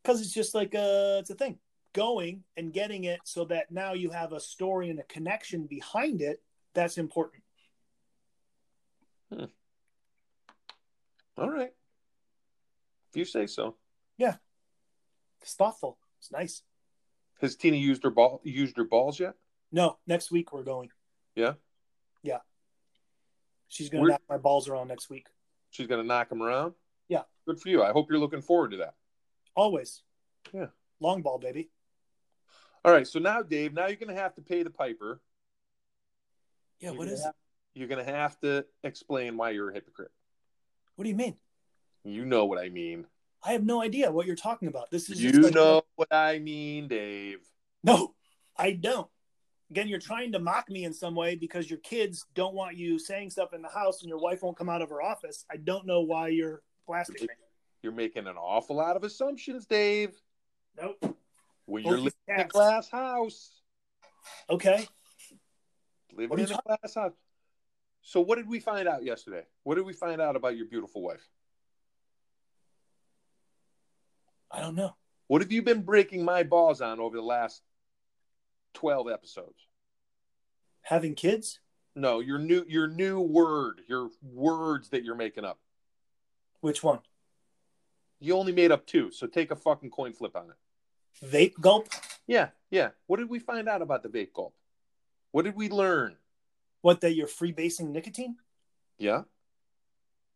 Because 0.02 0.22
it's 0.22 0.34
just 0.34 0.56
like 0.56 0.74
a. 0.74 1.18
It's 1.20 1.30
a 1.30 1.36
thing. 1.36 1.60
Going 1.94 2.44
and 2.56 2.72
getting 2.72 3.06
it 3.06 3.20
so 3.24 3.46
that 3.46 3.72
now 3.72 3.94
you 3.94 4.12
have 4.12 4.32
a 4.32 4.40
story 4.40 4.90
and 4.90 5.00
a 5.00 5.04
connection 5.04 5.66
behind 5.66 6.22
it. 6.22 6.42
That's 6.76 6.98
important. 6.98 7.44
Hmm. 9.34 9.46
All 11.38 11.50
right. 11.50 11.72
If 13.10 13.18
you 13.18 13.26
say 13.26 13.48
so. 13.48 13.76
Yeah. 14.18 14.36
It's 15.42 15.56
thoughtful. 15.56 15.98
It's 16.20 16.32
nice. 16.32 16.64
Has 17.42 17.56
Tina 17.56 17.78
used 17.78 18.04
her 18.04 18.10
ball 18.10 18.42
used 18.44 18.78
her 18.78 18.84
balls 18.84 19.20
yet? 19.20 19.36
No, 19.72 19.98
next 20.06 20.32
week 20.32 20.52
we're 20.52 20.64
going. 20.64 20.90
Yeah. 21.36 21.54
Yeah. 22.22 22.40
She's 23.68 23.90
gonna 23.90 24.08
knock 24.08 24.22
my 24.30 24.38
balls 24.38 24.68
around 24.68 24.90
next 24.90 25.10
week. 25.10 25.28
She's 25.72 25.88
gonna 25.88 26.04
knock 26.04 26.32
him 26.32 26.42
around. 26.42 26.74
Yeah. 27.08 27.24
Good 27.48 27.60
for 27.60 27.70
you. 27.70 27.84
I 27.84 27.92
hope 27.92 28.10
you're 28.10 28.20
looking 28.20 28.42
forward 28.42 28.72
to 28.72 28.78
that. 28.78 28.96
Always. 29.56 30.02
Yeah. 30.54 30.68
Long 31.00 31.22
ball, 31.22 31.38
baby. 31.40 31.70
All 32.84 32.92
right. 32.92 33.08
So 33.08 33.20
now, 33.20 33.42
Dave, 33.42 33.74
now 33.74 33.88
you're 33.88 33.96
gonna 33.98 34.14
have 34.16 34.36
to 34.36 34.42
pay 34.42 34.64
the 34.64 34.70
piper. 34.70 35.22
Yeah. 36.80 36.90
You're 36.92 36.98
What 37.00 37.08
is? 37.10 37.24
have- 37.24 37.34
You're 37.76 37.88
gonna 37.88 38.04
have 38.04 38.40
to 38.42 38.66
explain 38.84 39.38
why 39.38 39.52
you're 39.52 39.70
a 39.70 39.74
hypocrite. 39.74 40.12
What 40.96 41.04
do 41.04 41.10
you 41.10 41.16
mean? 41.16 41.38
You 42.04 42.26
know 42.26 42.46
what 42.46 42.58
I 42.60 42.70
mean. 42.70 43.06
I 43.44 43.54
have 43.54 43.64
no 43.64 43.82
idea 43.82 44.12
what 44.12 44.26
you're 44.26 44.36
talking 44.36 44.68
about. 44.68 44.90
This 44.92 45.10
is 45.10 45.22
You 45.24 45.32
just 45.32 45.44
like- 45.44 45.54
know 45.54 45.84
what 45.96 46.12
I 46.12 46.40
mean, 46.40 46.88
Dave. 46.88 47.40
No, 47.84 48.16
I 48.58 48.72
don't. 48.72 49.10
Again, 49.72 49.88
you're 49.88 50.00
trying 50.00 50.32
to 50.32 50.40
mock 50.40 50.70
me 50.70 50.86
in 50.86 50.94
some 50.94 51.14
way 51.14 51.36
because 51.36 51.70
your 51.70 51.80
kids 51.80 52.26
don't 52.34 52.56
want 52.56 52.76
you 52.76 52.98
saying 52.98 53.30
stuff 53.30 53.54
in 53.54 53.62
the 53.62 53.70
house 53.70 54.02
and 54.02 54.10
your 54.10 54.18
wife 54.18 54.42
won't 54.42 54.58
come 54.58 54.70
out 54.70 54.82
of 54.82 54.90
her 54.90 55.02
office. 55.02 55.46
I 55.52 55.58
don't 55.58 55.86
know 55.86 56.02
why 56.02 56.30
you're 56.30 56.64
blasting 56.88 57.22
me. 57.22 57.28
You're 57.84 57.94
making 57.94 58.26
an 58.28 58.36
awful 58.36 58.76
lot 58.76 58.96
of 58.96 59.04
assumptions, 59.04 59.66
Dave. 59.66 60.20
Nope. 60.82 61.16
When 61.66 61.84
Both 61.84 61.92
you're 61.92 62.00
living 62.00 62.14
in 62.28 62.40
a 62.40 62.46
glass 62.46 62.90
house, 62.90 63.62
Okay. 64.50 64.88
living 66.14 66.40
in 66.40 66.46
a 66.46 66.60
glass 66.66 66.96
house. 66.96 67.14
So, 68.02 68.22
what 68.22 68.38
did 68.38 68.50
we 68.50 68.60
find 68.60 68.88
out 68.88 69.04
yesterday? 69.04 69.44
What 69.64 69.76
did 69.76 69.86
we 69.86 69.94
find 69.94 70.20
out 70.20 70.36
about 70.36 70.58
your 70.58 70.66
beautiful 70.66 71.04
wife? 71.04 71.28
I 74.50 74.62
don't 74.62 74.76
know. 74.76 74.96
What 75.28 75.42
have 75.42 75.52
you 75.52 75.62
been 75.62 75.84
breaking 75.84 76.26
my 76.26 76.42
balls 76.42 76.82
on 76.82 77.00
over 77.00 77.16
the 77.16 77.22
last 77.24 77.62
twelve 78.74 79.10
episodes? 79.10 79.68
Having 80.84 81.16
kids? 81.16 81.60
No, 81.96 82.20
your 82.20 82.38
new 82.40 82.64
your 82.68 82.88
new 82.88 83.20
word, 83.20 83.82
your 83.88 84.10
words 84.22 84.90
that 84.90 85.04
you're 85.04 85.16
making 85.16 85.46
up. 85.46 85.60
Which 86.62 86.84
one? 86.84 87.00
You 88.20 88.36
only 88.36 88.52
made 88.52 88.72
up 88.72 88.86
two, 88.86 89.12
so 89.12 89.28
take 89.28 89.52
a 89.52 89.56
fucking 89.56 89.92
coin 89.92 90.14
flip 90.14 90.36
on 90.36 90.50
it. 90.50 91.26
Vape 91.26 91.60
gulp? 91.60 91.88
Yeah, 92.28 92.50
yeah. 92.70 92.90
What 93.08 93.18
did 93.18 93.30
we 93.30 93.40
find 93.40 93.68
out 93.70 93.82
about 93.82 94.04
the 94.04 94.10
vape 94.10 94.34
gulp? 94.34 94.54
What 95.32 95.46
did 95.46 95.56
we 95.56 95.70
learn? 95.70 96.18
What, 96.82 97.02
that 97.02 97.14
you're 97.14 97.28
freebasing 97.28 97.90
nicotine? 97.90 98.38
Yeah, 98.98 99.24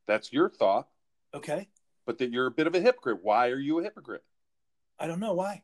that's 0.07 0.31
your 0.33 0.49
thought, 0.49 0.87
Okay. 1.33 1.67
but 2.05 2.17
that 2.17 2.31
you're 2.31 2.47
a 2.47 2.51
bit 2.51 2.67
of 2.67 2.75
a 2.75 2.79
hypocrite. 2.81 3.19
Why 3.21 3.47
are 3.49 3.59
you 3.59 3.79
a 3.79 3.83
hypocrite? 3.83 4.23
I 4.99 5.07
don't 5.07 5.19
know 5.19 5.33
why. 5.33 5.63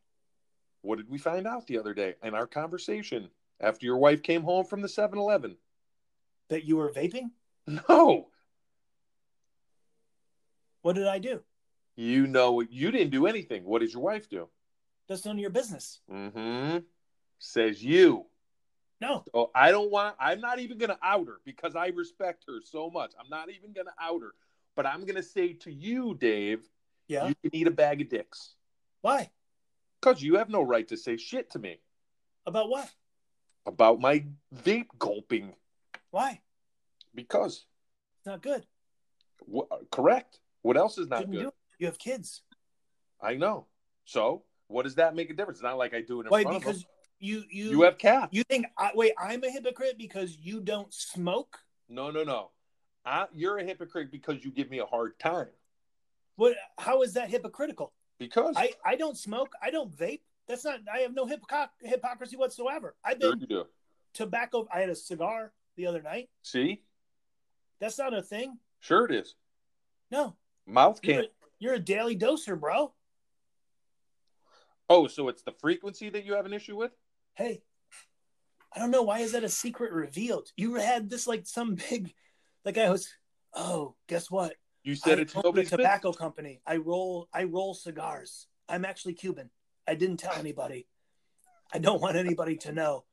What 0.82 0.98
did 0.98 1.10
we 1.10 1.18
find 1.18 1.46
out 1.48 1.68
the 1.68 1.78
other 1.78 1.94
day 1.94 2.16
in 2.24 2.34
our 2.34 2.48
conversation 2.48 3.30
after 3.60 3.86
your 3.86 3.98
wife 3.98 4.24
came 4.24 4.44
home 4.44 4.66
from 4.66 4.82
the 4.82 4.90
7 4.90 5.18
Eleven? 5.20 5.58
That 6.50 6.64
you 6.66 6.78
were 6.78 6.90
vaping? 6.90 7.32
No, 7.68 8.30
What 10.82 10.94
did 10.96 11.08
I 11.08 11.20
do? 11.20 11.42
you 11.96 12.26
know, 12.28 12.62
you 12.62 12.90
didn't 12.92 13.12
do 13.12 13.28
anything. 13.28 13.66
What 13.66 13.82
did 13.82 13.92
your 13.94 14.02
wife 14.02 14.30
do? 14.30 14.48
That's 15.10 15.26
none 15.26 15.36
of 15.36 15.42
your 15.42 15.50
business. 15.50 16.00
Mm 16.10 16.32
hmm. 16.32 16.78
Says 17.40 17.84
you. 17.84 18.26
No. 19.02 19.24
Oh, 19.34 19.52
I 19.54 19.72
don't 19.72 19.92
want, 19.92 20.16
I'm 20.20 20.40
not 20.40 20.60
even 20.60 20.78
going 20.78 20.90
to 20.90 20.98
out 21.04 21.28
her 21.28 21.40
because 21.46 21.76
I 21.76 21.88
respect 21.88 22.46
her 22.48 22.60
so 22.64 22.90
much. 22.90 23.12
I'm 23.20 23.30
not 23.30 23.50
even 23.50 23.74
going 23.74 23.88
to 23.88 23.94
out 24.02 24.22
her. 24.22 24.32
But 24.76 24.86
I'm 24.86 25.02
going 25.02 25.16
to 25.16 25.24
say 25.24 25.54
to 25.54 25.72
you, 25.72 26.16
Dave, 26.16 26.68
Yeah. 27.08 27.28
you 27.28 27.36
can 27.42 27.54
eat 27.56 27.68
a 27.68 27.72
bag 27.72 28.02
of 28.02 28.10
dicks 28.10 28.56
Why? 29.02 29.30
Because 30.02 30.22
you 30.22 30.36
have 30.38 30.50
no 30.50 30.62
right 30.62 30.88
to 30.88 30.98
say 30.98 31.18
shit 31.18 31.50
to 31.52 31.60
me 31.60 31.80
About 32.46 32.70
what? 32.70 32.90
about 33.66 34.00
my 34.00 34.26
vape 34.64 34.88
gulping 34.98 35.54
Why? 36.12 36.40
because, 37.14 37.66
It's 38.18 38.26
not 38.26 38.42
good. 38.42 38.66
correct. 39.92 40.40
What 40.62 40.78
else 40.78 40.98
is 40.98 41.08
not 41.08 41.22
Shouldn't 41.22 41.38
good? 41.40 41.52
You 41.80 41.86
have 41.88 41.98
kids. 42.00 42.42
I 43.22 43.36
know. 43.36 43.66
So, 44.06 44.44
what 44.68 44.84
does 44.84 44.96
that 44.96 45.16
make 45.16 45.30
a 45.30 45.34
difference? 45.34 45.60
It's 45.60 45.64
not 45.64 45.78
like 45.78 45.94
I 45.94 46.02
do 46.02 46.20
it 46.22 46.26
in 46.26 46.30
Why? 46.30 46.44
front 46.44 46.60
Because 46.60 46.78
of 46.78 46.82
them. 46.84 46.90
you 47.20 47.44
you 47.50 47.70
You 47.72 47.82
have 47.84 47.98
cats. 47.98 48.30
you 48.32 48.44
think 48.44 48.66
I, 48.78 48.92
wait 48.96 49.14
I'm 49.18 49.44
a 49.44 49.50
hypocrite 49.52 49.98
because 49.98 50.38
you 50.38 50.62
don't 50.62 50.94
smoke? 50.94 51.60
No, 51.90 52.12
no, 52.12 52.24
no. 52.24 52.52
I, 53.06 53.28
you're 53.34 53.58
a 53.58 53.64
hypocrite 53.64 54.12
because 54.12 54.44
you 54.44 54.52
give 54.52 54.70
me 54.70 54.80
a 54.80 54.86
hard 54.86 55.18
time. 55.20 55.48
What? 56.36 56.56
How 56.78 57.02
is 57.02 57.14
that 57.14 57.30
hypocritical? 57.30 57.94
Because 58.20 58.56
I 58.58 58.74
I 58.86 58.96
don't 58.96 59.18
smoke. 59.18 59.54
I 59.62 59.72
don't 59.72 59.96
vape. 59.96 60.22
That's 60.48 60.66
not. 60.66 60.80
I 60.94 61.00
have 61.00 61.14
no 61.16 61.26
hypoc- 61.26 61.70
hypocrisy 61.82 62.36
whatsoever. 62.36 62.96
I've 63.04 63.22
sure 63.22 63.36
been 63.36 63.48
do. 63.48 63.66
tobacco. 64.14 64.68
I 64.74 64.82
had 64.82 64.90
a 64.90 64.96
cigar 64.96 65.54
the 65.78 65.88
other 65.88 66.02
night. 66.02 66.30
See, 66.44 66.84
That's 67.80 67.98
not 67.98 68.14
a 68.14 68.22
thing. 68.22 68.58
sure 68.80 69.06
it 69.06 69.12
is. 69.12 69.36
No, 70.12 70.36
Mouth 70.68 71.00
you're 71.04 71.16
can't. 71.16 71.28
a, 71.28 71.46
you're 71.60 71.74
a 71.76 71.80
daily 71.80 72.18
doser, 72.18 72.60
bro. 72.60 72.94
Oh, 74.90 75.08
so 75.08 75.28
it's 75.30 75.44
the 75.44 75.52
frequency 75.52 76.10
that 76.10 76.26
you 76.26 76.34
have 76.34 76.46
an 76.48 76.54
issue 76.54 76.76
with? 76.76 76.92
Hey, 77.36 77.62
I 78.76 78.80
don't 78.80 78.90
know 78.92 79.04
why 79.04 79.20
is 79.20 79.34
that 79.34 79.44
a 79.44 79.50
secret 79.50 79.94
revealed. 79.94 80.52
You 80.58 80.76
had 80.76 81.10
this 81.10 81.28
like 81.28 81.46
some 81.46 81.76
big, 81.90 82.12
like 82.66 82.78
I 82.78 82.90
was. 82.90 83.08
Oh, 83.54 83.96
guess 84.08 84.30
what? 84.30 84.56
You 84.90 84.96
said 84.96 85.20
I 85.20 85.22
it's 85.22 85.36
own 85.36 85.56
a 85.56 85.64
tobacco 85.64 86.10
business. 86.10 86.18
company. 86.18 86.62
I 86.66 86.78
roll 86.78 87.30
I 87.32 87.44
roll 87.44 87.76
cigars. 87.76 88.48
I'm 88.68 88.86
actually 88.86 89.14
Cuban. 89.14 89.52
I 89.88 89.94
didn't 89.94 90.18
tell 90.18 90.34
anybody. 90.34 90.88
I 91.72 91.78
don't 91.78 92.02
want 92.02 92.16
anybody 92.18 92.56
to 92.58 92.72
know 92.72 93.06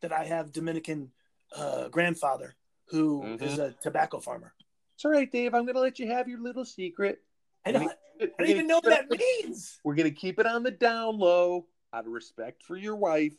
that 0.00 0.12
I 0.12 0.24
have 0.26 0.52
Dominican 0.52 1.10
uh, 1.56 1.88
grandfather 1.88 2.54
who 2.86 3.24
is 3.40 3.58
Mhm. 3.58 3.70
a 3.70 3.72
tobacco 3.82 4.20
farmer. 4.20 4.54
It's 4.94 5.04
all 5.04 5.10
right, 5.10 5.28
Dave. 5.30 5.54
I'm 5.54 5.64
going 5.64 5.74
to 5.74 5.80
let 5.80 5.98
you 5.98 6.06
have 6.06 6.28
your 6.28 6.38
little 6.38 6.64
secret. 6.64 7.20
I 7.64 7.72
don't, 7.72 7.82
gonna- 7.82 7.96
I 8.20 8.26
don't 8.38 8.48
even 8.50 8.66
know 8.68 8.76
what 8.76 8.84
that 8.84 9.10
means. 9.10 9.80
We're 9.82 9.96
going 9.96 10.08
to 10.08 10.14
keep 10.14 10.38
it 10.38 10.46
on 10.46 10.62
the 10.62 10.70
down 10.70 11.18
low 11.18 11.66
out 11.92 12.06
of 12.06 12.12
respect 12.12 12.62
for 12.62 12.76
your 12.76 12.94
wife. 12.94 13.34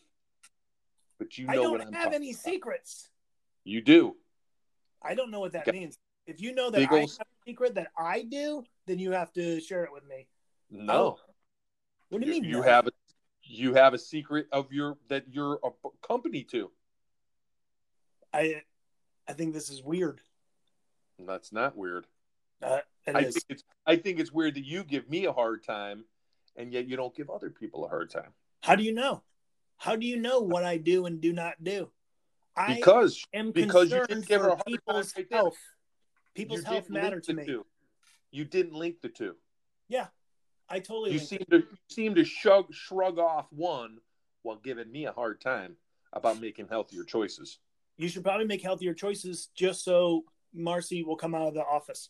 But 1.18 1.38
you 1.38 1.46
know 1.48 1.54
I 1.54 1.58
what 1.70 1.78
don't 1.80 1.88
I'm 1.88 1.94
have 1.94 2.12
any 2.14 2.32
about. 2.32 2.42
secrets. 2.42 3.10
You 3.64 3.80
do. 3.82 4.18
I 5.02 5.16
don't 5.16 5.32
know 5.32 5.40
what 5.40 5.54
that 5.54 5.68
Okay. 5.70 5.80
means. 5.80 5.98
If 6.28 6.42
you 6.42 6.54
know 6.54 6.70
that 6.70 6.78
Big 6.78 6.92
I 6.92 6.96
ol' 6.96 7.08
have 7.08 7.20
a 7.22 7.33
secret 7.46 7.76
that 7.76 7.88
I 7.98 8.24
do, 8.24 8.64
then 8.88 9.00
you 9.00 9.12
have 9.12 9.32
to 9.34 9.60
share 9.60 9.84
it 9.84 9.92
with 9.94 10.06
me. 10.08 10.28
No. 10.70 11.18
What 12.10 12.22
do 12.22 12.28
you 12.28 12.34
you, 12.36 12.42
mean? 12.42 12.50
you 12.50 12.58
no? 12.58 12.64
have 12.64 12.88
a 12.88 12.92
you 13.44 13.74
have 13.74 13.94
a 13.94 14.00
secret 14.00 14.48
of 14.52 14.72
your 14.72 14.98
that 15.10 15.26
you're 15.30 15.60
a 15.64 15.70
company 16.08 16.44
to. 16.46 16.72
I 18.34 18.62
I 19.28 19.34
think 19.34 19.54
this 19.54 19.70
is 19.70 19.84
weird. 19.84 20.22
That's 21.20 21.52
not 21.52 21.76
weird. 21.76 22.08
Uh, 22.62 22.80
it 23.06 23.16
I 23.16 23.20
is. 23.20 23.34
think 23.34 23.46
it's 23.50 23.64
I 23.86 23.96
think 23.98 24.20
it's 24.20 24.32
weird 24.32 24.56
that 24.56 24.66
you 24.66 24.84
give 24.84 25.10
me 25.10 25.26
a 25.26 25.34
hard 25.34 25.64
time, 25.64 26.06
and 26.56 26.72
yet 26.72 26.88
you 26.88 26.96
don't 26.96 27.16
give 27.16 27.30
other 27.30 27.50
people 27.50 27.86
a 27.86 27.90
hard 27.90 28.10
time 28.10 28.34
How 28.62 28.76
do 28.76 28.84
you 28.84 28.94
know? 28.94 29.24
How 29.78 29.96
do 29.96 30.06
you 30.06 30.18
know 30.18 30.40
what 30.40 30.64
I 30.64 30.78
do 30.78 31.06
and 31.06 31.20
do 31.20 31.34
not 31.34 31.62
do? 31.64 31.90
I 32.56 32.76
because 32.76 33.22
am 33.34 33.52
because 33.52 33.92
you 33.92 33.98
concerned 33.98 34.08
didn't 34.08 34.28
give 34.28 34.42
her 34.42 34.50
a 34.50 34.56
hard 34.56 34.80
time 34.88 35.04
right 35.18 35.28
health. 35.32 35.58
People's 36.36 36.62
you 36.62 36.66
health 36.66 36.90
matter 36.90 37.20
to 37.20 37.34
me. 37.34 37.46
two. 37.46 37.66
You 38.32 38.46
didn't 38.46 38.74
link 38.74 39.02
the 39.02 39.10
two. 39.10 39.36
Yeah, 39.88 40.08
I 40.70 40.80
totally. 40.80 41.12
You 41.12 41.20
seem 41.20 41.42
it. 41.42 41.50
to 41.52 41.58
you 41.58 41.78
seem 41.90 42.16
to 42.16 42.24
shrug 42.24 42.74
shrug 42.74 43.20
off 43.20 43.48
one 43.52 43.98
while 44.42 44.58
giving 44.58 44.92
me 44.92 45.06
a 45.06 45.12
hard 45.12 45.40
time 45.42 45.76
about 46.12 46.42
making 46.42 46.68
healthier 46.68 47.04
choices. 47.04 47.60
You 47.98 48.08
should 48.08 48.24
probably 48.24 48.46
make 48.46 48.62
healthier 48.62 48.94
choices 48.94 49.50
just 49.56 49.84
so 49.84 50.24
Marcy 50.54 51.04
will 51.04 51.16
come 51.16 51.36
out 51.36 51.48
of 51.48 51.54
the 51.54 51.64
office. 51.64 52.10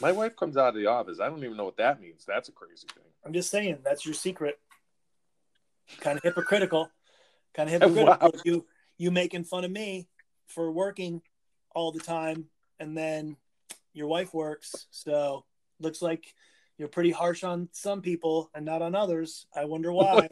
My 0.00 0.12
wife 0.12 0.36
comes 0.36 0.56
out 0.56 0.68
of 0.68 0.74
the 0.74 0.86
office. 0.86 1.20
I 1.20 1.28
don't 1.28 1.44
even 1.44 1.56
know 1.56 1.64
what 1.64 1.76
that 1.76 2.00
means. 2.00 2.24
That's 2.26 2.48
a 2.48 2.52
crazy 2.52 2.86
thing. 2.94 3.04
I'm 3.24 3.32
just 3.32 3.50
saying 3.50 3.78
that's 3.84 4.04
your 4.04 4.14
secret. 4.14 4.58
Kind 6.00 6.16
of 6.16 6.24
hypocritical. 6.24 6.90
Kind 7.54 7.68
of 7.72 7.72
hypocritical. 7.72 8.30
Wow. 8.32 8.40
You 8.44 8.66
you 8.98 9.10
making 9.10 9.44
fun 9.44 9.64
of 9.64 9.70
me 9.70 10.08
for 10.46 10.70
working 10.70 11.22
all 11.74 11.92
the 11.92 12.00
time, 12.00 12.46
and 12.82 12.96
then 12.98 13.36
your 13.94 14.08
wife 14.08 14.34
works. 14.34 14.88
So 14.90 15.44
looks 15.78 16.02
like 16.02 16.34
you're 16.76 16.88
pretty 16.88 17.12
harsh 17.12 17.44
on 17.44 17.68
some 17.70 18.02
people 18.02 18.50
and 18.54 18.66
not 18.66 18.82
on 18.82 18.96
others. 18.96 19.46
I 19.54 19.66
wonder 19.66 19.92
why. 20.00 20.28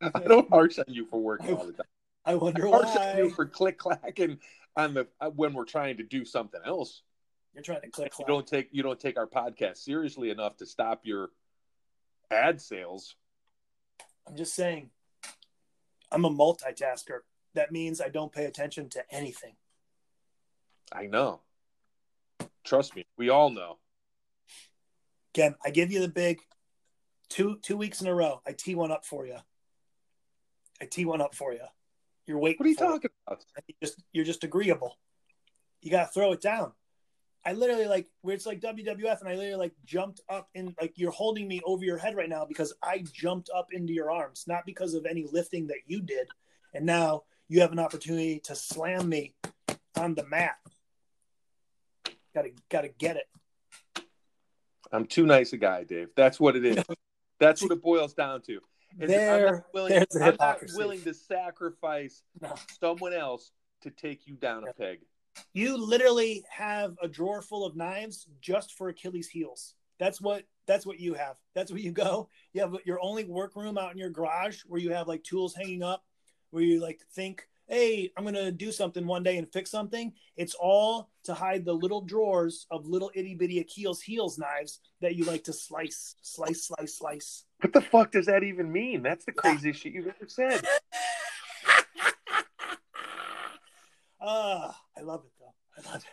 I 0.00 0.20
don't 0.20 0.48
harsh 0.48 0.78
on 0.78 0.86
you 0.88 1.04
for 1.06 1.20
working 1.20 1.54
all 1.54 1.66
the 1.66 1.72
time. 1.74 1.86
I 2.24 2.36
wonder 2.36 2.66
I 2.66 2.70
harsh 2.70 2.96
on 2.96 3.18
you 3.18 3.24
why. 3.24 3.30
for 3.30 3.46
click 3.46 3.78
clacking 3.78 4.38
on 4.76 4.94
the 4.94 5.06
uh, 5.20 5.28
when 5.28 5.52
we're 5.52 5.66
trying 5.66 5.98
to 5.98 6.02
do 6.04 6.24
something 6.24 6.60
else. 6.64 7.02
You're 7.52 7.62
trying 7.62 7.82
to 7.82 7.90
click 7.90 8.12
You 8.18 8.24
don't 8.24 8.46
take 8.46 8.68
you 8.72 8.82
don't 8.82 8.98
take 8.98 9.18
our 9.18 9.26
podcast 9.26 9.78
seriously 9.78 10.30
enough 10.30 10.56
to 10.58 10.66
stop 10.66 11.00
your 11.04 11.28
ad 12.30 12.62
sales. 12.62 13.14
I'm 14.26 14.36
just 14.36 14.54
saying. 14.54 14.90
I'm 16.10 16.24
a 16.24 16.30
multitasker. 16.30 17.20
That 17.54 17.72
means 17.72 18.00
I 18.00 18.08
don't 18.08 18.32
pay 18.32 18.46
attention 18.46 18.88
to 18.90 19.02
anything. 19.10 19.56
I 20.90 21.06
know. 21.06 21.40
Trust 22.68 22.94
me, 22.94 23.06
we 23.16 23.30
all 23.30 23.48
know. 23.48 23.78
Again, 25.34 25.54
I 25.64 25.70
give 25.70 25.90
you 25.90 26.00
the 26.00 26.08
big 26.08 26.40
two 27.30 27.58
two 27.62 27.78
weeks 27.78 28.02
in 28.02 28.06
a 28.06 28.14
row. 28.14 28.42
I 28.46 28.52
tee 28.52 28.74
one 28.74 28.92
up 28.92 29.06
for 29.06 29.26
you. 29.26 29.38
I 30.78 30.84
tee 30.84 31.06
one 31.06 31.22
up 31.22 31.34
for 31.34 31.54
you. 31.54 31.64
You're 32.26 32.38
waiting. 32.38 32.58
What 32.58 32.66
are 32.66 32.68
you 32.68 32.76
for 32.76 32.84
it. 32.84 32.88
talking 32.88 33.10
about? 33.26 33.44
You 33.66 33.74
just 33.82 34.02
you're 34.12 34.24
just 34.26 34.44
agreeable. 34.44 34.98
You 35.80 35.90
gotta 35.90 36.10
throw 36.12 36.32
it 36.32 36.42
down. 36.42 36.72
I 37.42 37.54
literally 37.54 37.86
like 37.86 38.06
where 38.20 38.34
it's 38.34 38.44
like 38.44 38.60
WWF, 38.60 39.20
and 39.20 39.30
I 39.30 39.34
literally 39.34 39.54
like 39.54 39.72
jumped 39.86 40.20
up 40.28 40.50
in 40.54 40.74
like 40.78 40.92
you're 40.96 41.10
holding 41.10 41.48
me 41.48 41.62
over 41.64 41.86
your 41.86 41.96
head 41.96 42.16
right 42.16 42.28
now 42.28 42.44
because 42.44 42.74
I 42.82 43.02
jumped 43.14 43.48
up 43.56 43.68
into 43.72 43.94
your 43.94 44.10
arms, 44.10 44.44
not 44.46 44.66
because 44.66 44.92
of 44.92 45.06
any 45.06 45.24
lifting 45.32 45.68
that 45.68 45.78
you 45.86 46.02
did. 46.02 46.28
And 46.74 46.84
now 46.84 47.22
you 47.48 47.62
have 47.62 47.72
an 47.72 47.78
opportunity 47.78 48.40
to 48.40 48.54
slam 48.54 49.08
me 49.08 49.34
on 49.96 50.14
the 50.14 50.26
mat. 50.26 50.56
Gotta 52.38 52.50
gotta 52.70 52.88
get 52.88 53.16
it. 53.16 54.04
I'm 54.92 55.06
too 55.06 55.26
nice 55.26 55.52
a 55.54 55.56
guy, 55.56 55.82
Dave. 55.82 56.10
That's 56.14 56.38
what 56.38 56.54
it 56.54 56.64
is. 56.64 56.84
That's 57.40 57.60
what 57.60 57.72
it 57.72 57.82
boils 57.82 58.14
down 58.14 58.42
to. 58.42 58.60
Is 59.00 59.10
that 59.10 59.32
I'm 59.32 59.40
There, 59.40 59.52
not 59.52 59.64
willing, 59.74 60.06
the 60.08 60.24
I'm 60.24 60.36
not 60.38 60.58
willing 60.76 61.02
to 61.02 61.12
sacrifice 61.14 62.22
No. 62.40 62.54
someone 62.80 63.12
else 63.12 63.50
to 63.82 63.90
take 63.90 64.28
you 64.28 64.36
down 64.36 64.68
a 64.68 64.72
peg. 64.72 65.00
You 65.52 65.76
literally 65.76 66.44
have 66.48 66.94
a 67.02 67.08
drawer 67.08 67.42
full 67.42 67.66
of 67.66 67.74
knives 67.74 68.28
just 68.40 68.74
for 68.74 68.88
Achilles' 68.88 69.28
heels. 69.28 69.74
That's 69.98 70.20
what 70.20 70.44
that's 70.68 70.86
what 70.86 71.00
you 71.00 71.14
have. 71.14 71.38
That's 71.56 71.72
where 71.72 71.80
you 71.80 71.90
go. 71.90 72.28
You 72.52 72.60
have 72.60 72.76
your 72.84 73.00
only 73.02 73.24
workroom 73.24 73.78
out 73.78 73.90
in 73.90 73.98
your 73.98 74.10
garage 74.10 74.60
where 74.64 74.80
you 74.80 74.92
have 74.92 75.08
like 75.08 75.24
tools 75.24 75.56
hanging 75.56 75.82
up, 75.82 76.04
where 76.50 76.62
you 76.62 76.80
like 76.80 77.00
think, 77.14 77.48
hey, 77.68 78.10
I'm 78.16 78.24
gonna 78.24 78.50
do 78.50 78.72
something 78.72 79.06
one 79.06 79.22
day 79.22 79.36
and 79.36 79.50
fix 79.52 79.70
something. 79.70 80.12
It's 80.36 80.54
all 80.54 81.10
to 81.24 81.34
hide 81.34 81.64
the 81.64 81.72
little 81.72 82.00
drawers 82.00 82.66
of 82.70 82.86
little 82.86 83.10
itty 83.14 83.34
bitty 83.34 83.60
Achilles' 83.60 84.00
heels 84.00 84.38
knives 84.38 84.80
that 85.00 85.14
you 85.14 85.24
like 85.24 85.44
to 85.44 85.52
slice, 85.52 86.16
slice, 86.22 86.64
slice, 86.64 86.96
slice. 86.96 87.44
What 87.60 87.72
the 87.72 87.82
fuck 87.82 88.12
does 88.12 88.26
that 88.26 88.42
even 88.42 88.72
mean? 88.72 89.02
That's 89.02 89.24
the 89.24 89.32
craziest 89.32 89.80
shit 89.80 89.92
you've 89.92 90.06
ever 90.06 90.28
said. 90.28 90.62
Ah, 94.20 94.76
I 94.98 95.02
love 95.02 95.22
it 95.24 95.32
though. 95.38 95.54
I 95.78 95.92
love 95.92 96.04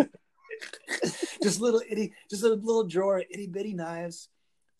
it. 0.00 0.10
just 1.42 1.60
little 1.60 1.80
itty, 1.88 2.12
just 2.28 2.42
a 2.42 2.48
little 2.48 2.82
drawer 2.84 3.18
of 3.18 3.26
itty 3.30 3.46
bitty 3.46 3.74
knives 3.74 4.28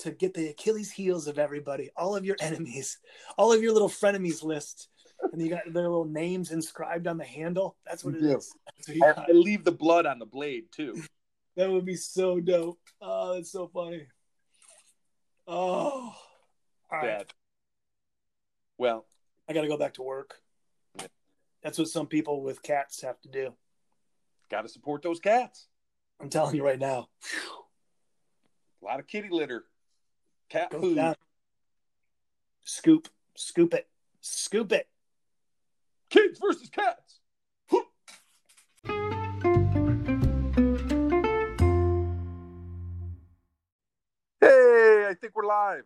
to 0.01 0.11
get 0.11 0.35
the 0.35 0.49
Achilles 0.49 0.91
heels 0.91 1.29
of 1.29 1.39
everybody, 1.39 1.91
all 1.97 2.17
of 2.17 2.25
your 2.25 2.37
enemies, 2.41 2.99
all 3.39 3.53
of 3.53 3.63
your 3.63 3.73
little 3.73 3.89
frenemies 3.89 4.43
list, 4.43 4.89
and 5.35 5.43
you 5.43 5.51
got 5.51 5.65
their 5.73 5.83
little 5.83 6.05
names 6.05 6.51
inscribed 6.53 7.07
on 7.07 7.19
the 7.19 7.25
handle. 7.25 7.77
That's 7.87 8.05
what 8.05 8.15
it 8.15 8.23
You 8.23 8.37
is. 8.39 8.53
What 8.87 8.97
I, 9.09 9.13
got. 9.15 9.29
I 9.31 9.33
leave 9.33 9.65
the 9.65 9.73
blood 9.73 10.07
on 10.07 10.19
the 10.19 10.27
blade 10.27 10.65
too. 10.73 11.03
That 11.57 11.71
would 11.71 11.85
be 11.85 11.95
so 11.95 12.41
dope. 12.41 12.81
Oh, 13.01 13.35
that's 13.35 13.53
so 13.53 13.69
funny. 13.73 14.09
Oh, 15.47 16.13
all 16.91 16.99
right. 16.99 17.19
Bad. 17.19 17.27
Well, 18.77 19.07
I 19.49 19.53
got 19.53 19.61
to 19.61 19.69
go 19.69 19.77
back 19.77 19.95
to 19.95 20.03
work. 20.03 20.35
That's 21.63 21.79
what 21.79 21.87
some 21.87 22.09
people 22.09 22.43
with 22.43 22.61
cats 22.61 23.03
have 23.03 23.21
to 23.21 23.29
do. 23.29 23.55
got 24.51 24.63
to 24.63 24.69
support 24.69 25.03
those 25.03 25.21
cats. 25.21 25.69
I'm 26.21 26.29
telling 26.29 26.57
you 26.57 26.65
right 26.65 26.79
now. 26.79 27.07
A 28.83 28.85
lot 28.85 28.99
of 28.99 29.07
kitty 29.07 29.29
litter, 29.31 29.63
cat 30.49 30.71
Go 30.71 30.81
food. 30.81 30.97
down. 30.97 31.15
Scoop, 32.65 33.07
scoop 33.37 33.75
it, 33.75 33.87
scoop 34.23 34.73
it. 34.73 34.89
Kids 36.15 36.39
versus 36.39 36.69
cats. 36.69 37.19
Hey, 44.41 45.07
I 45.09 45.15
think 45.21 45.35
we're 45.35 45.45
live. 45.45 45.83